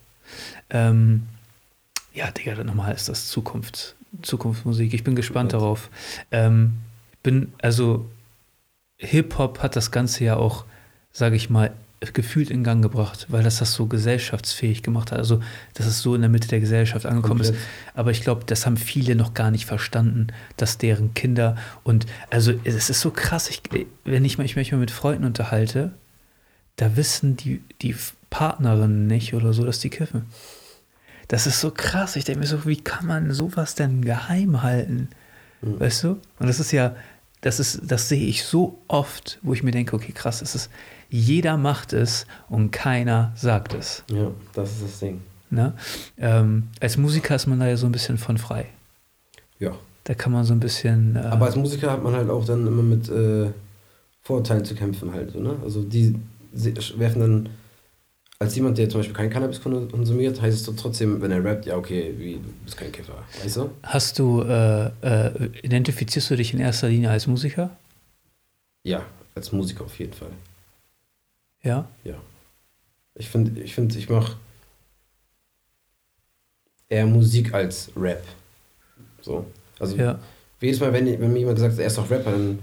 [0.71, 1.23] Ähm,
[2.13, 4.95] ja, Digga, nochmal ist das Zukunft, Zukunftsmusik.
[4.95, 5.63] Ich bin gespannt Komplett.
[5.63, 5.91] darauf.
[6.31, 6.75] Ähm,
[7.23, 8.09] bin, also,
[8.99, 10.65] Hip-Hop hat das Ganze ja auch,
[11.13, 11.73] sage ich mal,
[12.13, 15.19] gefühlt in Gang gebracht, weil das das so gesellschaftsfähig gemacht hat.
[15.19, 15.41] Also,
[15.75, 17.49] dass es so in der Mitte der Gesellschaft angekommen ist.
[17.49, 17.69] Komplett.
[17.95, 22.53] Aber ich glaube, das haben viele noch gar nicht verstanden, dass deren Kinder und also
[22.65, 23.63] es ist so krass, ich,
[24.05, 25.93] wenn ich mich manchmal mit Freunden unterhalte,
[26.77, 27.97] da wissen die, die
[28.29, 30.27] Partnerinnen nicht oder so, dass die kiffen.
[31.29, 32.17] Das ist so krass.
[32.17, 35.09] Ich denke mir so, wie kann man sowas denn geheim halten?
[35.63, 35.81] Mhm.
[35.81, 36.09] Weißt du?
[36.39, 36.95] Und das ist ja,
[37.41, 40.71] das ist, das sehe ich so oft, wo ich mir denke, okay, krass, es ist,
[41.09, 44.05] jeder macht es und keiner sagt es.
[44.11, 45.21] Ja, das ist das Ding.
[45.51, 45.75] Ne?
[46.19, 48.67] Ähm, als Musiker ist man da ja so ein bisschen von frei.
[49.59, 49.73] Ja.
[50.05, 51.17] Da kann man so ein bisschen.
[51.17, 53.51] Äh, Aber als Musiker hat man halt auch dann immer mit äh,
[54.23, 55.57] Vorurteilen zu kämpfen halt, so, ne?
[55.63, 56.17] Also die
[56.53, 57.49] werfen dann,
[58.39, 61.43] als jemand, der zum Beispiel kein Cannabis kon- konsumiert, heißt es so trotzdem, wenn er
[61.45, 63.71] rappt, ja okay, wie, du bist kein Kiffer, weißt du?
[63.83, 67.71] hast du, äh, äh, identifizierst du dich in erster Linie als Musiker?
[68.85, 70.31] Ja, als Musiker auf jeden Fall.
[71.63, 71.89] Ja.
[73.15, 74.37] Ich finde, ich, find, ich mache
[76.89, 78.23] eher Musik als Rap.
[79.23, 79.47] So.
[79.79, 80.19] Also Ja.
[80.61, 82.59] jedes Mal, wenn, wenn mir jemand gesagt hat, er ist doch Rapper, dann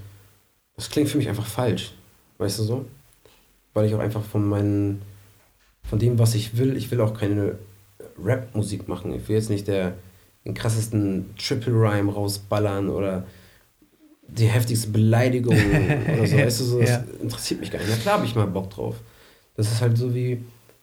[0.76, 1.94] das klingt für mich einfach falsch.
[2.38, 2.86] Weißt du so?
[3.74, 5.02] Weil ich auch einfach von meinen,
[5.88, 7.56] von dem, was ich will, ich will auch keine
[8.24, 9.14] Rap-Musik machen.
[9.14, 9.94] Ich will jetzt nicht der,
[10.46, 13.26] den krassesten Triple Rhyme rausballern oder
[14.28, 15.56] die heftigste Beleidigung
[16.14, 16.38] oder so.
[16.38, 17.04] Weißt du, so, das Ja.
[17.22, 17.90] interessiert mich gar nicht.
[17.92, 18.96] Na klar habe ich mal Bock drauf.
[19.56, 20.40] Das ist halt so wie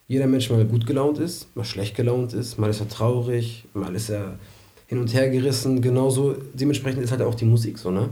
[0.07, 3.95] jeder Mensch mal gut gelaunt ist, mal schlecht gelaunt ist, mal ist er traurig, mal
[3.95, 4.35] ist er
[4.89, 5.81] hin und her gerissen.
[5.83, 8.09] Genauso, dementsprechend ist halt auch die Musik so, ne?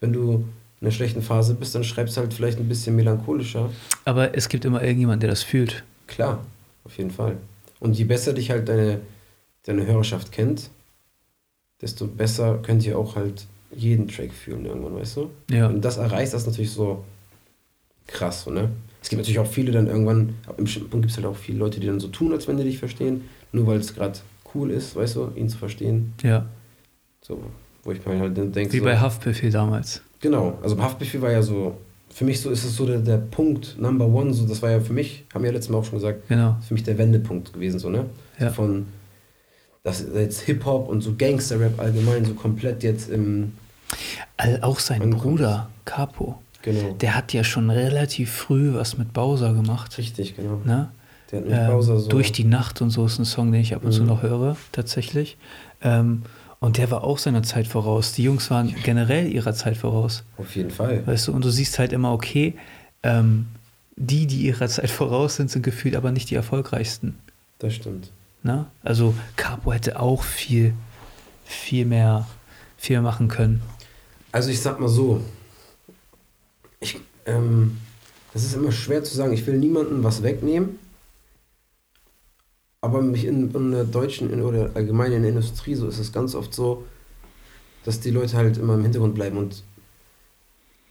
[0.00, 0.44] Wenn du
[0.80, 3.68] in einer schlechten Phase bist, dann schreibst du halt vielleicht ein bisschen melancholischer.
[4.04, 5.82] Aber es gibt immer irgendjemand, der das fühlt.
[6.10, 6.44] Klar,
[6.84, 7.38] auf jeden Fall.
[7.78, 9.00] Und je besser dich halt deine,
[9.62, 10.70] deine Hörerschaft kennt,
[11.80, 15.30] desto besser könnt ihr auch halt jeden Track fühlen irgendwann, weißt du?
[15.50, 15.68] Ja.
[15.68, 17.04] Du das erreichst, das natürlich so
[18.06, 18.70] krass, so, ne?
[19.00, 21.38] Es gibt natürlich auch viele dann irgendwann, ab einem bestimmten Punkt gibt es halt auch
[21.38, 24.18] viele Leute, die dann so tun, als wenn die dich verstehen, nur weil es gerade
[24.54, 26.12] cool ist, weißt du, ihn zu verstehen.
[26.22, 26.46] Ja.
[27.22, 27.40] So,
[27.84, 30.02] wo ich mir halt dann denke, Wie so, bei Haftbefehl damals.
[30.18, 31.78] Genau, also Haftbefehl war ja so,
[32.12, 34.80] für mich so ist es so der, der Punkt, Number One, so das war ja
[34.80, 36.56] für mich, haben wir ja letztes Mal auch schon gesagt, Genau.
[36.66, 38.06] für mich der Wendepunkt gewesen, so, ne?
[38.38, 38.50] Ja.
[38.50, 38.86] Von,
[39.82, 43.52] das jetzt Hip-Hop und so Gangster-Rap allgemein so komplett jetzt im,
[44.36, 45.22] All, auch sein Ankommt.
[45.22, 46.40] Bruder, Capo.
[46.62, 46.92] Genau.
[47.00, 49.96] Der hat ja schon relativ früh was mit Bowser gemacht.
[49.96, 50.60] Richtig, genau.
[50.64, 50.90] Ne?
[51.32, 52.08] Der hat mit Ähm, Bowser so.
[52.10, 54.08] Durch die Nacht und so ist ein Song, den ich ab und zu Mhm.
[54.08, 55.38] noch höre, tatsächlich.
[55.82, 56.22] Ähm,
[56.60, 58.12] und der war auch seiner Zeit voraus.
[58.12, 60.24] Die Jungs waren generell ihrer Zeit voraus.
[60.36, 61.06] Auf jeden Fall.
[61.06, 62.54] Weißt du, und du siehst halt immer, okay,
[63.02, 63.46] ähm,
[63.96, 67.18] die, die ihrer Zeit voraus sind, sind gefühlt aber nicht die erfolgreichsten.
[67.58, 68.10] Das stimmt.
[68.42, 68.66] Ne?
[68.82, 70.74] Also Capo hätte auch viel,
[71.44, 72.26] viel mehr,
[72.76, 73.62] viel mehr machen können.
[74.32, 75.22] Also ich sag mal so,
[76.78, 77.78] ich, ähm,
[78.32, 79.32] das ist immer schwer zu sagen.
[79.32, 80.78] Ich will niemandem was wegnehmen,
[82.80, 86.12] aber mich in, in der deutschen in, oder allgemein in der Industrie so ist es
[86.12, 86.84] ganz oft so,
[87.84, 89.62] dass die Leute halt immer im Hintergrund bleiben und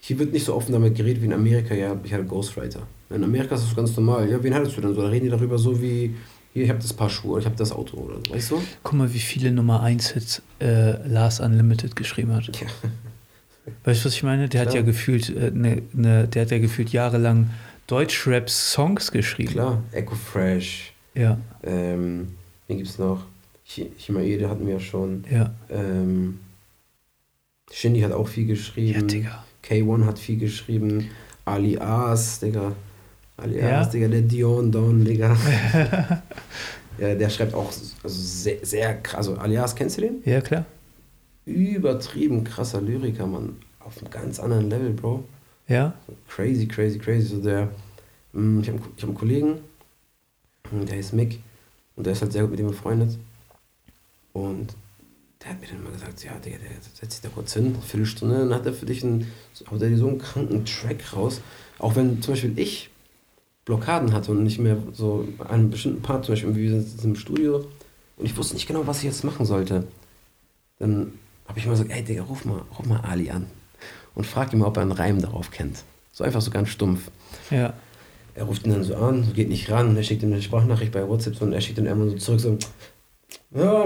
[0.02, 1.76] hier wird nicht so offen damit geredet wie in Amerika.
[1.76, 2.88] Ja, ich hatte Ghostwriter.
[3.10, 4.30] In Amerika ist das ganz normal.
[4.30, 5.02] Ja, wen hattest du denn so?
[5.02, 6.16] Da reden die darüber so wie,
[6.54, 8.34] hier, ich habe das Paar Schuhe ich habe das Auto oder so.
[8.34, 8.62] Weißt du?
[8.82, 12.48] Guck mal, wie viele Nummer 1 Hits äh, Lars Unlimited geschrieben hat.
[12.48, 12.68] Ja.
[13.84, 14.48] Weißt du, was ich meine?
[14.48, 14.82] Der hat Klar.
[14.82, 17.50] ja gefühlt, äh, ne, ne, der hat ja gefühlt jahrelang
[17.88, 19.52] Deutschrap-Songs geschrieben.
[19.52, 20.89] Klar, Echo Fresh.
[21.16, 22.30] Ja, Ähm,
[22.68, 23.26] wen gibt's noch?
[23.66, 25.24] Chi- Chimaede hatten wir ja schon.
[25.30, 25.54] ja.
[25.70, 26.40] Ähm,
[27.72, 29.08] Shindy hat auch viel Ja, geschrieben.
[29.08, 29.44] Digga.
[29.64, 31.10] K1 hat viel geschrieben.
[31.46, 32.74] Ali As, Digga.
[33.38, 33.82] Ali Ja?
[33.82, 35.36] As, Digga, der Dion Don, Digga.
[36.98, 39.28] ja, der schreibt auch also sehr, sehr krass.
[39.28, 40.22] Also Ali As, kennst du den?
[40.26, 40.66] Ja, klar.
[41.46, 43.58] Übertrieben krasser Lyriker, Mann.
[43.80, 45.24] Auf einem ganz anderen Level, Bro.
[45.68, 45.94] Ja,
[46.28, 47.28] Crazy, crazy, crazy.
[47.28, 47.70] So der,
[48.34, 49.60] mm, ich habe ich hab einen Kollegen,
[50.72, 51.40] der heißt Mick
[51.96, 53.18] und der ist halt sehr gut mit ihm befreundet.
[54.34, 54.76] Und
[55.42, 57.82] der hat mir dann mal gesagt, ja, Digga, der setzt sich da kurz hin, eine
[57.82, 59.32] Viertelstunde, dann hat er für dich einen,
[59.70, 61.42] haut er dir so einen kranken Track raus.
[61.78, 62.90] Auch wenn zum Beispiel ich
[63.66, 67.66] Blockaden hatte und nicht mehr so einen bestimmten Part, zum Beispiel wir sind im Studio
[68.18, 69.88] und ich wusste nicht genau, was ich jetzt machen sollte.
[70.80, 71.14] Dann
[71.48, 73.46] habe ich mal gesagt, ey Digga, ruf mal, ruf mal Ali an
[74.16, 75.84] und frag ihn mal, ob er einen Reim darauf kennt.
[76.12, 77.10] So einfach so ganz stumpf.
[77.50, 77.74] ja.
[78.40, 81.06] Er ruft ihn dann so an, geht nicht ran, er schickt ihm eine Sprachnachricht bei
[81.06, 82.58] WhatsApp so, und er schickt dann irgendwann so zurück so,
[83.54, 83.86] ja,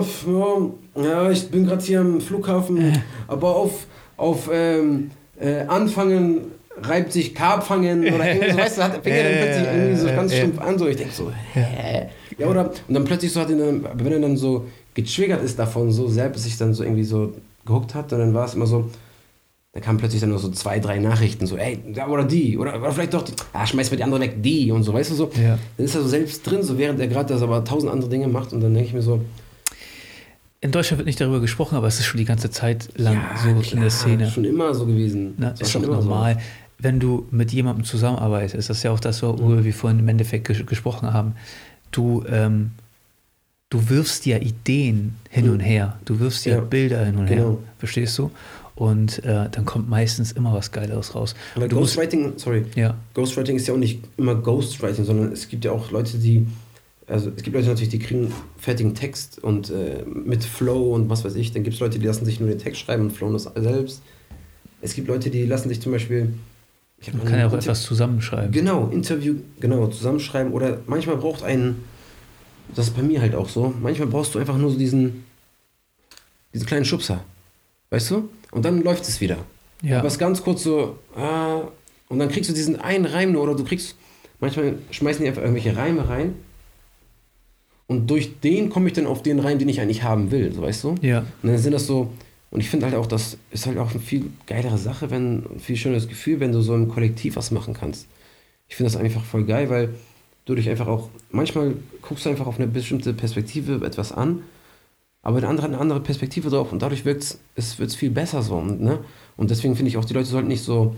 [0.96, 7.34] ja, ich bin gerade hier am Flughafen, aber auf, auf ähm, äh, Anfangen reibt sich
[7.34, 10.38] Karpfangen oder irgendwie so, weißt du, hat, fängt er dann plötzlich irgendwie so ganz Ja.
[10.38, 12.10] stumpf an, so ich denke so, hä?
[12.38, 15.44] Ja, oder, und dann plötzlich so hat ihn dann, aber wenn er dann so getriggert
[15.44, 17.34] ist davon, so selbst sich dann so irgendwie so
[17.66, 18.90] gehuckt hat, und dann war es immer so,
[19.74, 22.76] da kamen plötzlich dann nur so zwei, drei Nachrichten, so, ey, ja, oder die, oder,
[22.80, 25.16] oder vielleicht doch die, ah, schmeiß mir die andere weg, die und so, weißt du
[25.16, 25.32] so.
[25.42, 25.58] Ja.
[25.78, 28.28] Dann ist er so selbst drin, so während er gerade das aber tausend andere Dinge
[28.28, 29.20] macht und dann denke ich mir so,
[30.62, 33.38] In Deutschland wird nicht darüber gesprochen, aber es ist schon die ganze Zeit lang ja,
[33.42, 34.30] so in klar, der Szene.
[34.30, 35.34] schon immer so gewesen.
[35.38, 36.08] Na, Das ist schon immer so.
[36.08, 36.38] normal.
[36.80, 40.48] Wenn du mit jemandem zusammenarbeitest, das ist ja auch das, worüber wir vorhin im Endeffekt
[40.48, 41.34] ges gesprochen haben.
[41.92, 42.72] Du, ähm,
[43.70, 45.52] du wirfst ja Ideen hin Mhm.
[45.54, 45.98] und her.
[46.06, 47.38] Du wirfst ja, Ja, Bilder hin und her.
[47.38, 47.60] genau.
[47.80, 48.32] Verstehst du?
[48.76, 51.36] Und äh, dann kommt meistens immer was Geileres raus.
[51.56, 55.48] Weil du musst, Ghostwriting, sorry, ja, Ghostwriting ist ja auch nicht immer Ghostwriting, sondern es
[55.48, 56.48] gibt ja auch Leute, die,
[57.06, 61.24] also es gibt Leute natürlich, die kriegen fertigen Text und äh, mit Flow und was
[61.24, 61.52] weiß ich.
[61.52, 64.02] Dann gibt es Leute, die lassen sich nur den Text schreiben und flowen das selbst.
[64.82, 66.34] Es gibt Leute, die lassen sich zum Beispiel.
[67.00, 68.52] Ich man kann ja auch Inter- etwas zusammenschreiben.
[68.52, 70.52] Genau, Interview, genau, zusammenschreiben.
[70.52, 71.76] Oder manchmal braucht ein,
[72.74, 75.26] das ist bei mir halt auch so, manchmal brauchst du einfach nur so diesen,
[76.54, 77.24] diesen kleinen Schubser.
[77.94, 78.28] Weißt du?
[78.50, 79.38] Und dann läuft es wieder.
[79.84, 81.62] Ja, Aber es ist ganz kurz so, ah,
[82.10, 83.96] und dann kriegst du diesen einen Reim nur, oder du kriegst,
[84.40, 86.34] manchmal schmeißen die einfach irgendwelche Reime rein.
[87.86, 90.64] Und durch den komme ich dann auf den Reim, den ich eigentlich haben will, so
[90.64, 90.96] weißt du?
[91.04, 92.12] ja, Und dann sind das so,
[92.50, 95.60] und ich finde halt auch, das ist halt auch eine viel geilere Sache, wenn, ein
[95.60, 98.08] viel schöneres Gefühl, wenn du so im Kollektiv was machen kannst.
[98.70, 99.90] Ich finde das einfach voll geil, weil
[100.46, 104.42] du dich einfach auch, manchmal guckst du einfach auf eine bestimmte Perspektive etwas an,
[105.24, 108.44] aber der andere hat eine andere Perspektive drauf und dadurch wirkt es wird's viel besser
[108.44, 108.56] so.
[108.58, 109.00] Und, ne?
[109.38, 110.96] und deswegen finde ich auch, die Leute sollten nicht so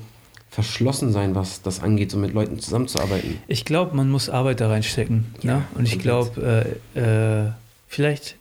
[0.49, 3.39] verschlossen sein, was das angeht, so mit Leuten zusammenzuarbeiten.
[3.47, 5.25] ich glaube, man muss Arbeit da reinstecken.
[5.41, 5.63] Ja, ne?
[5.75, 7.51] Und ich glaube, äh, äh,
[7.87, 8.35] vielleicht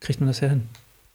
[0.00, 0.62] kriegt man das ja hin.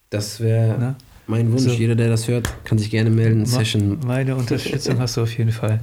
[0.10, 0.96] Das wäre Ne?
[1.28, 1.64] mein Wunsch.
[1.64, 1.72] So.
[1.72, 3.46] Jeder, der das hört, kann sich gerne melden.
[3.46, 4.00] Session.
[4.06, 5.82] Meine Unterstützung hast du auf jeden Fall.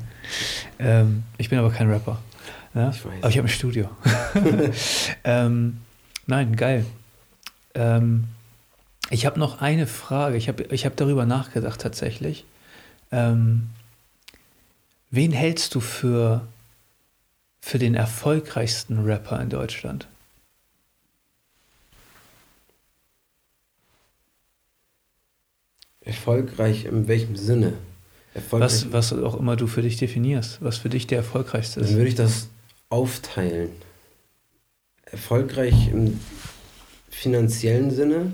[0.79, 2.19] Ähm, ich bin aber kein Rapper.
[2.73, 2.91] Ne?
[2.93, 3.13] Ich weiß.
[3.21, 3.89] Aber ich habe ein Studio.
[5.25, 5.79] ähm,
[6.27, 6.85] nein, geil.
[7.75, 8.25] Ähm,
[9.11, 10.37] ich habe noch eine Frage.
[10.37, 12.45] Ich habe ich hab darüber nachgedacht tatsächlich.
[13.13, 13.71] Ähm,
[15.11, 16.47] wen hältst du für,
[17.61, 20.09] für den erfolgreichsten Rapper in Deutschland?
[26.01, 27.75] Erfolgreich in welchem Sinne?
[28.51, 31.95] Was, was auch immer du für dich definierst, was für dich der erfolgreichste Dann ist.
[31.95, 32.49] würde ich das
[32.89, 33.71] aufteilen.
[35.05, 36.19] Erfolgreich im
[37.15, 38.33] finanziellen Sinne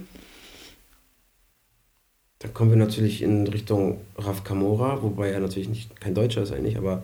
[2.41, 6.53] Dann kommen wir natürlich in Richtung Raf Kamora, wobei er natürlich nicht kein Deutscher ist
[6.53, 7.03] eigentlich, aber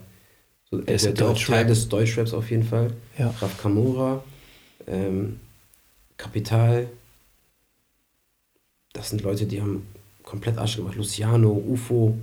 [0.71, 2.93] so, er ist auch Teil des Deutschraps auf jeden Fall.
[3.19, 3.29] Ja.
[3.41, 4.25] Raf Kamora,
[4.87, 5.39] ähm,
[6.17, 6.89] Kapital.
[8.95, 9.87] Das sind Leute, die haben
[10.23, 10.97] komplett Asche gemacht.
[10.97, 12.17] Luciano, UFO.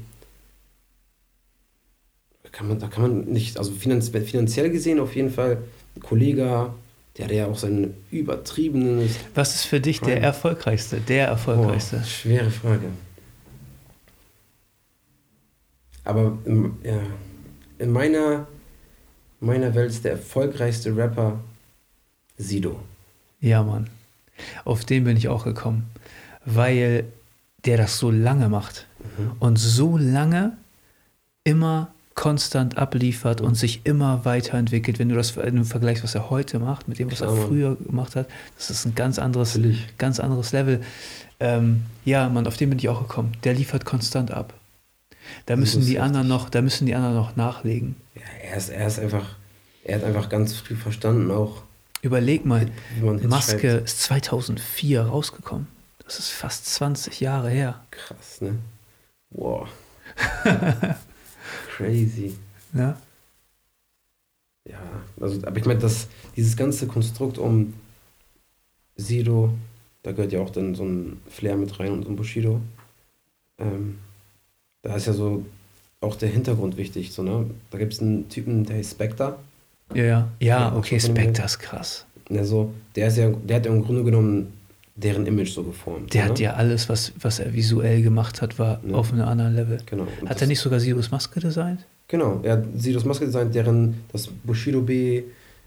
[2.42, 5.64] Da kann man, da kann man nicht, also finanziell gesehen auf jeden Fall
[6.02, 6.74] Kollega,
[7.18, 9.10] der hat ja auch seinen übertriebenen.
[9.36, 11.00] Was ist für dich der erfolgreichste?
[11.00, 12.00] Der erfolgreichste?
[12.02, 12.88] Oh, schwere Frage.
[16.04, 17.00] Aber in, ja,
[17.78, 18.48] in meiner,
[19.40, 21.40] meiner Welt ist der erfolgreichste Rapper
[22.38, 22.80] Sido.
[23.40, 23.90] Ja, Mann.
[24.66, 25.90] Auf den bin ich auch gekommen.
[26.46, 27.06] Weil
[27.66, 28.88] der das so lange macht.
[29.18, 29.32] Mhm.
[29.40, 30.58] Und so lange
[31.44, 35.00] immer konstant abliefert und sich immer weiterentwickelt.
[35.00, 38.16] Wenn du das vergleichst, was er heute macht, mit dem, was Klar, er früher gemacht
[38.16, 39.60] hat, das ist ein ganz anderes,
[39.98, 40.82] ganz anderes Level.
[41.40, 43.34] Ähm, ja, man, auf den bin ich auch gekommen.
[43.44, 44.54] Der liefert konstant ab.
[45.46, 47.96] Da müssen die anderen noch, da müssen die anderen noch nachlegen.
[48.16, 49.26] Ja, er ist, er ist einfach,
[49.84, 51.64] er hat einfach ganz früh verstanden auch.
[52.02, 52.70] Überleg mal,
[53.02, 53.86] Maske schreibt.
[53.86, 55.68] ist 2004 rausgekommen.
[56.06, 57.80] Das ist fast 20 Jahre her.
[57.92, 58.60] Krass, ne?
[59.30, 59.70] Wow.
[61.76, 62.36] Crazy.
[62.74, 62.98] Ja.
[64.70, 64.80] Ja,
[65.20, 65.80] also, aber ich meine,
[66.36, 67.74] dieses ganze Konstrukt um
[68.96, 69.54] Sido,
[70.04, 72.62] da gehört ja auch dann so ein Flair mit rein und so ein Bushido.
[73.58, 74.00] Ähm,
[74.84, 75.46] da ist ja so
[76.00, 77.12] auch der Hintergrund wichtig.
[77.12, 77.50] So, ne?
[77.72, 79.38] Da gibt es einen Typen, der heißt Spectre.
[79.94, 82.06] Ja, ja, ja, okay, Spectre ist krass.
[82.30, 84.54] Ja, so, der, ist ja, der hat ja im Grunde genommen
[84.96, 86.14] deren Image so geformt.
[86.14, 86.30] Der ne?
[86.30, 88.96] hat ja alles, was, was er visuell gemacht hat, war ja.
[88.96, 89.80] auf einem anderen Level.
[89.86, 90.08] Genau.
[90.22, 91.86] Und hat er nicht sogar Sirius Maske designt?
[92.08, 95.24] Genau, er hat Sirius Maske designt, deren das Bushido B,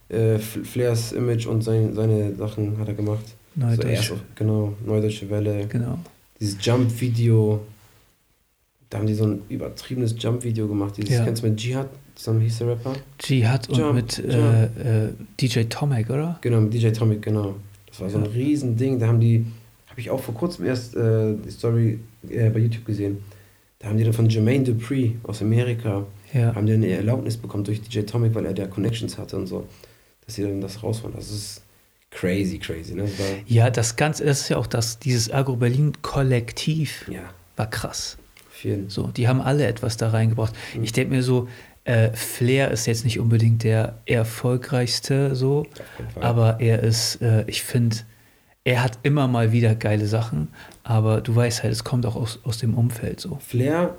[0.09, 3.25] äh, Flairs Image und sein, seine Sachen hat er gemacht.
[3.57, 4.15] Neudeutsche.
[4.15, 5.67] So genau, Neudeutsche Welle.
[5.67, 5.99] Genau.
[6.39, 7.61] Dieses Jump-Video,
[8.91, 10.97] da haben die so ein übertriebenes Jump-Video gemacht.
[10.99, 11.25] Dieses, ja.
[11.25, 11.89] Kennst du mit Jihad?
[12.15, 12.95] Zusammen hieß der Rapper?
[13.25, 16.39] Jihad und mit äh, äh, DJ Tomek, oder?
[16.41, 17.57] Genau, mit DJ Tomek, genau.
[17.97, 18.99] Das war so ein Riesending.
[18.99, 19.47] Da haben die,
[19.89, 23.23] habe ich auch vor kurzem erst äh, die Story äh, bei YouTube gesehen.
[23.79, 26.55] Da haben die dann von Jermaine Dupree aus Amerika, ja.
[26.55, 29.67] haben die eine Erlaubnis bekommen durch DJ Tomic, weil er da Connections hatte und so,
[30.25, 31.15] dass sie dann das rausfahren.
[31.17, 31.63] Das ist
[32.11, 32.95] crazy, crazy.
[32.95, 33.03] Ne?
[33.03, 33.13] Das
[33.47, 37.21] ja, das Ganze, das ist ja auch das, dieses Agro-Berlin-Kollektiv ja.
[37.57, 38.19] war krass.
[38.51, 38.89] Vielen.
[38.89, 40.55] So, die haben alle etwas da reingebracht.
[40.75, 40.85] Mhm.
[40.85, 41.49] Ich denke mir so,
[41.87, 45.67] äh, Flair ist jetzt nicht unbedingt der erfolgreichste so,
[46.21, 47.97] aber er ist, äh, ich finde,
[48.65, 50.49] er hat immer mal wieder geile Sachen,
[50.83, 53.39] aber du weißt halt, es kommt auch aus, aus dem Umfeld so.
[53.41, 53.95] Flair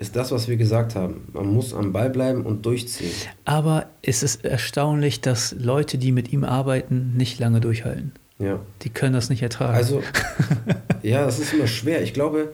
[0.00, 1.28] ist das, was wir gesagt haben.
[1.32, 3.12] Man muss am Ball bleiben und durchziehen.
[3.44, 8.12] Aber es ist erstaunlich, dass Leute, die mit ihm arbeiten, nicht lange durchhalten.
[8.38, 8.60] Ja.
[8.82, 9.74] Die können das nicht ertragen.
[9.74, 10.02] Also,
[11.02, 12.02] ja, das ist immer schwer.
[12.02, 12.52] Ich glaube,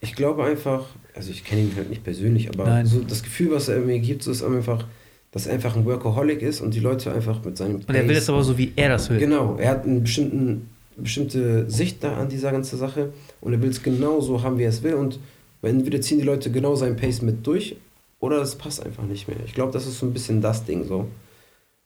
[0.00, 2.86] ich glaube einfach, also ich kenne ihn halt nicht persönlich, aber Nein.
[2.86, 4.84] so das Gefühl, was er mir gibt, so ist einfach,
[5.32, 7.76] dass er einfach ein Workaholic ist und die Leute einfach mit seinem.
[7.76, 9.18] Und er will es aber so, wie er das will.
[9.18, 13.62] Genau, er hat einen bestimmten, eine bestimmte Sicht da an dieser ganzen Sache und er
[13.62, 14.94] will es genau so haben, wie er es will.
[14.94, 15.18] Und
[15.62, 17.76] entweder ziehen die Leute genau seinen Pace mit durch
[18.18, 19.38] oder es passt einfach nicht mehr.
[19.46, 21.08] Ich glaube, das ist so ein bisschen das Ding so.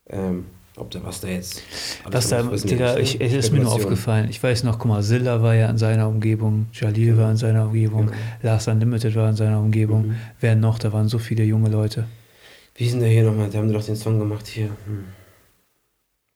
[0.09, 0.45] Ähm,
[0.77, 1.63] ob da was da jetzt.
[2.05, 4.29] Was da, Digga, ich, es ist mir nur aufgefallen.
[4.29, 7.67] Ich weiß noch, guck mal, Zilla war ja in seiner Umgebung, Jalil war in seiner
[7.67, 8.19] Umgebung, genau.
[8.43, 10.09] Last Unlimited war in seiner Umgebung.
[10.09, 10.17] Mhm.
[10.41, 10.79] Wer noch?
[10.79, 12.07] Da waren so viele junge Leute.
[12.75, 13.51] Wie denn der hier nochmal?
[13.51, 14.71] Der haben doch den Song gemacht hier.
[14.87, 15.05] Hm.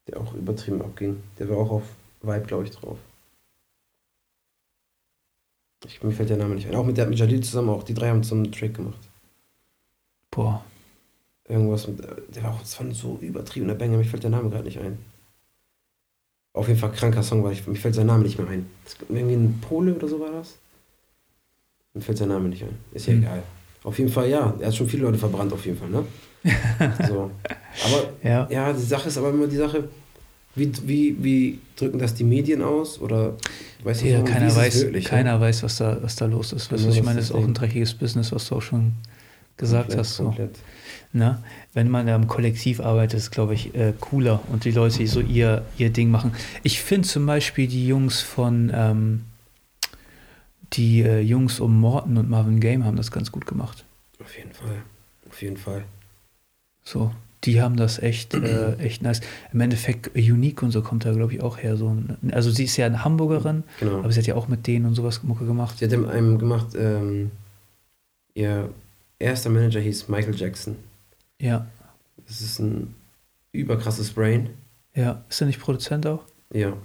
[0.07, 1.16] Der auch übertrieben abging.
[1.39, 1.82] Der war auch auf
[2.22, 2.97] Vibe, glaube ich, drauf.
[5.86, 6.74] Ich, mir fällt der Name nicht ein.
[6.74, 7.82] Auch mit, der, mit Jalil zusammen auch.
[7.82, 8.99] Die drei haben zum Track gemacht.
[10.30, 10.64] Boah.
[11.49, 12.01] Irgendwas mit,
[12.34, 14.99] der war auch, das war so übertriebener Banger, mir fällt der Name gerade nicht ein.
[16.53, 18.66] Auf jeden Fall kranker Song, weil ich, mir fällt sein Name nicht mehr ein.
[18.84, 20.58] Das, irgendwie ein Pole oder so war das?
[21.95, 22.76] Mir fällt sein Name nicht ein.
[22.92, 23.22] Ist ja mhm.
[23.22, 23.42] egal.
[23.84, 24.54] Auf jeden Fall, ja.
[24.58, 26.04] Er hat schon viele Leute verbrannt, auf jeden Fall, ne?
[27.08, 27.30] so.
[27.84, 28.49] Aber ja.
[28.50, 29.88] ja, die Sache ist aber immer die Sache,
[30.54, 33.00] wie, wie, wie drücken das die Medien aus?
[33.00, 33.34] Oder
[33.84, 35.41] weißt ja, du, so, keiner, weiß, wirklich, keiner ja?
[35.41, 36.72] weiß, was da, was da los ist.
[36.72, 38.92] Weißt genau, ich meine, es ist auch ein dreckiges Business, was du auch schon
[39.59, 40.17] gesagt komplett, hast.
[40.17, 40.25] So.
[40.25, 40.59] Komplett.
[41.13, 41.43] Ne?
[41.75, 45.21] Wenn man im Kollektiv arbeitet, ist glaube ich äh, cooler und die Leute, die so
[45.21, 46.33] ihr, ihr Ding machen.
[46.63, 49.25] Ich finde zum Beispiel die Jungs von ähm,
[50.75, 53.85] die äh, Jungs um Morton und Marvin Game haben das ganz gut gemacht.
[54.21, 54.83] Auf jeden Fall.
[55.29, 55.85] Auf jeden Fall.
[56.83, 57.13] So,
[57.45, 59.21] die haben das echt, äh, echt nice.
[59.53, 61.76] Im Endeffekt, Unique und so kommt da, glaube ich, auch her.
[61.76, 61.97] So
[62.33, 64.01] also sie ist ja eine Hamburgerin, genau.
[64.01, 65.79] aber sie hat ja auch mit denen und sowas Mucke gemacht.
[65.79, 67.30] Sie hat einem gemacht, ähm,
[68.35, 68.71] ihr
[69.18, 70.76] erster Manager hieß Michael Jackson.
[71.40, 71.66] Ja.
[72.26, 72.95] Das ist ein
[73.53, 74.50] überkrasses Brain.
[74.95, 75.24] Ja.
[75.28, 76.24] Ist er nicht Produzent auch?
[76.53, 76.76] Ja.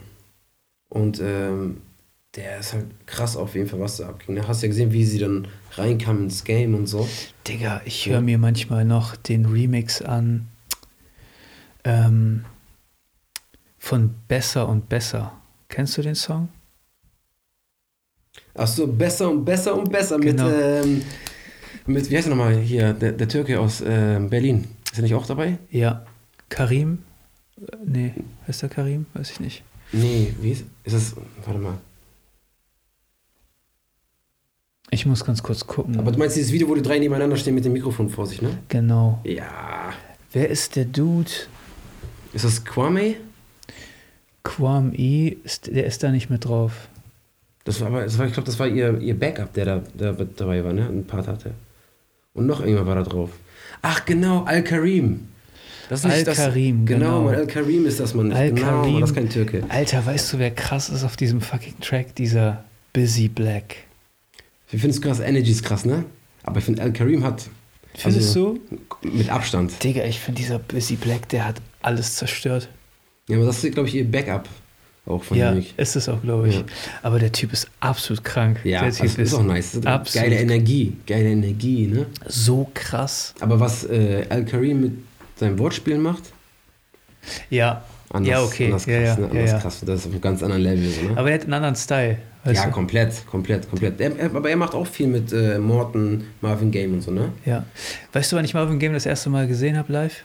[0.90, 1.82] Und ähm,
[2.36, 4.36] der ist halt krass auf jeden Fall, was da abging.
[4.36, 7.08] Da hast du ja gesehen, wie sie dann reinkamen ins Game und so.
[7.48, 10.48] Digga, ich höre mir manchmal noch den Remix an
[11.84, 12.46] ähm,
[13.78, 15.34] von Besser und Besser.
[15.70, 16.50] Kennst du den Song?
[18.56, 20.46] Ach so, besser und besser und besser Genau.
[20.46, 21.02] mit, ähm,
[21.86, 24.68] mit, wie heißt er nochmal hier, der, der Türke aus ähm, Berlin.
[24.92, 25.58] Ist er nicht auch dabei?
[25.70, 26.06] Ja.
[26.50, 27.00] Karim?
[27.60, 28.14] Äh, Nee,
[28.48, 29.06] heißt der Karim?
[29.14, 29.64] Weiß ich nicht.
[29.92, 31.16] Nee, wie ist, ist das,
[31.46, 31.78] warte mal.
[34.90, 35.98] Ich muss ganz kurz gucken.
[35.98, 38.42] Aber du meinst dieses Video, wo die drei nebeneinander stehen mit dem Mikrofon vor sich,
[38.42, 38.58] ne?
[38.70, 39.20] genau.
[39.24, 39.94] Ja.
[40.32, 41.32] Wer ist der Dude?
[42.34, 43.16] Ist das Kwame?
[44.44, 46.90] Quam E, ist, der ist da nicht mit drauf.
[47.64, 50.14] Das war aber, das war, ich glaube, das war ihr, ihr Backup, der da, der
[50.14, 50.88] dabei war, ne?
[50.88, 51.52] Ein Part hatte.
[52.34, 53.30] Und noch irgendwer war da drauf.
[53.82, 55.28] Ach, genau, Al-Karim.
[55.90, 57.38] Das ist Al-Karim, Genau, genau.
[57.40, 58.30] Al-Karim ist das, Mann.
[58.30, 58.92] Genau, Al-Karim.
[58.94, 59.64] Mann, das ist kein Türke.
[59.70, 62.16] Alter, weißt du, wer krass ist auf diesem fucking Track?
[62.16, 63.76] Dieser Busy Black.
[64.72, 66.06] Ich finde es krass, Energy ist krass, ne?
[66.44, 67.48] Aber ich finde, Al-Karim hat
[67.96, 68.58] Findest Also-
[69.02, 69.10] du?
[69.10, 69.84] mit Abstand.
[69.84, 72.70] Digga, ich finde dieser Busy Black, der hat alles zerstört.
[73.30, 74.50] Ja, aber das ist, glaube ich, ihr Backup
[75.06, 75.74] auch von ja, Munich.
[75.78, 76.56] ist es auch, glaube ich.
[76.56, 76.64] Ja.
[77.02, 78.60] Aber der Typ ist absolut krank.
[78.64, 79.76] Ja, der das Typ ist auch nice.
[79.76, 82.06] Ist absolut Geile Energie, geile Energie, ne?
[82.28, 83.34] so krass.
[83.42, 84.92] Aber was äh, Al-Karim mit
[85.36, 86.24] seinen Wortspielen macht,
[87.50, 88.66] Ja, anders, Ja, okay.
[88.68, 89.24] anders krass, Ja, ja, ne?
[89.30, 89.60] anders ja, ja.
[89.60, 89.82] krass.
[89.86, 91.18] Das ist auf einem ganz anderen Level, so, ne?
[91.18, 92.18] aber er hat einen anderen Style.
[92.46, 92.72] Ja, du?
[92.72, 94.00] komplett, komplett, komplett.
[94.02, 97.30] Er, er, aber er macht auch viel mit äh, Morton, Marvin Game und so, ne?
[97.46, 97.66] ja.
[98.14, 100.24] Weißt du, wann ich Marvin Game das erste Mal gesehen habe live?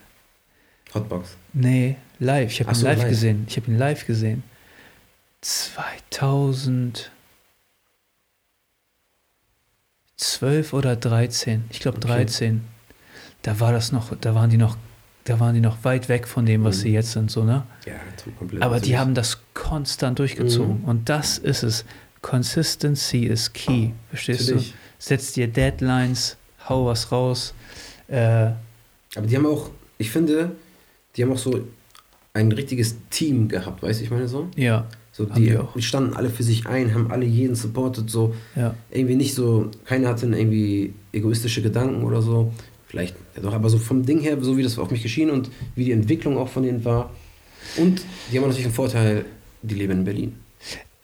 [0.94, 1.36] Hotbox.
[1.52, 2.50] Nee, live.
[2.52, 3.08] Ich habe ihn so, live, live.
[3.08, 3.44] gesehen.
[3.48, 4.42] Ich habe ihn live gesehen.
[5.40, 7.10] 2012
[10.72, 11.64] oder 13.
[11.70, 12.08] Ich glaube Okay.
[12.08, 12.62] 13.
[13.42, 14.76] Da war das noch, da waren die noch,
[15.24, 16.80] da waren die noch weit weg von dem, was Mhm.
[16.82, 17.64] sie jetzt sind, so, ne?
[17.86, 17.92] Ja,
[18.38, 18.62] komplett.
[18.62, 18.98] Aber die natürlich.
[18.98, 20.80] haben das konstant durchgezogen.
[20.82, 20.84] Mhm.
[20.88, 21.84] Und das ist es.
[22.20, 23.90] Consistency is key.
[24.08, 24.72] Verstehst Natürlich.
[24.72, 24.76] du?
[24.98, 26.36] Setz dir Deadlines,
[26.68, 27.54] hau was raus.
[28.08, 28.50] Äh,
[29.14, 30.50] Aber die haben auch, ich finde,
[31.14, 31.64] die haben auch so
[32.34, 34.48] ein richtiges Team gehabt, weißt du, ich meine so?
[34.56, 34.88] ja,
[35.18, 38.76] So, die, die standen alle für sich ein, haben alle jeden supportet, so ja.
[38.88, 42.52] irgendwie nicht so, keiner hatte irgendwie egoistische Gedanken oder so.
[42.86, 45.50] Vielleicht, ja doch, aber so vom Ding her, so wie das auf mich geschehen und
[45.74, 47.10] wie die Entwicklung auch von denen war.
[47.76, 49.24] Und die haben natürlich einen Vorteil,
[49.62, 50.36] die leben in Berlin.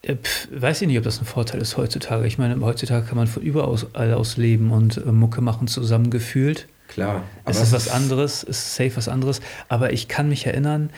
[0.03, 2.25] Äh, pf, weiß ich nicht, ob das ein Vorteil ist heutzutage.
[2.29, 6.69] Ich meine, heutzutage kann man von überall aus leben und äh, Mucke machen zusammengefühlt.
[6.87, 7.25] Klar.
[7.45, 9.41] Es ist was anderes, es ist safe was anderes.
[9.69, 10.91] Aber ich kann mich erinnern,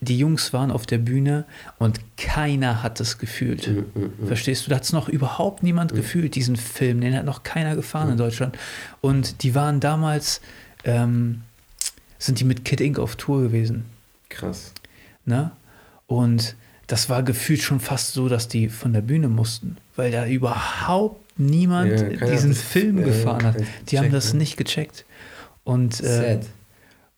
[0.00, 1.44] die Jungs waren auf der Bühne
[1.78, 3.68] und keiner hat es gefühlt.
[3.68, 4.26] Mhm, mhm, mhm.
[4.26, 4.70] Verstehst du?
[4.70, 7.00] Da hat es noch überhaupt niemand gefühlt, diesen Film.
[7.00, 8.56] Den hat noch keiner gefahren in Deutschland.
[9.00, 10.40] Und die waren damals,
[10.84, 11.42] ähm,
[12.18, 13.84] sind die mit Kid Ink auf Tour gewesen.
[14.28, 14.72] Krass.
[15.24, 15.52] Ne?
[16.06, 16.56] Und
[16.86, 21.20] das war gefühlt schon fast so, dass die von der Bühne mussten, weil da überhaupt
[21.38, 23.56] niemand Ja, diesen das- Film ja, gefahren hat.
[23.88, 24.40] Die haben das ne?
[24.40, 25.04] nicht gecheckt.
[25.64, 26.40] Und, äh,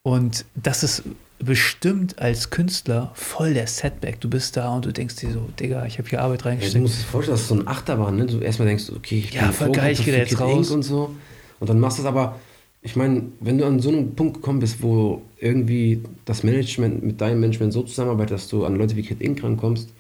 [0.03, 1.05] und das ist
[1.43, 4.21] bestimmt als Künstler voll der Setback.
[4.21, 6.49] Du bist da und du denkst dir so, Digga, ich habe hier Arbeit Ja, du
[6.51, 6.83] reingesteckt.
[6.83, 8.27] musst dir vorstellen, das ist so ein Achterbahn, ne?
[8.27, 10.71] Du erstmal denkst, okay, ich Ja, voll geil, ich Vorgruppe geh da für jetzt raus.
[10.71, 11.15] Und so.
[11.59, 12.39] Und dann machst du es aber,
[12.83, 17.21] ich meine, wenn du an so einen Punkt gekommen bist, wo irgendwie das Management mit
[17.21, 19.91] deinem Management so zusammenarbeitet, dass du an Leute wie Kid Ink rankommst,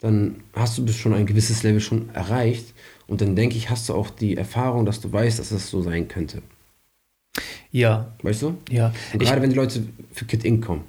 [0.00, 2.72] dann hast du bis schon ein gewisses Level schon erreicht.
[3.06, 5.82] Und dann denke ich, hast du auch die Erfahrung, dass du weißt, dass es so
[5.82, 6.42] sein könnte.
[7.72, 8.56] Ja, Weißt du?
[8.70, 8.92] ja.
[9.12, 10.84] Und Ich, gerade wenn die Leute für Kid kommen,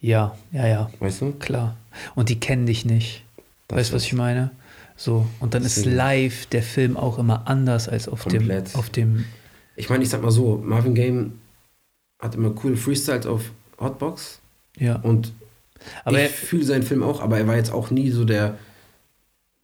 [0.00, 1.32] ja, ja, ja, weißt du?
[1.32, 1.76] klar.
[2.14, 3.24] Und die kennen dich nicht.
[3.68, 4.50] Das weißt du, was ich meine?
[4.96, 5.26] So.
[5.40, 8.74] Und dann ist live der Film auch immer anders als auf dem, Komplett.
[8.74, 9.24] auf dem.
[9.76, 11.38] Ich meine, ich sag mal so, Marvin Game
[12.20, 14.40] hat immer coole Freestyles auf Hotbox
[14.78, 14.96] Ja.
[14.96, 15.32] und
[16.04, 18.56] Aber ich fühle seinen Film auch, aber er war jetzt auch nie so der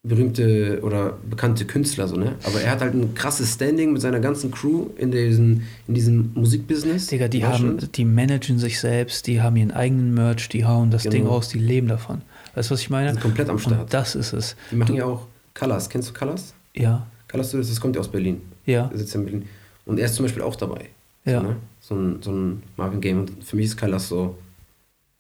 [0.08, 2.36] berühmte oder bekannte Künstler, so, ne?
[2.44, 6.30] Aber er hat halt ein krasses Standing mit seiner ganzen Crew in, diesen, in diesem
[6.34, 7.08] Musikbusiness.
[7.08, 11.02] Digga, die haben, die managen sich selbst, die haben ihren eigenen Merch, die hauen das
[11.02, 11.12] Genau.
[11.14, 12.22] Ding raus, die leben davon.
[12.54, 13.10] Weißt du, was ich meine?
[13.10, 13.80] sind komplett am Start.
[13.80, 14.56] Und das ist es.
[14.70, 15.88] Die machen ja auch Colors.
[15.88, 16.54] Kennst du Colors?
[16.74, 18.40] Ja, Colors, das kommt ja aus Berlin.
[18.64, 19.42] ja, Der sitzt ja in Berlin.
[19.84, 20.86] Und er ist zum Beispiel auch dabei.
[21.24, 21.40] ja.
[21.40, 21.56] So, ne?
[21.80, 23.20] so, ein, so ein Marvin Game.
[23.20, 24.36] Und für mich ist Colors so.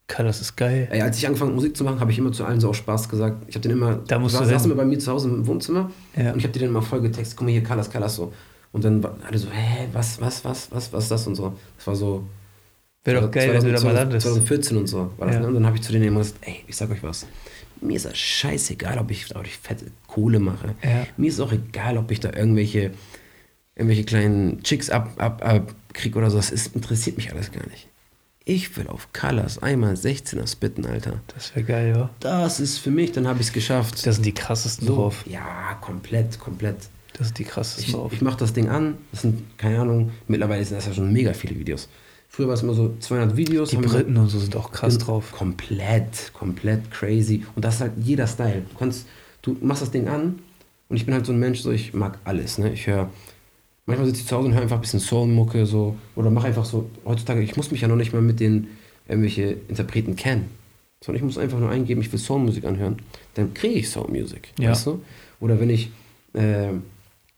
[0.08, 0.86] Karl, das ist geil.
[0.90, 3.08] Ey, als ich angefangen Musik zu machen, habe ich immer zu allen so aus Spaß
[3.08, 3.44] gesagt.
[3.48, 3.96] Ich habe den immer.
[4.06, 5.90] Da musst saß, du saß immer bei mir zu Hause im Wohnzimmer.
[6.16, 6.32] Ja.
[6.32, 8.32] Und ich habe dir dann immer voll getextet, guck mal hier, Colors, Colors so.
[8.72, 11.54] Und dann alle so, hä, was, was, was, was, was ist das und so.
[11.76, 12.24] Das war so.
[13.04, 14.26] Wäre doch geil, wenn du da mal 2000 landest.
[14.26, 15.36] 2014 und so war das.
[15.36, 15.40] Ja.
[15.40, 15.48] Ne?
[15.48, 17.26] Und dann habe ich zu denen immer gesagt, ey, ich sag euch was.
[17.80, 20.74] Mir ist das scheißegal, ob ich, ob ich fette Kohle mache.
[20.82, 21.06] Ja.
[21.16, 22.92] Mir ist auch egal, ob ich da irgendwelche,
[23.74, 26.36] irgendwelche kleinen Chicks ab, ab, ab krieg oder so.
[26.36, 27.88] Das ist, interessiert mich alles gar nicht.
[28.48, 31.20] Ich will auf Colors einmal 16er spitten, Alter.
[31.34, 32.10] Das wäre geil, ja.
[32.20, 34.06] Das ist für mich, dann habe ich es geschafft.
[34.06, 35.24] Da sind die krassesten so, drauf.
[35.26, 36.76] Ja, komplett, komplett.
[37.14, 38.12] Das sind die krassesten Ich, drauf.
[38.12, 41.32] ich mache das Ding an, das sind, keine Ahnung, mittlerweile sind das ja schon mega
[41.34, 41.88] viele Videos.
[42.28, 43.70] Früher war es immer so 200 Videos.
[43.70, 45.32] die wir- Briten und so sind auch krass drauf.
[45.32, 47.44] Komplett, komplett crazy.
[47.56, 48.62] Und das ist halt jeder Style.
[48.70, 49.06] Du kannst,
[49.42, 50.38] du machst das Ding an
[50.88, 52.58] und ich bin halt so ein Mensch, so ich mag alles.
[52.58, 52.72] Ne?
[52.72, 53.10] Ich höre,
[53.86, 56.64] manchmal sitze ich zu Hause und höre einfach ein bisschen Soul-Mucke so oder mache einfach
[56.64, 56.90] so.
[57.04, 58.68] Heutzutage, ich muss mich ja noch nicht mal mit den
[59.08, 60.48] irgendwelche Interpreten kennen,
[61.02, 62.96] sondern ich muss einfach nur eingeben, ich will Soul-Musik anhören,
[63.34, 64.52] dann kriege ich Soul-Musik.
[64.58, 64.70] Ja.
[64.70, 65.02] Weißt du?
[65.40, 65.90] Oder wenn ich
[66.34, 66.82] äh, ein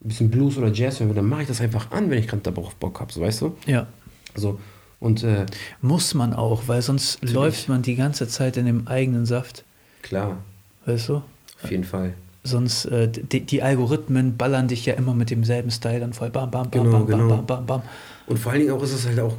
[0.01, 2.75] bisschen Blues oder Jazz will, dann mache ich das einfach an, wenn ich gerade darauf
[2.77, 3.57] Bock habe, so weißt du?
[3.67, 3.87] Ja.
[4.35, 4.59] Also,
[5.01, 5.47] und äh,
[5.83, 9.65] Muss man auch, weil sonst läuft man die ganze Zeit in dem eigenen Saft.
[10.03, 10.39] klar,
[10.87, 11.23] Weißt du?
[11.63, 12.15] auf jeden Fall.
[12.45, 16.31] Sonst, äh, die, die Algorithmen ballern dich ja immer mit demselben Style dann voll.
[16.31, 17.37] Bam, bam, bam, Genau, bam, bam, genau.
[17.37, 17.83] bam, bam, bam.
[18.27, 19.35] Und vor allen Dingen auch ist es halt auch,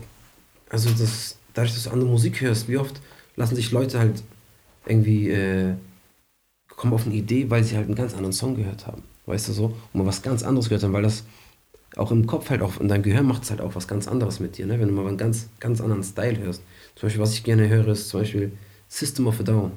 [0.69, 2.99] also das, dadurch, dass du andere Musik hörst, wie oft
[3.35, 4.21] lassen sich Leute halt
[4.85, 5.73] irgendwie äh,
[6.75, 9.03] kommen auf eine Idee, weil sie halt einen ganz anderen Song gehört haben.
[9.25, 9.65] Weißt du so?
[9.65, 11.23] Und mal was ganz anderes gehört haben, weil das
[11.95, 14.39] auch im Kopf halt auch, in deinem Gehirn macht es halt auch was ganz anderes
[14.39, 14.79] mit dir, ne?
[14.79, 16.61] Wenn du mal einen ganz, ganz anderen Style hörst.
[16.95, 18.51] Zum Beispiel, was ich gerne höre, ist zum Beispiel
[18.87, 19.71] System of a Down.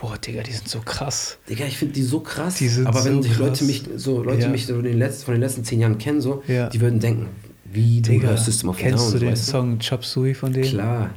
[0.00, 1.38] Boah, Digga, die sind so krass.
[1.48, 2.56] Digga, ich finde die so krass.
[2.56, 3.40] Die sind aber wenn so sich krass.
[3.40, 4.48] Leute mich, so Leute Ja.
[4.48, 6.68] mich so den letzten, von den letzten zehn Jahren kennen, so, Ja.
[6.68, 7.26] die würden denken,
[7.64, 9.12] wie du Digga, hörst System of kennst Down.
[9.14, 10.68] du den weißt Song Chop Suey von denen?
[10.68, 11.10] Klar.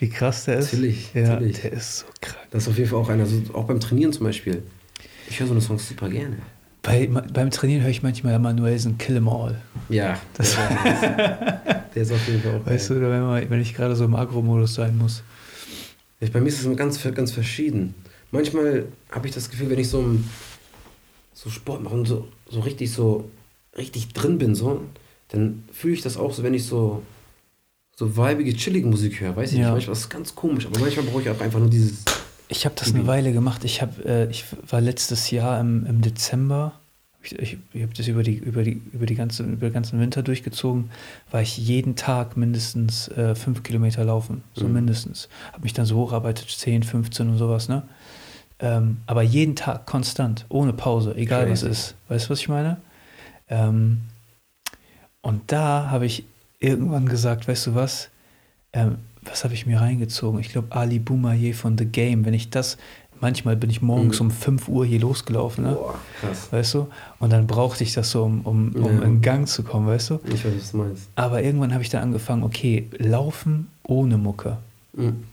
[0.00, 0.72] Wie krass der ist?
[0.72, 1.60] Natürlich, Ja, natürlich.
[1.60, 2.48] der ist so krank.
[2.50, 4.62] Das ist auf jeden Fall auch einer, also auch beim Trainieren zum Beispiel.
[5.30, 6.36] Ich höre so eine Songs super gerne.
[6.82, 9.60] Bei, beim Trainieren höre ich manchmal Manuelsen Kill 'em All.
[9.88, 11.02] Ja, Das- der, ist,
[11.94, 12.66] der ist auf jeden Fall auch.
[12.66, 15.22] Weißt du, wenn, man, wenn ich gerade so im Agro-Modus sein muss.
[16.32, 17.94] Bei mir ist es ganz, ganz verschieden.
[18.34, 20.04] Manchmal habe ich das Gefühl, wenn ich so,
[21.32, 23.30] so Sport mache und so, so richtig so
[23.78, 24.82] richtig drin bin, so,
[25.28, 27.02] dann fühle ich das auch so, wenn ich so
[27.96, 29.36] so vibige, chillige Musik höre.
[29.36, 29.66] Weiß ich Ja.
[29.66, 32.02] nicht, manchmal ist es ganz komisch, aber manchmal brauche ich auch einfach nur dieses.
[32.48, 33.64] Ich habe das eine Weile gemacht.
[33.64, 36.72] Ich, hab, äh, ich war letztes Jahr im, im Dezember,
[37.22, 39.98] ich, ich, ich habe das über, die, über, die, über, die ganze, über den ganzen
[40.00, 40.90] Winter durchgezogen,
[41.30, 44.42] war ich jeden Tag mindestens äh, fünf Kilometer laufen.
[44.54, 44.72] So Mhm.
[44.74, 45.28] mindestens.
[45.52, 47.84] Habe mich dann so hocharbeitet, 10, 15 und sowas, ne?
[48.66, 51.70] Ähm, aber jeden Tag konstant, ohne Pause, egal was Crazy.
[51.72, 51.94] ist.
[52.08, 52.78] Weißt du, was ich meine?
[53.48, 53.98] Ähm,
[55.20, 56.24] und da habe ich
[56.60, 58.08] irgendwann gesagt, weißt du was?
[58.72, 60.40] Ähm, was habe ich mir reingezogen?
[60.40, 62.24] Ich glaube, Ali Boumaier von The Game.
[62.24, 62.78] Wenn ich das,
[63.20, 64.26] manchmal bin ich morgens Mhm.
[64.26, 65.72] um 5 Uhr hier losgelaufen, ne?
[65.74, 66.48] Boah, krass.
[66.50, 66.88] Weißt du?
[67.18, 69.02] Und dann brauchte ich das so, um, um, um Ja.
[69.02, 70.20] in Gang zu kommen, weißt du?
[70.32, 71.08] Ich weiß, was du meinst.
[71.16, 74.56] Aber irgendwann habe ich dann angefangen, okay, laufen ohne Mucke.
[74.94, 75.24] Mhm.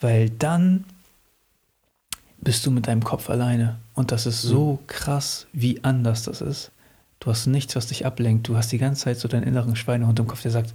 [0.00, 0.84] Weil dann
[2.44, 3.78] bist du mit deinem Kopf alleine.
[3.94, 6.70] Und das ist so krass, wie anders das ist.
[7.20, 8.48] Du hast nichts, was dich ablenkt.
[8.48, 10.74] Du hast die ganze Zeit so deinen inneren Schweinehund im Kopf, der sagt,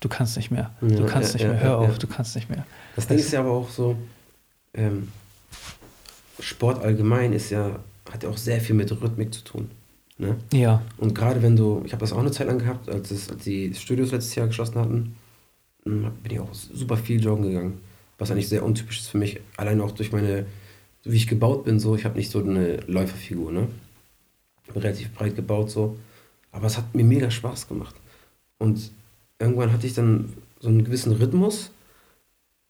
[0.00, 0.70] du kannst nicht mehr.
[0.80, 1.54] Du kannst ja, nicht mehr.
[1.54, 2.66] ja, Hör ja, auf, du kannst nicht mehr.
[2.94, 3.96] Das Ding ist ja aber auch so,
[4.74, 5.08] ähm,
[6.40, 7.78] Sport allgemein ist ja,
[8.12, 9.70] hat ja auch sehr viel mit Rhythmik zu tun.
[10.18, 10.36] Ne?
[10.52, 13.30] Ja, Und gerade wenn du, ich habe das auch eine Zeit lang gehabt, als, es,
[13.30, 15.16] als die Studios letztes Jahr geschlossen hatten,
[15.84, 17.80] mh, bin ich auch super viel joggen gegangen.
[18.18, 20.44] Was eigentlich sehr untypisch ist für mich, allein auch durch meine,
[21.08, 23.68] wie ich gebaut bin, so, ich habe nicht so eine Läuferfigur, ne?
[24.74, 25.98] Relativ breit gebaut, so.
[26.52, 27.94] Aber es hat mir mega Spaß gemacht.
[28.58, 28.90] Und
[29.38, 31.70] irgendwann hatte ich dann so einen gewissen Rhythmus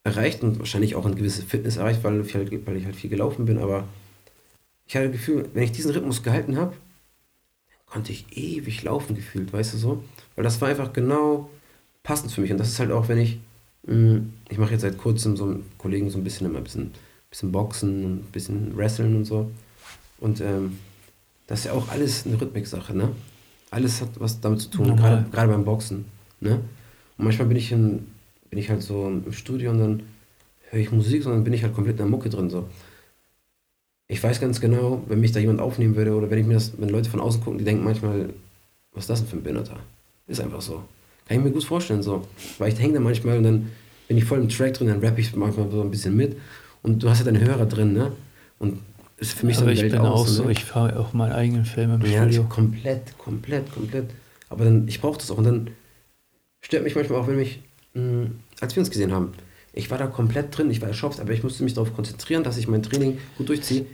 [0.04, 3.10] erreicht und wahrscheinlich auch eine gewisse Fitness erreicht, weil ich halt, weil ich halt viel
[3.10, 3.84] gelaufen bin, aber
[4.86, 6.74] ich hatte das Gefühl, wenn ich diesen Rhythmus gehalten habe,
[7.86, 10.04] konnte ich ewig laufen gefühlt, weißt du so?
[10.34, 11.50] Weil das war einfach genau
[12.02, 12.52] passend für mich.
[12.52, 13.38] Und das ist halt auch, wenn ich,
[13.86, 16.92] mh, ich mache jetzt seit kurzem so einen Kollegen so ein bisschen immer ein bisschen,
[17.30, 19.50] bisschen Boxen und ein bisschen Wrestlen und so.
[20.20, 20.78] Und ähm,
[21.46, 23.10] das ist ja auch alles eine Rhythmik-Sache, ne?
[23.70, 26.06] Alles hat was damit zu tun, gerade beim Boxen,
[26.40, 26.60] ne?
[27.16, 28.06] Und manchmal bin ich, in,
[28.50, 30.02] bin ich halt so im Studio und dann
[30.70, 32.68] höre ich Musik, sondern bin ich halt komplett in der Mucke drin, so
[34.08, 36.72] ich weiß ganz genau, wenn mich da jemand aufnehmen würde oder wenn ich mir das,
[36.78, 38.30] wenn Leute von außen gucken, die denken manchmal,
[38.92, 39.78] was ist das denn für ein Behinderter?
[40.26, 40.82] Ist einfach so.
[41.26, 42.26] Kann ich mir gut vorstellen, so.
[42.56, 43.70] Weil ich hänge da manchmal und dann
[44.08, 46.36] bin ich voll im Track drin, dann rappe ich manchmal so ein bisschen mit
[46.88, 48.12] und du hast ja deine Hörer drin, ne?
[48.58, 48.80] Und
[49.18, 50.52] ist für mich aber dann ich Welt bin auch so, ne?
[50.52, 52.44] ich fahre auch meinen eigenen Film im Ja, Studio.
[52.44, 54.06] komplett, komplett, komplett.
[54.48, 55.38] Aber dann, ich brauche das auch.
[55.38, 55.70] Und dann
[56.60, 57.60] stört mich manchmal auch, wenn mich,
[57.94, 58.28] mh,
[58.60, 59.32] als wir uns gesehen haben,
[59.72, 62.56] ich war da komplett drin, ich war erschöpft, aber ich musste mich darauf konzentrieren, dass
[62.56, 63.86] ich mein Training gut durchziehe.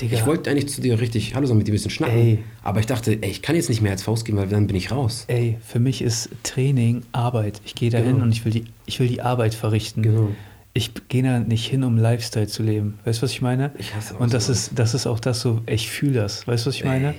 [0.00, 2.16] Digga, Ich wollte eigentlich zu dir richtig Hallo sagen, mit dir ein bisschen schnacken.
[2.16, 2.38] Ey.
[2.62, 4.76] Aber ich dachte, ey, ich kann jetzt nicht mehr als Faust gehen, weil dann bin
[4.76, 5.24] ich raus.
[5.28, 7.60] ey, für mich ist Training Arbeit.
[7.66, 8.22] Ich gehe da hin Genau.
[8.24, 10.02] und ich will, die, ich will die Arbeit verrichten.
[10.02, 10.30] Genau.
[10.72, 12.98] Ich gehe da nicht hin, um Lifestyle zu leben.
[13.04, 13.72] Weißt du, was ich meine?
[13.78, 14.58] Ich hasse auch Und das sowas.
[14.68, 16.46] ist, das ist auch das so, ich fühle das.
[16.46, 17.08] Weißt du, was ich meine?
[17.08, 17.14] Ey,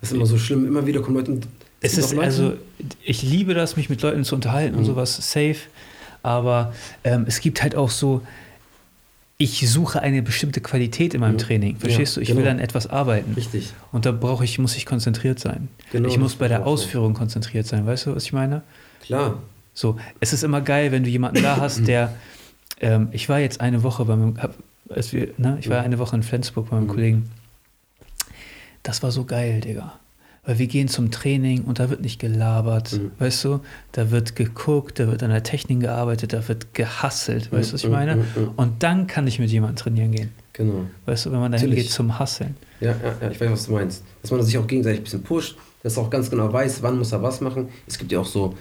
[0.00, 0.66] Das ist immer so schlimm.
[0.66, 1.32] Immer wieder kommen Leute.
[1.32, 1.46] und
[1.80, 2.52] Es ist Leute- also,
[3.04, 4.86] ich liebe das, mich mit Leuten zu unterhalten und Mhm.
[4.86, 5.56] sowas safe.
[6.22, 6.72] Aber
[7.04, 8.22] ähm, es gibt halt auch so,
[9.36, 11.38] ich suche eine bestimmte Qualität in meinem Mhm.
[11.38, 11.76] Training.
[11.76, 12.22] Verstehst Ja, du?
[12.22, 12.50] Ich will genau.
[12.52, 13.34] an etwas arbeiten.
[13.34, 13.74] Richtig.
[13.92, 15.68] Und da brauche ich, muss ich konzentriert sein.
[15.92, 16.64] Genau, ich muss bei der so.
[16.64, 17.84] Ausführung konzentriert sein.
[17.84, 18.62] Weißt du, was ich meine?
[19.02, 19.42] Klar.
[19.74, 22.14] So, es ist immer geil, wenn du jemanden da hast, der,
[22.84, 24.36] ähm, ich war jetzt eine Woche bei meinem,
[24.88, 25.84] als wir, ne, ich war Mhm.
[25.86, 26.90] eine Woche in Flensburg bei meinem Mhm.
[26.90, 27.30] Kollegen.
[28.82, 29.94] Das war so geil, Digga.
[30.46, 33.12] Weil wir gehen zum Training und da wird nicht gelabert, Mhm.
[33.18, 33.60] weißt du?
[33.92, 37.80] Da wird geguckt, da wird an der Technik gearbeitet, da wird gehasselt, weißt du, was
[37.82, 38.16] ich Mhm, meine?
[38.16, 38.50] mhm, mhm.
[38.56, 40.30] Und dann kann ich mit jemandem trainieren gehen.
[40.52, 40.84] Genau.
[41.06, 41.86] Weißt du, wenn man dahin Natürlich.
[41.86, 42.56] geht zum Hasseln.
[42.80, 44.04] Ja, ja, ja, ich weiß, was du meinst.
[44.20, 46.98] Dass man sich auch gegenseitig ein bisschen pusht, dass er auch ganz genau weiß, wann
[46.98, 47.68] muss er was machen.
[47.86, 48.54] Es gibt ja auch so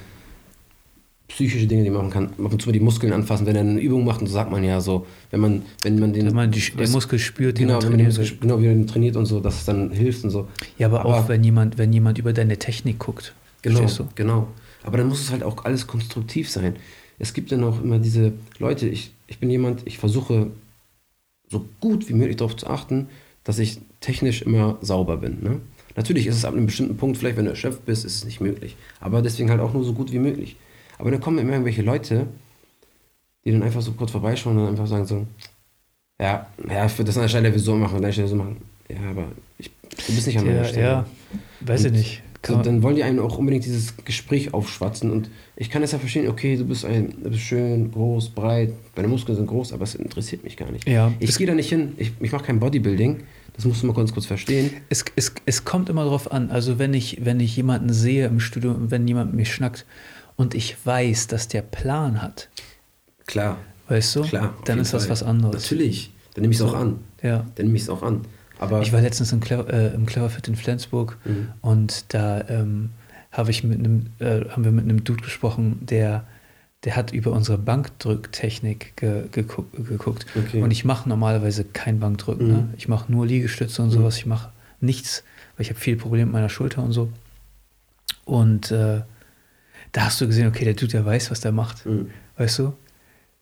[1.33, 2.23] psychische Dinge, die man machen kann.
[2.37, 3.45] Man kann zum Beispiel die Muskeln anfassen.
[3.47, 6.13] Wenn er eine Übung macht, und so sagt man ja so, wenn man, wenn man
[6.13, 6.27] den.
[6.27, 8.37] Wenn man die, den Muskel spürt, den Genau, man wenn man den Muskel, will.
[8.39, 10.47] genau, wie den trainiert und so, dass es dann hilft und so.
[10.77, 13.33] Ja, aber, Aber- auch wenn jemand, wenn jemand über deine Technik guckt.
[13.63, 13.85] Genau,
[14.15, 14.47] genau.
[14.83, 16.75] Aber dann muss es halt auch alles konstruktiv sein.
[17.19, 20.47] Es gibt dann auch immer diese Leute, ich, ich bin jemand, ich versuche
[21.49, 23.07] so gut wie möglich darauf zu achten,
[23.43, 25.37] dass ich technisch immer sauber bin.
[25.41, 25.61] Ne?
[25.95, 28.41] Natürlich ist es ab einem bestimmten Punkt, vielleicht wenn du erschöpft bist, ist es nicht
[28.41, 28.75] möglich.
[28.99, 30.55] Aber deswegen halt auch nur so gut wie möglich.
[31.03, 32.27] Aber dann kommen immer irgendwelche Leute,
[33.43, 35.27] die dann einfach so kurz vorbeischauen und dann einfach sagen so,
[36.17, 38.55] ja, ja, für das an der Stelle so machen, an der Stelle so machen.
[38.89, 39.25] Ja, aber
[39.57, 39.69] ich,
[40.07, 40.85] du bist nicht an meiner Ja, Stelle.
[40.85, 41.05] ja,
[41.59, 42.23] weiß ich Und nicht.
[42.45, 45.11] So, dann wollen die einem auch unbedingt dieses Gespräch aufschwatzen.
[45.11, 48.71] Und ich kann es ja verstehen, okay, du bist, ein, du bist schön, groß, breit,
[48.95, 50.87] deine Muskeln sind groß, aber es interessiert mich gar nicht.
[50.87, 53.23] Ja, Ich gehe da nicht hin, ich, ich mache kein Bodybuilding,
[53.55, 54.71] das musst du mal ganz kurz verstehen.
[54.87, 56.49] Es, es, es kommt immer drauf an.
[56.49, 59.85] Also wenn ich, wenn ich jemanden sehe im Studio, wenn jemand mir schnackt
[60.35, 62.49] und ich weiß, dass der Plan hat,
[63.25, 63.57] Klar,
[63.87, 64.53] weißt du, klar.
[64.65, 65.11] dann ist das Fall.
[65.11, 65.63] was anderes.
[65.63, 66.99] Natürlich, dann nehme ich es auch an.
[67.21, 67.45] Ja.
[67.55, 68.21] Dann nehme ich es auch an.
[68.59, 71.49] Aber Ich war letztens im, Clever, äh, im Cleverfit in Flensburg Mhm.
[71.61, 72.89] und da ähm,
[73.31, 76.23] habe ich mit einem, äh, haben wir mit einem Dude gesprochen, der,
[76.83, 80.25] der hat über unsere Bankdrücktechnik ge, geguck, geguckt.
[80.37, 80.61] Okay.
[80.61, 82.47] Und ich mache normalerweise kein Bankdrücken.
[82.47, 82.53] Mhm.
[82.53, 82.69] Ne?
[82.77, 83.93] Ich mache nur Liegestütze und Mhm.
[83.93, 84.17] sowas.
[84.17, 84.49] Ich mache
[84.81, 85.23] nichts,
[85.57, 87.09] weil ich habe viele Probleme mit meiner Schulter und so.
[88.25, 89.01] Und äh,
[89.93, 91.85] da hast du gesehen, okay, der Dude, der weiß, was der macht.
[91.85, 92.09] Mhm.
[92.37, 92.73] Weißt du?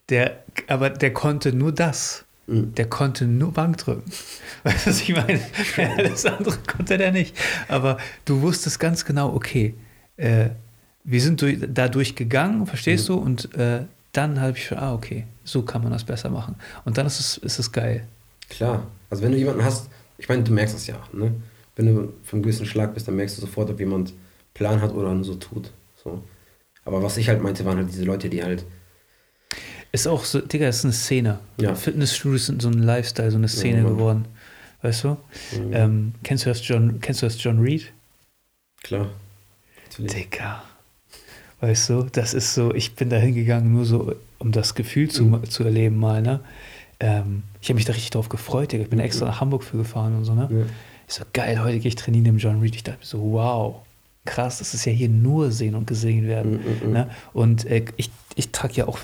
[0.09, 2.23] Der, aber der konnte nur das.
[2.47, 2.75] Mhm.
[2.75, 4.11] Der konnte nur Bank drücken.
[4.63, 5.39] Weißt du, was ich meine?
[5.97, 7.35] Alles andere konnte der nicht.
[7.67, 9.73] Aber du wusstest ganz genau, okay,
[10.17, 10.49] äh,
[11.03, 13.13] wir sind durch, da durchgegangen, verstehst Mhm.
[13.13, 13.19] du?
[13.19, 16.55] Und äh, dann habe ich schon, ah, okay, so kann man das besser machen.
[16.85, 18.05] Und dann ist es, ist es geil.
[18.49, 18.85] Klar.
[19.09, 21.33] Also wenn du jemanden hast, ich meine, du merkst es ja, ne?
[21.77, 24.13] Wenn du vom gewissen Schlag bist, dann merkst du sofort, ob jemand
[24.53, 25.71] Plan hat oder nur so tut.
[26.03, 26.21] So.
[26.85, 28.65] Aber was ich halt meinte, waren halt diese Leute, die halt
[29.91, 31.39] Ist auch so, Digga, ist eine Szene.
[31.59, 31.75] Ja.
[31.75, 33.93] Fitnessstudios sind so ein Lifestyle, so eine Szene Mann.
[33.93, 34.25] geworden.
[34.81, 35.09] Weißt du?
[35.09, 35.73] Mhm.
[35.73, 37.91] Ähm, kennst du das John, kennst du das John Reed?
[38.83, 39.09] Klar.
[39.85, 40.13] Natürlich.
[40.13, 40.63] Digga.
[41.59, 45.25] Weißt du, das ist so, ich bin da hingegangen, nur so, um das Gefühl zu,
[45.25, 45.43] Mhm.
[45.49, 46.39] zu erleben mal, ne?
[46.99, 48.83] Ähm, ich habe mich da richtig drauf gefreut, Digga.
[48.85, 49.05] Ich bin Mhm.
[49.05, 50.47] extra nach Hamburg für gefahren und so, ne?
[50.51, 50.65] Ja.
[51.07, 52.73] Ich so, geil, heute gehe ich trainieren im John Reed.
[52.75, 53.81] Ich dachte mir so, wow,
[54.25, 56.53] krass, das ist ja hier nur sehen und gesehen werden.
[56.53, 56.93] Mhm, mhm.
[56.93, 57.09] Ne?
[57.33, 58.99] Und äh, ich, ich trage ja auch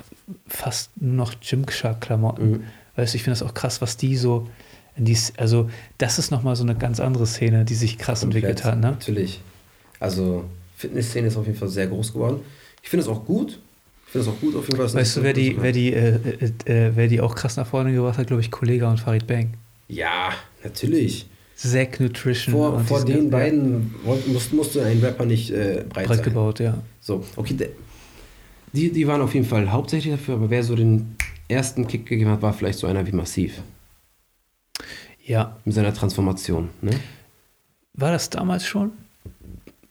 [0.47, 2.51] fast nur noch Gymshark-Klamotten.
[2.51, 2.63] Mhm.
[2.95, 4.47] Weißt du, ich finde das auch krass, was die so
[4.95, 8.63] in die, also das ist nochmal so eine ganz andere Szene, die sich krass entwickelt
[8.63, 8.91] hat, ne?
[8.91, 9.41] Natürlich.
[9.99, 10.45] Also,
[10.75, 12.41] Fitnessszene ist auf jeden Fall sehr groß geworden.
[12.83, 13.59] Ich finde es auch gut.
[14.05, 14.93] Ich finde es auch gut auf jeden Fall.
[14.93, 16.15] Weißt du, wer die, wer die, äh,
[16.65, 19.27] äh, äh, wer die auch krass nach vorne gebracht hat, glaube ich, Kollega und Farid
[19.27, 19.53] Bang.
[19.87, 20.31] Ja,
[20.63, 21.27] natürlich.
[21.57, 22.53] Zack Nutrition.
[22.53, 26.25] Vor, vor den ja, beiden wollten- musst, musste ein Rapper nicht äh, breit, breit sein.
[26.25, 26.77] gebaut, ja.
[27.01, 27.55] So, okay.
[28.73, 31.15] Die, die waren auf jeden Fall hauptsächlich dafür, aber wer so den
[31.47, 33.63] ersten Kick gegeben hat, war vielleicht so einer wie Massiv.
[35.25, 35.57] Ja.
[35.65, 36.69] Mit seiner Transformation.
[36.81, 36.91] Ne?
[37.95, 38.91] War das damals schon?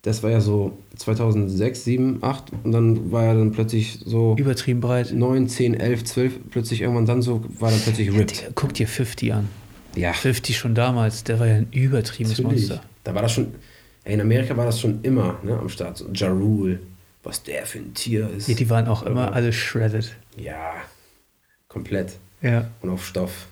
[0.03, 4.79] Das war ja so 2006, 7, 8 und dann war er dann plötzlich so Übertrieben
[4.79, 5.11] breit.
[5.11, 8.39] 9, 10, 11, 12, plötzlich irgendwann dann so, war dann plötzlich ripped.
[8.39, 9.49] Digga, guck dir 50 an.
[9.97, 12.69] Ja, 50 schon damals, der war ja ein übertriebenes natürlich.
[12.69, 12.85] Monster.
[13.03, 13.53] Da war das schon,
[14.03, 15.97] ey, in Amerika war das schon immer ne, am Start.
[15.97, 16.79] So Ja Rule,
[17.23, 18.47] was der für ein Tier ist.
[18.47, 20.15] Ja, die waren auch immer alle shredded.
[20.37, 20.73] Ja,
[21.67, 22.13] komplett.
[22.41, 22.69] Ja.
[22.81, 23.47] Und auf Stoff.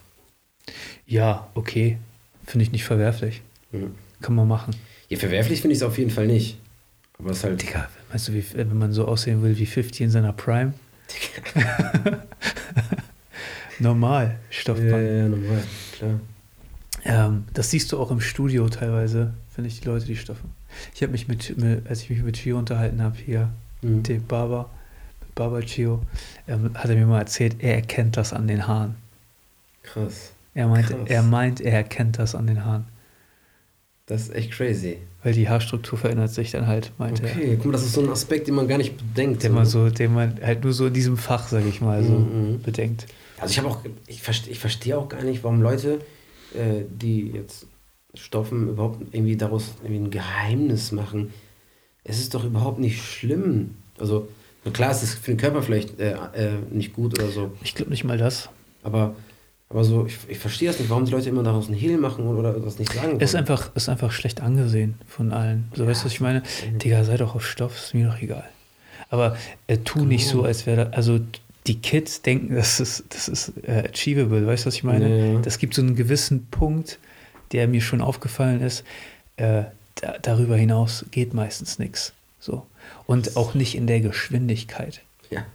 [1.05, 1.97] Ja, okay.
[2.45, 3.41] Finde ich nicht verwerflich.
[3.72, 3.95] Mhm.
[4.22, 4.76] Kann man machen.
[5.09, 6.57] Ja, verwerflich finde ich es auf jeden Fall nicht.
[7.17, 7.61] Aber es ist halt.
[7.61, 10.73] Digga, meinst du, wie, wenn man so aussehen will wie 50 in seiner Prime?
[13.80, 14.89] Normal, Ja, Stoffband.
[14.91, 15.63] ja, ja, normal,
[15.97, 16.19] klar.
[17.06, 20.41] Ähm, das siehst du auch im Studio teilweise, finde ich, die Leute, die Stoffe.
[20.94, 23.49] Ich habe mich mit, mit, als ich mich mit Chio unterhalten habe, hier,
[23.82, 24.02] Mhm.
[24.03, 24.69] dem Barber,
[25.22, 26.02] mit Barber Chio,
[26.48, 28.95] ähm, hat er mir mal erzählt, er erkennt das an den Haaren.
[29.84, 30.32] Krass.
[30.56, 30.99] Er meint, Krass.
[31.06, 32.86] er meint, er erkennt das an den Haaren.
[34.07, 34.98] Das ist echt crazy.
[35.23, 37.32] Weil die Haarstruktur verändert sich dann halt, meinte er.
[37.36, 39.44] Okay, guck mal, das ist so ein Aspekt, den man gar nicht bedenkt.
[39.44, 39.56] Den so.
[39.56, 42.61] man so, den man halt nur so in diesem Fach, sag ich mal, so Mhm.
[42.61, 43.06] bedenkt.
[43.40, 45.99] Also ich habe auch, ich verstehe ich verstehe auch gar nicht, warum Leute,
[46.53, 47.67] äh, die jetzt
[48.13, 51.34] Stoffen überhaupt irgendwie daraus irgendwie ein Geheimnis machen.
[52.03, 53.76] Es ist doch überhaupt nicht schlimm.
[53.99, 54.27] Also
[54.73, 57.91] klar, es ist für den Körper vielleicht äh, äh, nicht gut oder so, Ich glaube
[57.91, 58.49] nicht mal das.
[58.84, 59.15] aber,
[59.69, 62.26] aber so, ich, ich verstehe es nicht, warum die Leute immer daraus einen Hehl machen
[62.27, 63.19] oder das nicht sagen wollen.
[63.19, 65.65] Ist einfach, ist einfach schlecht angesehen von allen.
[65.76, 66.43] So, weißt du, was ich meine?
[66.81, 68.45] Digga, sei doch auf Stoff, ist mir doch egal.
[69.09, 69.35] Aber
[69.67, 71.19] äh, tu nicht so, als wäre da, also
[71.68, 75.34] die Kids denken, das ist, das ist äh, achievable, weißt du, was ich meine?
[75.34, 75.40] Ja.
[75.40, 77.00] Das gibt so einen gewissen Punkt,
[77.52, 78.84] der mir schon aufgefallen ist.
[79.38, 79.64] Äh,
[79.96, 82.14] da, darüber hinaus geht meistens nichts.
[82.40, 82.66] So.
[83.08, 85.02] Und auch nicht in der Geschwindigkeit.
[85.32, 85.46] Ja.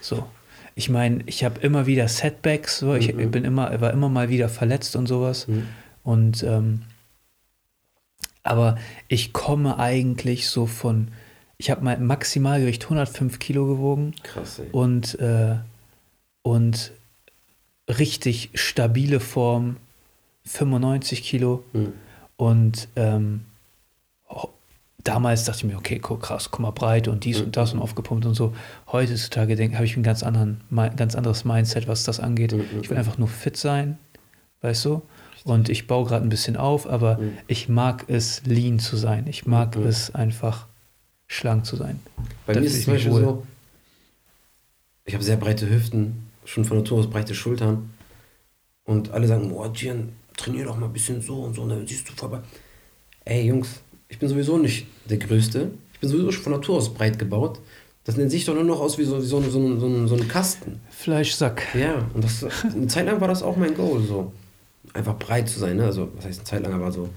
[0.00, 0.26] So.
[0.74, 2.94] Ich meine, ich habe immer wieder Setbacks, so.
[2.94, 3.30] ich Mhm.
[3.30, 5.46] bin immer, war immer mal wieder verletzt und sowas.
[5.46, 5.66] Mhm.
[6.02, 6.82] Und ähm,
[8.42, 8.78] aber
[9.08, 11.08] ich komme eigentlich so von,
[11.60, 14.68] ich habe mein Maximalgewicht 105 Kilo gewogen Krass, ey.
[14.72, 15.56] und, äh,
[16.42, 16.92] und
[17.88, 19.76] richtig stabile Form
[20.46, 21.62] 95 Kilo.
[21.74, 21.92] Mhm.
[22.36, 23.44] Und ähm,
[25.04, 27.80] damals dachte ich mir, okay, guck, krass, guck mal, breit und dies und das und
[27.80, 28.54] aufgepumpt und so.
[28.90, 30.60] Heutzutage denke habe ich ein ganz, anderen,
[30.96, 32.52] ganz anderes Mindset, was das angeht.
[32.52, 33.00] Mhm, Ich will mhm.
[33.04, 33.98] einfach nur fit sein,
[34.62, 35.02] weißt du?
[35.44, 37.32] Und ich baue gerade ein bisschen auf, aber Mhm.
[37.48, 39.26] ich mag es, lean zu sein.
[39.26, 39.86] Ich mag Mhm.
[39.86, 40.66] es einfach,
[41.30, 42.00] schlank zu sein.
[42.46, 43.22] Bei Da mir ist es zum Beispiel wohl.
[43.22, 43.46] so,
[45.04, 47.90] ich habe sehr breite Hüften, schon von Natur aus breite Schultern.
[48.84, 51.86] Und alle sagen, boah, Gian, trainier doch mal ein bisschen so und so, und dann
[51.86, 52.40] siehst du vorbei.
[53.24, 55.70] Ey, Jungs, ich bin sowieso nicht der Größte.
[55.94, 57.60] Ich bin sowieso schon von Natur aus breit gebaut.
[58.04, 60.06] Das nennt sich doch nur noch aus wie so, wie so, ein- so, ein- so,
[60.08, 60.80] so ein Kasten.
[60.90, 61.74] Fleischsack.
[61.74, 64.32] Ja, und das, eine Zeit lang war das auch mein Goal, so.
[64.94, 65.84] Einfach breit zu sein, ne?
[65.84, 67.08] Also, was heißt eine Zeit lang, aber so,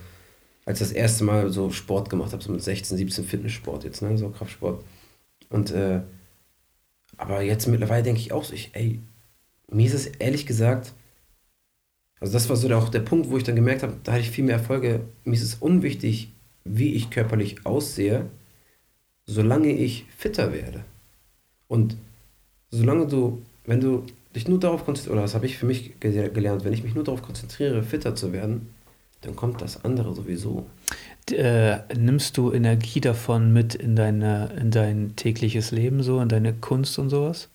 [0.66, 4.02] als ich das erste Mal so Sport gemacht habe, so mit 16, 17 Fitnesssport jetzt,
[4.02, 4.18] ne?
[4.18, 4.84] So Kraftsport.
[5.50, 6.02] Und, äh,
[7.18, 9.00] aber jetzt mittlerweile denke ich auch so, ich, ey,
[9.70, 10.94] mir ist es ehrlich gesagt,
[12.20, 14.22] also das war so der, auch der Punkt, wo ich dann gemerkt habe, da hatte
[14.22, 15.02] ich viel mehr Erfolge.
[15.26, 16.32] Mir ist es unwichtig,
[16.64, 18.30] wie ich körperlich aussehe,
[19.26, 20.86] solange ich fitter werde.
[21.68, 21.98] Und
[22.72, 26.30] solange du, wenn du dich nur darauf konzentrierst, oder das habe ich für mich ge-
[26.30, 28.70] gelernt, wenn ich mich nur darauf konzentriere, fitter zu werden,
[29.24, 30.66] dann kommt das andere sowieso.
[31.32, 36.54] Äh, nimmst du Energie davon mit in, deine, in dein tägliches Leben, so, in deine
[36.54, 37.50] Kunst und sowas?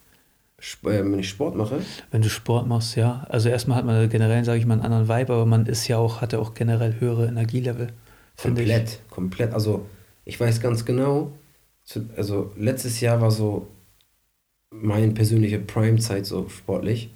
[0.58, 1.80] Äh, wenn ich Sport mache,
[2.10, 3.26] Wenn du Sport machst, ja.
[3.28, 5.98] Also erstmal hat man generell, sage ich mal, einen anderen Vibe, aber man ist ja
[5.98, 7.88] auch, hat ja auch generell höhere Energielevel.
[8.36, 8.68] finde ich.
[8.68, 9.52] komplett, komplett.
[9.54, 9.86] Also
[10.24, 11.32] ich weiß ganz genau,
[12.16, 13.68] also letztes Jahr war so
[14.70, 17.10] meine persönliche Prime-Zeit so sportlich.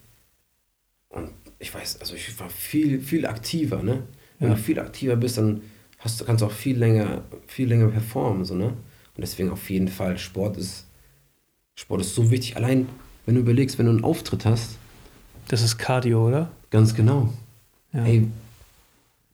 [1.09, 4.03] Und ich weiß, also ich war viel, viel aktiver, ne?
[4.43, 4.56] Wenn Ja.
[4.56, 5.62] du viel aktiver bist, dann
[5.98, 8.66] hast kannst du auch viel länger, viel länger performen, so, ne?
[8.66, 10.86] Und deswegen auf jeden Fall, Sport ist,
[11.77, 12.56] Sport ist so wichtig.
[12.56, 12.89] Allein,
[13.24, 14.77] wenn du überlegst, wenn du einen Auftritt hast,
[15.48, 16.51] Das ist Cardio, oder?
[16.70, 17.32] ganz genau.
[17.93, 18.05] Ja.
[18.05, 18.28] Ey,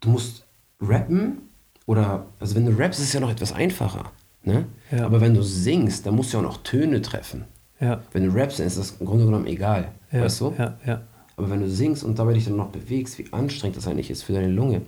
[0.01, 0.45] du musst
[0.81, 1.39] rappen
[1.87, 4.11] oder, also wenn du rappst, ist es ja noch etwas einfacher,
[4.45, 4.67] ne?
[4.91, 5.07] Ja.
[5.07, 7.45] Aber wenn du singst, dann musst du ja auch noch Töne treffen.
[7.81, 10.55] ja, Wenn du rappst, dann ist das im Grunde genommen egal, ja, weißt du?
[10.59, 11.01] ja, ja.
[11.37, 14.25] Aber wenn du singst und dabei dich dann noch bewegst, wie anstrengend das eigentlich ist
[14.25, 14.83] für deine Lunge.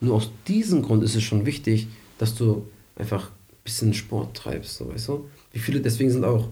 [0.00, 2.66] Nur aus diesem Grund ist es schon wichtig, dass du
[2.96, 5.28] einfach ein bisschen Sport treibst, so, weißt du?
[5.52, 6.48] Wie viele, deswegen sind auch,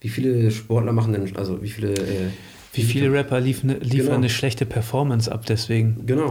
[0.00, 2.28] wie viele Sportler machen denn, also wie viele, äh,
[2.72, 4.14] Wie viele Rapper liefern, liefern Genau.
[4.16, 6.06] eine schlechte Performance ab deswegen?
[6.06, 6.28] Genau.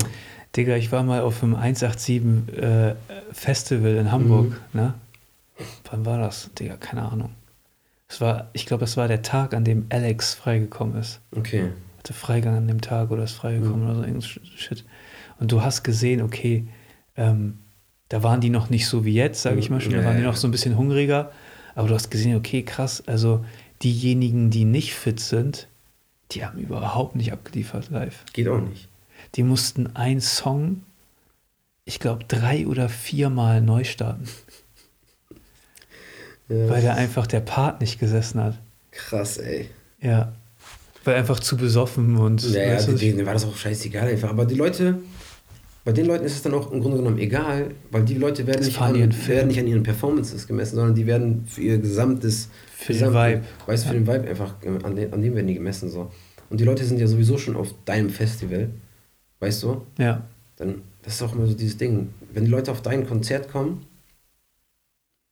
[0.56, 2.22] Digga, ich war mal auf einem 187
[2.58, 2.96] äh,
[3.34, 4.80] Festival in Hamburg, Mhm.
[4.80, 4.94] ne?
[5.90, 6.50] Wann war das?
[6.58, 7.32] Digga, keine Ahnung.
[8.10, 11.20] Es war, ich glaube, es war der Tag, an dem Alex freigekommen ist.
[11.36, 11.72] Okay.
[12.00, 13.86] Hatte Freigang an dem Tag oder ist freigekommen Mhm.
[13.86, 14.22] oder so irgendein
[14.56, 14.86] Shit.
[15.40, 16.68] Und du hast gesehen, okay,
[17.16, 17.60] ähm,
[18.10, 20.24] da waren die noch nicht so wie jetzt, sage ich mal schon, da waren die
[20.24, 21.32] noch so ein bisschen hungriger.
[21.76, 23.46] Aber du hast gesehen, okay, krass, also
[23.84, 25.68] diejenigen, die nicht fit sind,
[26.32, 28.24] die haben überhaupt nicht abgeliefert live.
[28.34, 28.88] Geht auch nicht.
[29.36, 30.82] Die mussten einen Song,
[31.86, 34.28] ich glaube, drei oder viermal neu starten,
[36.50, 38.58] Ja, weil da einfach der Part nicht gesessen hat.
[38.92, 39.70] krass, ey.
[40.02, 40.32] Ja.
[41.04, 42.42] Weil einfach zu besoffen und.
[42.52, 44.30] Ja, ja, weißt du, denen war das auch scheißegal einfach.
[44.30, 45.00] Aber die Leute,
[45.88, 48.58] bei den Leuten ist es dann auch im Grunde genommen egal, weil die Leute werden,
[48.58, 48.94] Das nicht an,
[49.26, 53.36] werden nicht an ihren Performances gemessen, sondern die werden für ihr gesamtes Für den gesamte-
[53.36, 53.44] Vibe.
[53.68, 55.90] Weißt du, für den Vibe einfach, an, den, an dem werden die gemessen.
[55.90, 56.12] so.
[56.50, 58.68] Und die Leute sind ja sowieso schon auf deinem Festival,
[59.40, 59.82] weißt du?
[59.98, 60.28] ja.
[60.58, 62.10] Dann, das ist auch immer so dieses Ding.
[62.34, 63.86] Wenn die Leute auf dein Konzert kommen,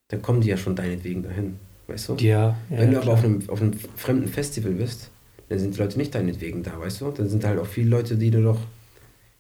[0.07, 1.56] dann kommen die ja schon deinetwegen dahin,
[1.88, 2.15] weißt du?
[2.15, 2.56] Ja.
[2.69, 5.10] ja Wenn du ja, aber auf einem, auf einem fremden Festival bist,
[5.49, 7.11] dann sind die Leute nicht deinetwegen da, weißt du?
[7.11, 8.60] Dann sind halt auch viele Leute, die du doch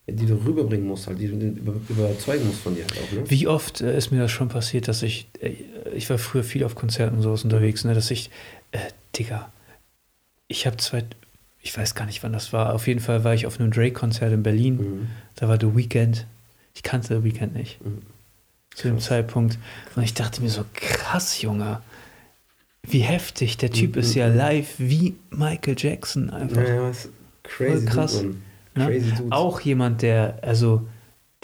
[0.07, 3.11] die du rüberbringen musst, halt, die du über, überzeugen musst von dir halt auch.
[3.11, 3.23] Ne?
[3.29, 5.53] Wie oft äh, ist mir das schon passiert, dass ich, äh,
[5.95, 8.29] ich war früher viel auf Konzerten und sowas unterwegs, ne, dass ich,
[8.71, 8.77] äh,
[9.15, 9.51] Digga,
[10.47, 11.03] ich habe zwei,
[11.61, 12.73] ich weiß gar nicht, wann das war.
[12.75, 14.75] Auf jeden Fall war ich auf einem Drake-Konzert in Berlin.
[14.77, 15.07] Mhm.
[15.35, 16.27] Da war The Weeknd.
[16.75, 17.83] Ich kannte The Weeknd nicht.
[17.83, 18.03] Mhm.
[18.75, 19.57] Zu dem Zeitpunkt.
[19.95, 21.81] Und ich dachte mir so, krass, Junge.
[22.83, 23.57] Wie heftig.
[23.57, 24.01] Der Typ Mhm.
[24.01, 26.57] ist ja live wie Michael Jackson einfach.
[26.61, 27.09] Naja, ist
[27.41, 27.71] crazy.
[27.77, 28.21] Voll krass.
[28.21, 28.35] Dude,
[28.75, 28.85] Ne?
[28.85, 29.31] Crazy Dude.
[29.31, 30.87] Auch jemand, der, also,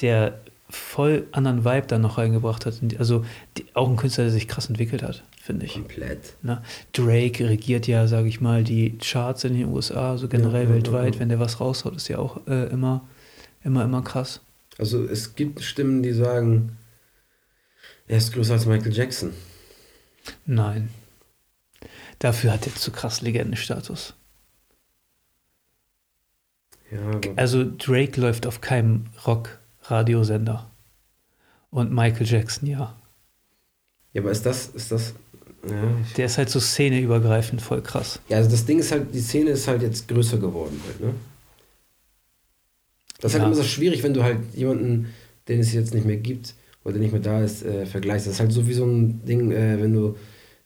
[0.01, 0.39] der
[0.69, 2.75] voll anderen Vibe dann noch reingebracht hat.
[2.97, 3.25] Also
[3.57, 5.73] die, auch ein Künstler, der sich krass entwickelt hat, finde ich.
[5.73, 6.35] Komplett.
[6.43, 6.61] Ne?
[6.93, 10.75] Drake regiert ja, sage ich mal, die Charts in den USA, so generell Ja, ja,
[10.75, 11.15] weltweit.
[11.15, 11.19] ja.
[11.19, 13.01] Wenn der was raushaut, ist ja auch äh, immer,
[13.63, 14.39] immer, immer krass.
[14.77, 16.77] Also es gibt Stimmen, die sagen,
[18.07, 19.33] er ist größer als Michael Jackson.
[20.45, 20.89] Nein.
[22.19, 24.13] Dafür hat er zu krass Legendenstatus.
[26.91, 30.69] Ja, Also Drake läuft auf keinem Rock-Radiosender.
[31.69, 32.95] Und Michael Jackson, ja.
[34.13, 35.13] ja, aber ist das, ist das,
[35.69, 35.83] ja,
[36.17, 38.19] Der ist halt so szeneübergreifend voll krass.
[38.27, 41.13] ja, also das Ding ist halt, die Szene ist halt jetzt größer geworden halt, ne?
[43.21, 43.43] Das ist Ja.
[43.45, 45.13] halt immer so schwierig, wenn du halt jemanden,
[45.47, 48.27] den es jetzt nicht mehr gibt oder der nicht mehr da ist, äh, vergleichst.
[48.27, 50.17] Das ist halt so wie so ein Ding, äh, wenn du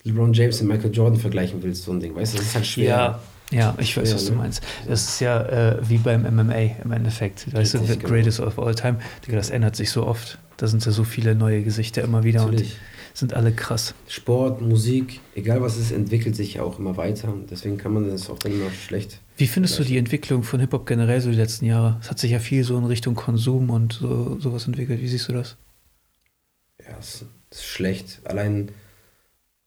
[0.04, 2.38] LeBron James und Michael Jordan vergleichen willst, so ein Ding, weißt du?
[2.38, 2.86] Das ist halt schwer.
[2.88, 3.22] Ja,
[3.52, 4.38] ja, ich weiß, was du ne?
[4.38, 4.64] meinst.
[4.88, 7.54] Das ist ja äh, wie beim MMA im Endeffekt.
[7.54, 8.14] Weißt du, Richtig, the genau.
[8.14, 8.98] greatest of all time.
[9.26, 10.40] Digga, das ändert sich so oft.
[10.58, 12.74] Da sind ja so viele neue Gesichter immer wieder Natürlich.
[12.74, 12.80] und
[13.18, 13.94] sind alle krass.
[14.08, 17.34] Sport, Musik, egal was es ist, entwickelt sich ja auch immer weiter.
[17.50, 19.22] Deswegen kann man das auch dann immer schlecht.
[19.38, 21.98] Wie findest du die Entwicklung von Hip-Hop generell so die letzten Jahre?
[22.02, 25.02] Es hat sich ja viel so in Richtung Konsum und so, sowas entwickelt.
[25.02, 25.56] Wie siehst du das?
[26.82, 28.22] Ja, es ist schlecht.
[28.26, 28.70] Allein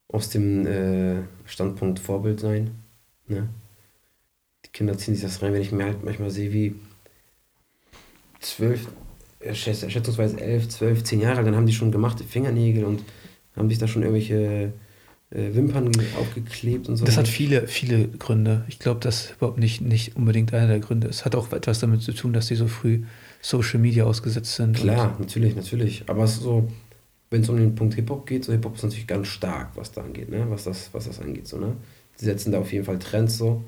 [0.08, 2.70] aus dem äh, Standpunkt Vorbild sein.
[3.28, 3.48] Ne?
[4.78, 6.76] Kinder ziehen sich das rein, wenn ich mir halt manchmal sehe, wie
[8.40, 8.86] zwölf,
[9.40, 13.02] äh, schätz- schätzungsweise elf, zwölf, zehn Jahre, dann haben die schon gemachte Fingernägel und
[13.56, 14.72] haben sich da schon irgendwelche
[15.30, 17.04] äh, Wimpern ge- aufgeklebt und so.
[17.04, 18.64] Das hat viele, viele Gründe.
[18.68, 21.24] Ich glaube, dass überhaupt nicht, nicht unbedingt einer der Gründe ist.
[21.24, 23.02] Hat auch etwas damit zu tun, dass die so früh
[23.42, 24.76] Social Media ausgesetzt sind.
[24.76, 26.04] Klar, natürlich, natürlich.
[26.06, 26.68] Aber es ist so,
[27.30, 30.02] wenn es um den Punkt Hip-Hop geht, so Hip-Hop ist natürlich ganz stark, was da
[30.02, 30.46] angeht, ne?
[30.48, 31.76] Was das, was das angeht, so, ne?
[32.20, 33.64] Die setzen da auf jeden Fall Trends so.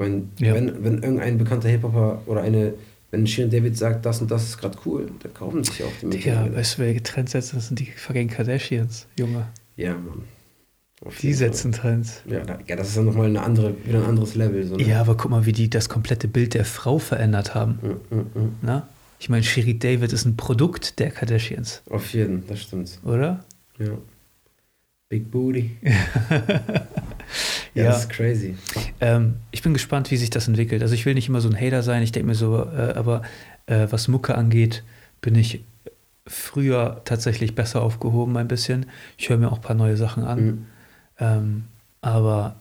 [0.00, 0.54] Meine, Ja.
[0.54, 2.74] wenn, wenn irgendein bekannter Hip-Hopper oder eine,
[3.12, 5.90] wenn Shirin David sagt, das und das ist gerade cool, dann kaufen sich ja auch
[6.02, 6.56] die Digga, mittlerweile.
[6.56, 7.56] weißt du, welche Trends setzen?
[7.56, 9.46] Das sind die fucking Kardashians, Junge.
[9.76, 10.22] Ja, Mann.
[11.04, 11.48] Auf Die jeden Fall.
[11.48, 12.22] setzen Trends.
[12.28, 14.66] Ja, da, ja, das ist dann nochmal eine andere, wieder ein anderes Level.
[14.66, 14.82] So, ne?
[14.82, 17.78] Ja, aber guck mal, wie die das komplette Bild der Frau verändert haben.
[18.10, 18.52] Mm, mm, mm.
[18.66, 18.82] Ne?
[19.18, 22.98] Ich meine, Sherry David ist ein Produkt der Kardashians, Auf jeden, das stimmt.
[23.04, 23.44] oder?
[23.78, 23.92] Ja.
[25.08, 25.70] Big Booty.
[27.74, 27.90] Ja, Ja.
[27.90, 28.56] das ist crazy.
[29.00, 30.82] Ähm, ich bin gespannt, wie sich das entwickelt.
[30.82, 33.22] Also ich will nicht immer so ein Hater sein, ich denke mir so, äh, aber
[33.66, 34.82] äh, was Mucke angeht,
[35.20, 35.62] bin ich
[36.26, 38.86] früher tatsächlich besser aufgehoben ein bisschen.
[39.18, 40.44] Ich höre mir auch ein paar neue Sachen an.
[40.44, 40.66] Mhm.
[41.18, 41.64] Ähm,
[42.00, 42.56] aber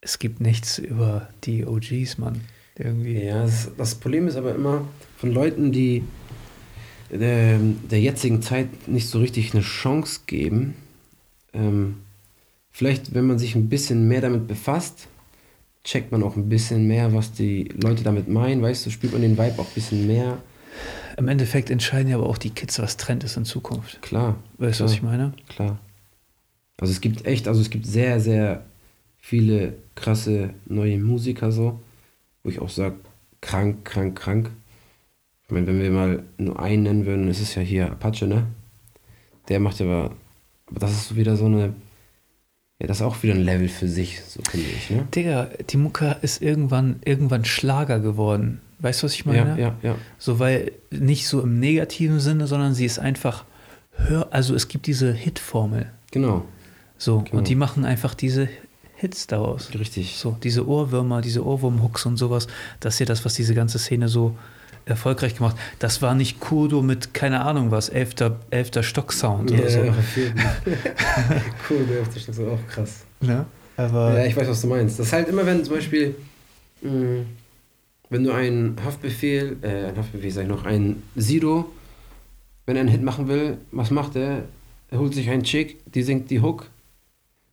[0.00, 2.40] es gibt nichts über die OGs, Mann.
[2.76, 3.22] Irgendwie.
[3.22, 4.86] Ja, das, das Problem ist aber immer
[5.18, 6.02] von Leuten, die
[7.10, 7.58] der,
[7.90, 10.74] der jetzigen Zeit nicht so richtig eine Chance geben.
[11.52, 11.98] Ähm,
[12.72, 15.08] vielleicht, wenn man sich ein bisschen mehr damit befasst,
[15.84, 19.22] checkt man auch ein bisschen mehr, was die Leute damit meinen, weißt du, spürt man
[19.22, 20.38] den Vibe auch ein bisschen mehr.
[21.16, 24.00] Im Endeffekt entscheiden ja aber auch die Kids, was Trend ist in Zukunft.
[24.00, 25.32] Klar, Weißt du, was ich meine?
[25.48, 25.78] klar.
[26.78, 28.64] Also es gibt echt, also es gibt sehr, sehr
[29.18, 31.80] viele krasse neue Musiker so,
[32.42, 32.96] wo ich auch sage,
[33.40, 34.50] krank, krank, krank.
[35.44, 38.46] Ich meine, wenn wir mal nur einen nennen würden, ist es ja hier Apache, ne?
[39.48, 40.12] Der macht ja aber,
[40.66, 41.74] aber das ist so wieder so eine,
[42.82, 45.06] ja, das ist auch wieder ein Level für sich, so finde ich, ne?
[45.14, 48.60] Digga, die Mucke ist irgendwann, irgendwann Schlager geworden.
[48.80, 49.50] Weißt du, was ich meine?
[49.50, 49.94] Ja, ja, ja.
[50.18, 53.44] So, weil nicht so im negativen Sinne, sondern sie ist einfach,
[53.94, 55.86] hör, also es gibt diese Hit-Formel.
[56.10, 56.44] Genau,
[56.98, 57.38] So, Genau.
[57.38, 58.48] und die machen einfach diese
[58.96, 59.70] Hits daraus.
[59.78, 60.16] richtig.
[60.16, 62.48] So, diese Ohrwürmer, diese Ohrwurm-Hooks und sowas,
[62.80, 64.36] das ist ja das, was diese ganze Szene so
[64.84, 65.56] erfolgreich gemacht.
[65.78, 69.80] Das war nicht Kurdo mit, keine Ahnung was, elfter, elfter Stock-Sound oder so.
[69.82, 70.62] auf jeden Fall.
[72.14, 73.04] der Stadt ist auch krass.
[73.20, 73.46] Ne?
[73.76, 74.98] Aber Ja, ich weiß, was du meinst.
[74.98, 76.14] Das ist halt immer, wenn zum Beispiel,
[76.82, 77.24] mh,
[78.10, 81.70] wenn du einen Haftbefehl, äh, ein Haftbefehl sag ich noch, einen Sido,
[82.66, 84.42] wenn er einen Hit machen will, was macht er?
[84.90, 86.66] Er holt sich einen Chick, die singt die Hook,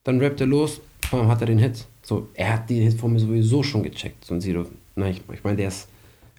[0.04, 1.86] dann rappt er los, bam, hat er den Hit.
[2.02, 4.66] So, er hat die Hit von mir sowieso schon gecheckt, so ein Sido.
[4.96, 5.88] Nein, ich, ich meine, der ist,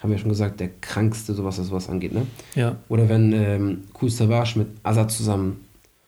[0.00, 2.26] haben wir schon gesagt, der krankste, so was das sowas angeht, ne?
[2.54, 5.60] ja, Oder wenn ähm, Kool Savage mit Azad zusammen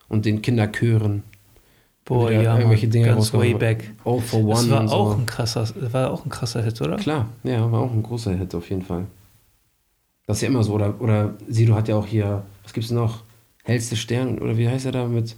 [0.09, 1.23] und den Kinderchören
[2.05, 3.93] boah, ja, irgendwelche Dinge ganz way back.
[4.05, 4.94] All for One Das war so.
[4.94, 6.97] auch ein krasser, war auch ein krasser Hit, oder?
[6.97, 9.06] Klar, ja, war auch ein großer Hit auf jeden Fall.
[10.27, 10.73] Das ist ja immer so.
[10.73, 13.23] Oder, oder Sido hat ja auch hier, was gibt's noch?
[13.64, 15.36] Hellste Stern, oder wie heißt er da mit?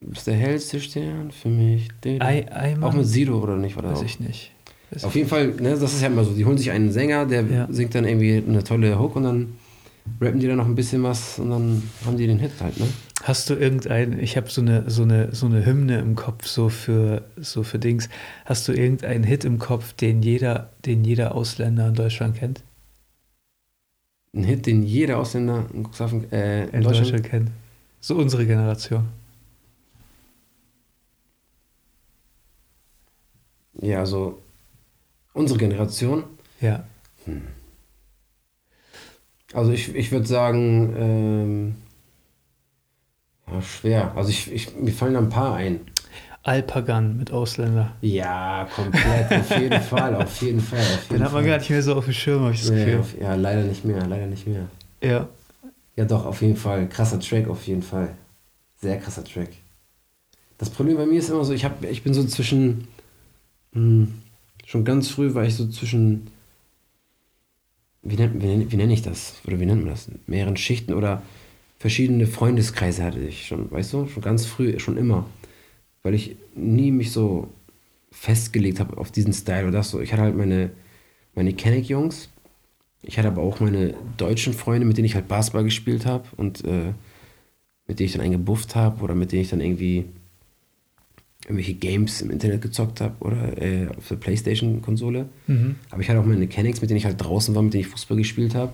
[0.00, 1.88] Ist der hellste Stern für mich?
[2.04, 2.84] Ei, Eimann?
[2.90, 3.76] Auch mit Sido, oder nicht?
[3.76, 4.04] War Weiß auch?
[4.04, 4.52] ich nicht.
[4.94, 6.32] Weiß Auf jeden Fall, ne, das ist ja immer so.
[6.32, 7.66] Die holen sich einen Sänger, der Ja.
[7.70, 9.54] singt dann irgendwie eine tolle Hook und dann
[10.20, 12.86] rappen die dann noch ein bisschen was und dann haben die den Hit halt, ne?
[13.22, 16.68] Hast du irgendein, ich habe so eine, so, eine, so eine Hymne im Kopf, so
[16.68, 18.08] für, so für Dings.
[18.44, 22.62] Hast du irgendeinen Hit im Kopf, den jeder, den jeder Ausländer in Deutschland kennt?
[24.34, 27.50] Ein Hit, den jeder Ausländer in, Cuxhaven, äh, in, In Deutschland, Deutschland kennt.
[28.00, 29.08] So unsere Generation.
[33.80, 34.43] Ja, also
[35.34, 36.24] unsere Generation.
[36.60, 36.84] Ja.
[39.52, 41.74] Also ich, ich würde sagen, ähm,
[43.52, 44.16] ja, schwer.
[44.16, 45.80] Also ich, ich, mir fallen da ein paar ein.
[46.42, 47.94] Alpagan mit Ausländer.
[48.02, 51.50] Ja, komplett, auf jeden Fall, auf jeden Fall, auf jeden Den hat man Fall.
[51.50, 53.00] gar nicht mehr so auf dem Schirm, habe ich das ja, Gefühl.
[53.00, 54.66] auf, ja, leider nicht mehr, leider nicht mehr.
[55.02, 55.28] Ja.
[55.96, 56.88] Ja, doch, auf jeden Fall.
[56.88, 58.10] Krasser Track, auf jeden Fall.
[58.80, 59.50] Sehr krasser Track.
[60.58, 62.88] Das Problem bei mir ist immer so, ich, hab, ich bin so zwischen.
[63.72, 64.08] Mh,
[64.66, 66.28] schon ganz früh war ich so zwischen.
[68.02, 69.40] Wie, nennt, wie, wie nenne ich das?
[69.46, 70.10] Oder wie nennt man das?
[70.26, 71.22] Mehreren Schichten oder
[71.78, 74.06] verschiedene Freundeskreise hatte ich schon, weißt du?
[74.08, 75.26] Schon ganz früh, schon immer.
[76.02, 77.48] Weil ich nie mich so
[78.10, 80.00] festgelegt habe auf diesen Style oder das so.
[80.00, 80.70] Ich hatte halt meine,
[81.34, 82.28] meine Kenneck-Jungs.
[83.02, 86.64] Ich hatte aber auch meine deutschen Freunde, mit denen ich halt Basketball gespielt habe und
[86.64, 86.92] äh,
[87.86, 90.06] mit denen ich dann einen gebufft habe oder mit denen ich dann irgendwie
[91.44, 95.28] irgendwelche Games im Internet gezockt habe oder äh, auf der Playstation-Konsole.
[95.46, 95.76] Mhm.
[95.90, 97.88] Aber ich hatte auch meine Kennex, mit denen ich halt draußen war, mit denen ich
[97.88, 98.72] Fußball gespielt habe.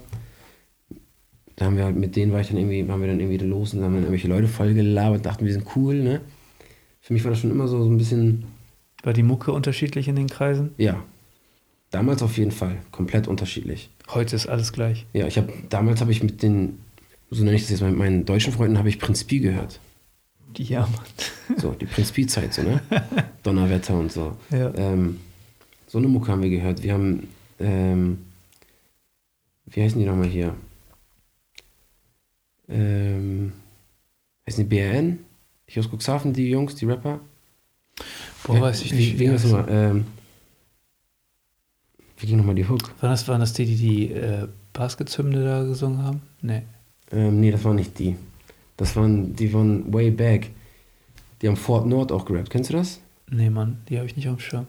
[1.56, 3.74] Da haben wir halt, mit denen war ich dann irgendwie, waren wir dann irgendwie los
[3.74, 6.20] und haben dann irgendwelche Leute voll gelabert, dachten, wir sind cool, ne?
[7.00, 8.44] Für mich war das schon immer so, so ein bisschen,
[9.02, 10.70] War die Mucke unterschiedlich in den Kreisen?
[10.78, 11.02] ja.
[11.92, 13.90] Damals auf jeden Fall, komplett unterschiedlich.
[14.10, 15.06] Heute ist alles gleich.
[15.12, 16.78] Ja, ich habe, damals habe ich mit den,
[17.32, 19.80] so nenne ich das jetzt mal, mit meinen deutschen Freunden habe ich Prinz Pi gehört.
[20.56, 21.58] Ja, Mann.
[21.58, 22.80] So, die Prinz Pi-Zeit, so, ne?
[23.42, 24.36] Donnerwetter und so.
[24.50, 24.72] Ja.
[24.74, 25.20] Ähm,
[25.86, 26.82] so eine Mucke haben wir gehört.
[26.82, 27.28] Wir haben,
[27.58, 28.18] ähm,
[29.66, 30.54] wie heißen die nochmal hier?
[32.68, 33.52] Ähm,
[34.46, 35.18] heißen die BRN?
[35.66, 37.20] Hier aus Cuxhaven, die Jungs, die Rapper?
[38.44, 39.14] Boah, Wie- weiß ich nicht.
[39.14, 39.66] Wie, Wie ging das nochmal?
[39.68, 40.04] Ähm,
[42.18, 42.82] wie ging nochmal die Hook?
[43.00, 46.22] waren, das, waren das die, die die äh, Baskethymne da gesungen haben?
[46.42, 46.62] Nee.
[47.12, 48.16] Ähm, nee, das waren nicht die.
[48.80, 50.52] Das waren, die waren way back.
[51.42, 52.48] Die haben Fort Nord auch gerappt.
[52.48, 52.98] Kennst du das?
[53.30, 54.66] Nee, Mann, die habe ich nicht auf dem Schirm.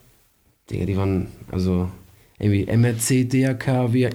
[0.70, 1.90] Digga, die waren, also,
[2.38, 4.10] irgendwie MRC, DRK, wir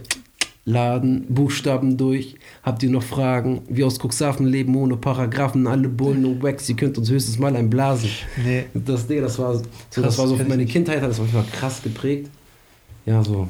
[0.67, 2.37] laden Buchstaben durch.
[2.63, 3.63] Habt ihr noch Fragen?
[3.71, 6.69] Wir aus Cuxhaven leben ohne Paragraphen, alle Bullen und Wax.
[6.69, 8.11] Ihr könnt uns höchstens mal einblasen.
[8.45, 8.67] Nee.
[8.75, 10.67] Das, Digga, das war so, Krass, das war so für meine.
[10.67, 12.29] Kindheit, hat das Fall krass geprägt.
[13.07, 13.49] Ja, so.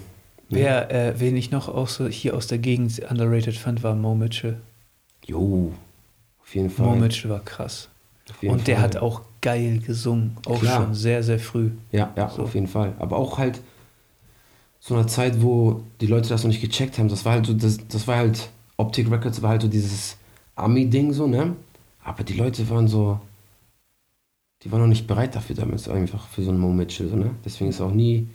[0.49, 4.15] Wer, äh, wen ich noch auch so hier aus der Gegend underrated fand, war Mo
[4.15, 4.61] Mitchell.
[5.25, 5.73] Jo,
[6.47, 6.87] auf jeden Fall.
[6.87, 7.89] Mo Mitchell war krass.
[8.43, 8.85] Und der Fall.
[8.85, 10.37] hat auch geil gesungen.
[10.47, 10.83] Auch Klar.
[10.85, 11.71] schon sehr, sehr früh.
[11.93, 12.43] Ja, ja, So.
[12.43, 12.93] auf jeden Fall.
[12.99, 13.61] Aber auch halt
[14.81, 17.09] so einer Zeit, wo die Leute das noch nicht gecheckt haben.
[17.09, 20.17] Das war halt so, das, das war halt, Optic Records war halt so dieses
[20.55, 21.55] Ami-Ding so, ne?
[22.05, 23.19] Aber die Leute waren so,
[24.63, 27.31] die waren noch nicht bereit dafür damals einfach für so einen Mo Mitchell, so, ne?
[27.45, 28.29] Deswegen ist auch nie,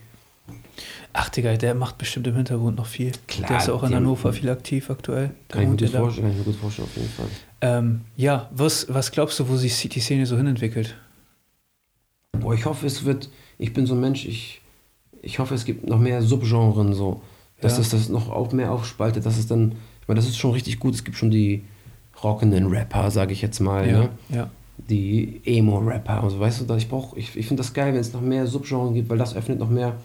[1.14, 3.12] Ach, Digga, der macht bestimmt im Hintergrund noch viel.
[3.28, 5.32] Klar, der ist auch in Hannover viel aktiv aktuell.
[5.50, 7.28] Kann ich, mir gut vorstellen, kann ich mir gut vorstellen, auf jeden Fall.
[7.62, 10.96] Ähm, ja, was, was glaubst du, wo sich die Szene so hinentwickelt?
[12.40, 14.62] Boah, ich hoffe, es wird, ich bin so ein Mensch, ich,
[15.22, 17.22] ich hoffe, es gibt noch mehr Subgenren so,
[17.60, 17.80] dass Ja.
[17.80, 20.80] das das noch auch mehr aufspaltet, dass es dann, ich meine, das ist schon richtig
[20.80, 21.64] gut, es gibt schon die
[22.24, 24.10] rockenden Rapper, sage ich jetzt mal, ne?
[24.30, 24.50] ja.
[24.78, 28.14] die Emo-Rapper und so, weißt du, ich brauche, ich, ich finde das geil, wenn es
[28.14, 29.96] noch mehr Subgenren gibt, weil das öffnet noch mehr,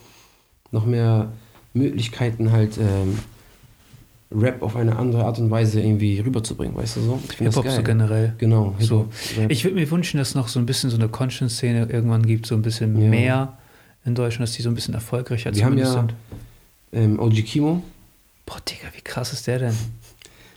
[0.72, 1.32] noch mehr
[1.74, 3.18] Möglichkeiten halt ähm,
[4.32, 7.20] Rap auf eine andere Art und Weise irgendwie rüberzubringen, weißt du so?
[7.28, 8.34] Ich finde das Hip-Hop so generell.
[8.38, 9.08] Genau, So.
[9.48, 12.54] Ich würde mir wünschen, dass noch so ein bisschen so eine Conscience-Szene irgendwann gibt, so
[12.56, 13.08] ein bisschen Ja.
[13.08, 13.58] mehr
[14.04, 16.14] in Deutschland, dass die so ein bisschen erfolgreicher Wir haben ja- sind.
[16.92, 17.82] ähm, OG Kimo,
[18.46, 19.74] Boah, Digga, wie krass ist der denn?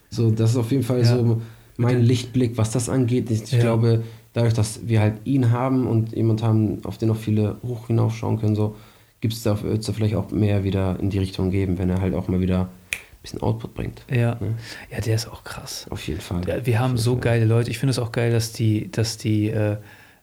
[0.10, 1.18] so, das ist auf jeden Fall Ja.
[1.18, 1.42] so
[1.78, 3.30] mein Lichtblick, was das angeht.
[3.32, 3.60] Ich, Ja.
[3.60, 4.04] glaube,
[4.34, 8.40] dadurch, dass wir halt ihn haben und jemand haben, auf den auch viele hoch hinaufschauen
[8.40, 8.76] können, so,
[9.22, 12.02] gibt es da, wird's da vielleicht auch mehr wieder in die Richtung geben, wenn er
[12.02, 14.04] halt auch mal wieder ein bisschen Output bringt.
[14.10, 14.36] Ja.
[14.40, 14.56] Ne?
[14.92, 15.88] Ja, der ist auch krass.
[15.90, 16.48] Auf jeden Fall.
[16.48, 17.22] Ja, wir haben so Fall.
[17.22, 17.70] geile Leute.
[17.70, 19.78] Ich finde es auch geil, dass die, dass die, äh,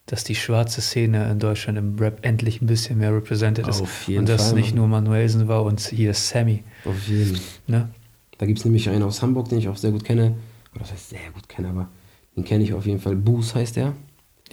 [0.07, 3.83] dass die schwarze Szene in Deutschland im Rap endlich ein bisschen mehr represented ist.
[3.83, 4.77] Auf jeden Und dass Fall, nicht Mann.
[4.77, 6.63] nur Manuelsen war und hier Sammy.
[6.85, 7.39] Auf jeden.
[7.67, 7.89] Ne?
[8.39, 10.35] Da gibt es nämlich einen aus Hamburg, den ich auch sehr gut kenne.
[10.73, 11.89] Oder das heißt sehr gut kenne, aber
[12.37, 13.17] den kenne ich auf jeden Fall.
[13.17, 13.95] Boos heißt der.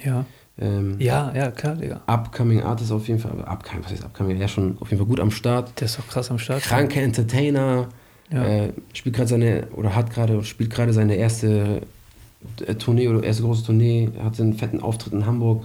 [0.04, 0.26] Ja.
[0.60, 2.02] Ähm, Ja, ja, klar, Digga.
[2.06, 3.32] Upcoming Artist auf jeden Fall.
[3.46, 4.40] Upcoming, was heißt upcoming?
[4.40, 5.80] Ja, schon auf jeden Fall gut am Start.
[5.80, 6.62] Der ist doch krass am Start.
[6.62, 7.88] Kranke Entertainer.
[8.32, 8.44] Ja.
[8.46, 11.82] Äh, spielt gerade seine, oder hat gerade, spielt gerade seine erste
[12.66, 15.64] äh, Tournee oder erste große Tournee, hat einen fetten Auftritt in Hamburg,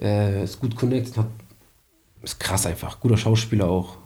[0.00, 1.26] äh, ist gut connected, hat,
[2.22, 3.96] ist krass einfach, guter Schauspieler auch.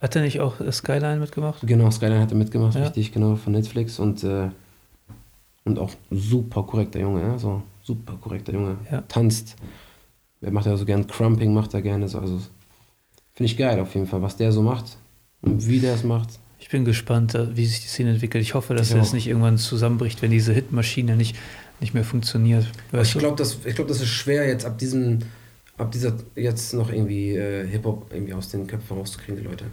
[0.00, 1.58] Hat er nicht auch äh, Skyline mitgemacht?
[1.66, 2.82] Genau, Skyline hat er mitgemacht, Ja.
[2.84, 4.48] richtig, genau, von Netflix und, äh,
[5.64, 8.76] und auch super korrekter Junge, ja, so super korrekter Junge.
[8.90, 9.02] Ja.
[9.02, 9.54] Tanzt,
[10.40, 12.38] er macht ja so gern Crumping, macht er gerne so, also
[13.34, 14.96] finde ich geil auf jeden Fall, was der so macht
[15.42, 16.28] und wie der es macht.
[16.58, 18.42] Ich bin gespannt, äh, wie sich die Szene entwickelt.
[18.42, 21.36] Ich hoffe, dass Ich das nicht irgendwann zusammenbricht, wenn diese Hitmaschine nicht,
[21.80, 22.66] nicht mehr funktioniert.
[23.02, 25.18] Ich glaube, das, ich glaub, das ist schwer jetzt ab diesem,
[25.76, 29.66] ab dieser jetzt noch irgendwie äh, Hip-Hop irgendwie aus den Köpfen rauszukriegen, die Leute.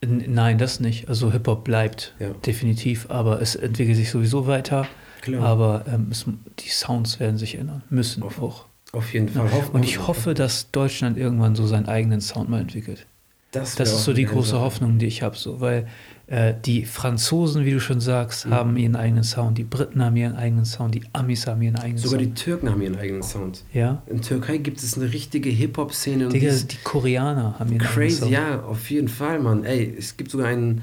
[0.00, 1.08] N- Nein, das nicht.
[1.10, 2.30] Also Hip-Hop bleibt Ja.
[2.46, 4.86] definitiv, aber es entwickelt sich sowieso weiter.
[5.20, 5.42] Klar.
[5.44, 6.24] Aber ähm, es,
[6.58, 8.64] die Sounds werden sich ändern, müssen Auf- auch.
[8.92, 9.42] auf jeden Ja.
[9.44, 9.52] Fall.
[9.52, 13.06] Hoffen- Und ich hoffe, dass Deutschland irgendwann so seinen eigenen Sound mal entwickelt.
[13.52, 14.60] das, Das ist so die große Sache.
[14.60, 15.88] Hoffnung, die ich habe, so, weil
[16.28, 18.50] äh, die Franzosen, wie du schon sagst, Mhm.
[18.54, 21.98] haben ihren eigenen Sound, die Briten haben ihren eigenen Sound, die Amis haben ihren eigenen
[21.98, 22.38] Sogar die Sound.
[22.38, 23.64] Türken haben ihren eigenen Sound.
[23.72, 27.92] ja, In Türkei gibt es eine richtige Hip-Hop-Szene und die die Koreaner haben ihren eigenen
[27.92, 28.18] crazy.
[28.20, 28.30] Sound.
[28.30, 29.64] Ja, auf jeden Fall, Mann.
[29.64, 30.82] Ey, es gibt sogar einen,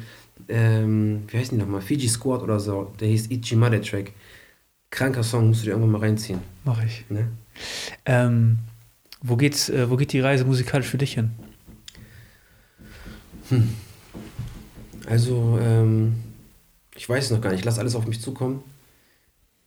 [0.50, 1.80] ähm, wie heißen die nochmal?
[1.82, 2.92] Fiji Squad oder so.
[3.00, 4.12] Der hieß Ichimade Track.
[4.90, 6.40] Kranker Song, musst du dir irgendwann mal reinziehen.
[6.64, 7.06] Mach ich.
[7.10, 7.30] Ne?
[8.06, 8.60] Ähm,
[9.22, 11.32] wo, geht's, äh, wo geht die Reise musikalisch für dich hin?
[15.08, 16.16] Also, ähm,
[16.96, 17.60] ich weiß noch gar nicht.
[17.60, 18.64] Ich lasse alles auf mich zukommen.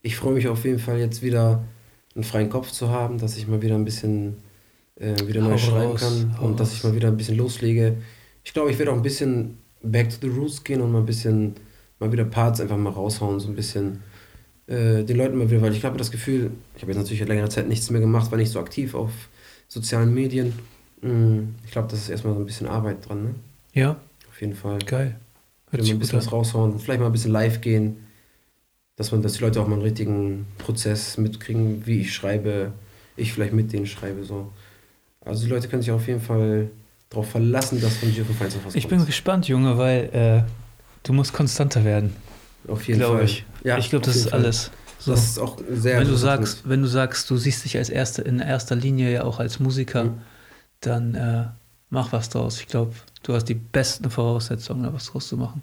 [0.02, 1.64] Ich freue mich auf jeden Fall jetzt wieder
[2.14, 4.36] einen freien Kopf zu haben, dass ich mal wieder ein bisschen
[4.96, 6.76] äh, wieder neu schreiben kann und dass raus.
[6.76, 7.96] ich mal wieder ein bisschen loslege.
[8.44, 11.06] Ich glaube, ich werde auch ein bisschen back to the roots gehen und mal ein
[11.06, 11.54] bisschen
[11.98, 14.02] mal wieder Parts einfach mal raushauen, so ein bisschen
[14.70, 17.28] äh, den Leuten mal wieder, weil ich habe das Gefühl, ich habe jetzt natürlich seit
[17.28, 19.10] längerer Zeit nichts mehr gemacht, war nicht so aktiv auf
[19.68, 20.52] sozialen Medien.
[21.02, 23.34] Mm, Ich glaube, das ist erstmal so ein bisschen Arbeit dran, ne?
[23.74, 23.96] Ja,
[24.30, 24.78] Auf jeden Fall.
[24.80, 25.16] geil.
[25.70, 27.98] Hört mal ein bisschen was raushauen, vielleicht mal ein bisschen live gehen,
[28.96, 32.72] dass man, dass die Leute auch mal einen richtigen Prozess mitkriegen, wie ich schreibe,
[33.16, 34.50] ich vielleicht mit denen schreibe, so.
[35.24, 36.70] Also die Leute können sich auf jeden Fall
[37.08, 39.06] darauf verlassen, dass von Giro Feins noch was Ich bin kommt.
[39.08, 40.50] gespannt, Junge, weil äh,
[41.04, 42.14] du musst konstanter werden,
[42.68, 43.24] Auf jeden glaube Fall.
[43.24, 43.44] ich.
[43.64, 44.40] Ja, ich glaube, das ist Fall.
[44.40, 44.70] alles.
[44.98, 45.12] So.
[45.12, 48.20] Das ist auch sehr wenn du sagst, wenn du sagst, du siehst dich als erste
[48.22, 50.18] in erster Linie ja auch als Musiker, Mhm.
[50.80, 51.44] dann äh,
[51.88, 52.60] mach was draus.
[52.60, 52.92] Ich glaube,
[53.22, 55.62] du hast die besten Voraussetzungen, da was draus zu machen.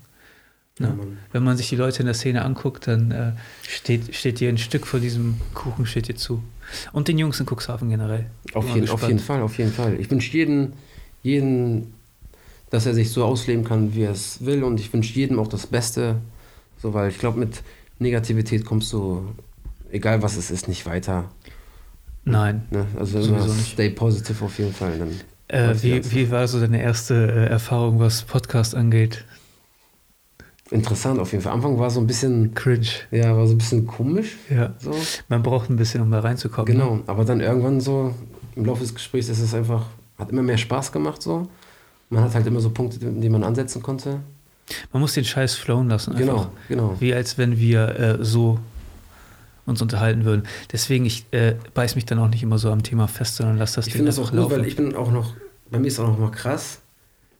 [0.79, 0.93] Ja, Ne?
[0.95, 1.17] Mann.
[1.31, 3.31] Wenn man sich die Leute in der Szene anguckt, dann äh,
[3.67, 6.43] steht, steht dir ein Stück von diesem Kuchen steht dir zu.
[6.91, 8.25] Und den Jungs in Cuxhaven generell.
[8.53, 9.99] Auf, jeden, auf jeden Fall, auf jeden Fall.
[9.99, 10.73] Ich wünsche jeden,
[11.23, 11.93] jeden,
[12.69, 14.63] dass er sich so ausleben kann, wie er es will.
[14.63, 16.15] Und ich wünsche jedem auch das Beste.
[16.81, 17.63] So, weil ich glaube, mit
[17.99, 19.27] Negativität kommst du,
[19.91, 21.25] egal was es ist, nicht weiter.
[22.23, 22.67] Nein.
[22.71, 22.85] Ne?
[22.99, 24.99] Also immer stay positive auf jeden Fall.
[24.99, 25.11] Dann
[25.47, 29.25] Äh, wie, wie war so deine erste äh, Erfahrung, was Podcast angeht?
[30.71, 31.53] interessant auf jeden Fall.
[31.53, 32.87] Am Anfang war so ein bisschen, Cringe.
[33.11, 34.35] ja, war so ein bisschen komisch.
[34.49, 34.73] Ja.
[34.79, 34.91] So.
[35.29, 36.73] Man braucht ein bisschen, um da reinzukommen.
[36.73, 36.83] Ne?
[36.83, 36.99] Genau.
[37.07, 38.13] Aber dann irgendwann so,
[38.55, 39.85] im Laufe des Gesprächs ist es einfach,
[40.17, 41.47] hat immer mehr Spaß gemacht so.
[42.09, 44.21] Man hat halt immer so Punkte, die man ansetzen konnte.
[44.91, 46.11] Man muss den Scheiß flowen lassen.
[46.11, 46.25] Einfach.
[46.25, 46.95] Genau, genau.
[46.99, 48.59] Wie als wenn wir äh, so
[49.67, 50.43] uns unterhalten würden.
[50.71, 53.73] Deswegen, ich äh, beiß mich dann auch nicht immer so am Thema fest, sondern lass
[53.73, 55.33] das Ich finde das auch gut, weil ich bin auch noch,
[55.69, 56.79] bei mir ist auch noch mal krass.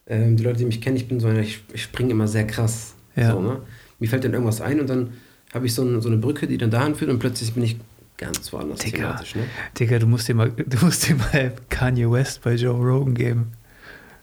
[0.05, 2.45] Ähm, die Leute, die mich kennen, ich bin so einer, ich, ich springe immer sehr
[2.45, 2.95] krass.
[3.15, 3.31] Ja.
[3.31, 3.61] So, ne?
[3.99, 5.13] Mir fällt dann irgendwas ein und dann
[5.53, 7.77] habe ich so, ein, so eine Brücke, die dann dahin führt und plötzlich bin ich
[8.17, 9.21] ganz woanders Digga.
[9.35, 9.43] Ne?
[9.79, 13.53] Digga, du musst dir mal, du musst dir mal Kanye West bei Joe Rogan geben.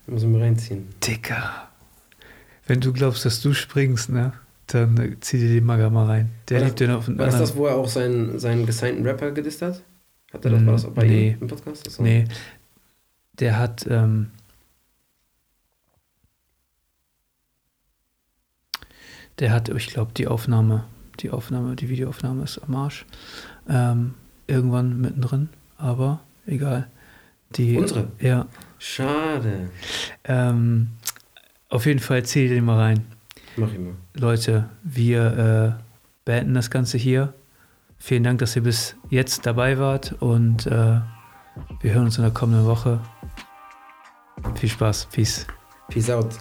[0.06, 0.88] Muss ich mal reinziehen.
[1.02, 1.68] Digga.
[2.66, 4.32] Wenn du glaubst, dass du springst, ne?
[4.68, 6.30] Dann äh, zieh dir den Maga mal rein.
[6.48, 7.50] Der War liebt den auf einen War das anderen.
[7.50, 9.82] das, wo er auch seinen, seinen gesignten Rapper gedisst hat?
[10.32, 11.30] Hat er das, war das auch bei Nee.
[11.32, 11.86] ihm im Podcast?
[11.86, 12.02] Achso.
[12.02, 12.24] Nee.
[13.38, 14.30] Der hat, ähm,
[19.38, 20.84] der hat, ich glaube, die Aufnahme,
[21.20, 23.04] die Aufnahme, die Videoaufnahme ist am Arsch.
[23.68, 24.14] Ähm,
[24.46, 26.88] irgendwann mittendrin, aber egal.
[27.50, 28.08] Die, Unsere?
[28.18, 28.46] Ja.
[28.78, 29.70] Schade.
[30.24, 30.88] Ähm,
[31.68, 33.06] auf jeden Fall zieh den mal rein.
[33.56, 33.94] Mach ich mal.
[34.14, 35.82] Leute, wir äh,
[36.24, 37.34] beenden das Ganze hier.
[37.98, 41.00] Vielen Dank, dass ihr bis jetzt dabei wart und äh,
[41.80, 43.00] wir hören uns in der kommenden Woche.
[44.56, 45.06] Viel Spaß.
[45.12, 45.46] Peace.
[45.88, 46.38] Peace out.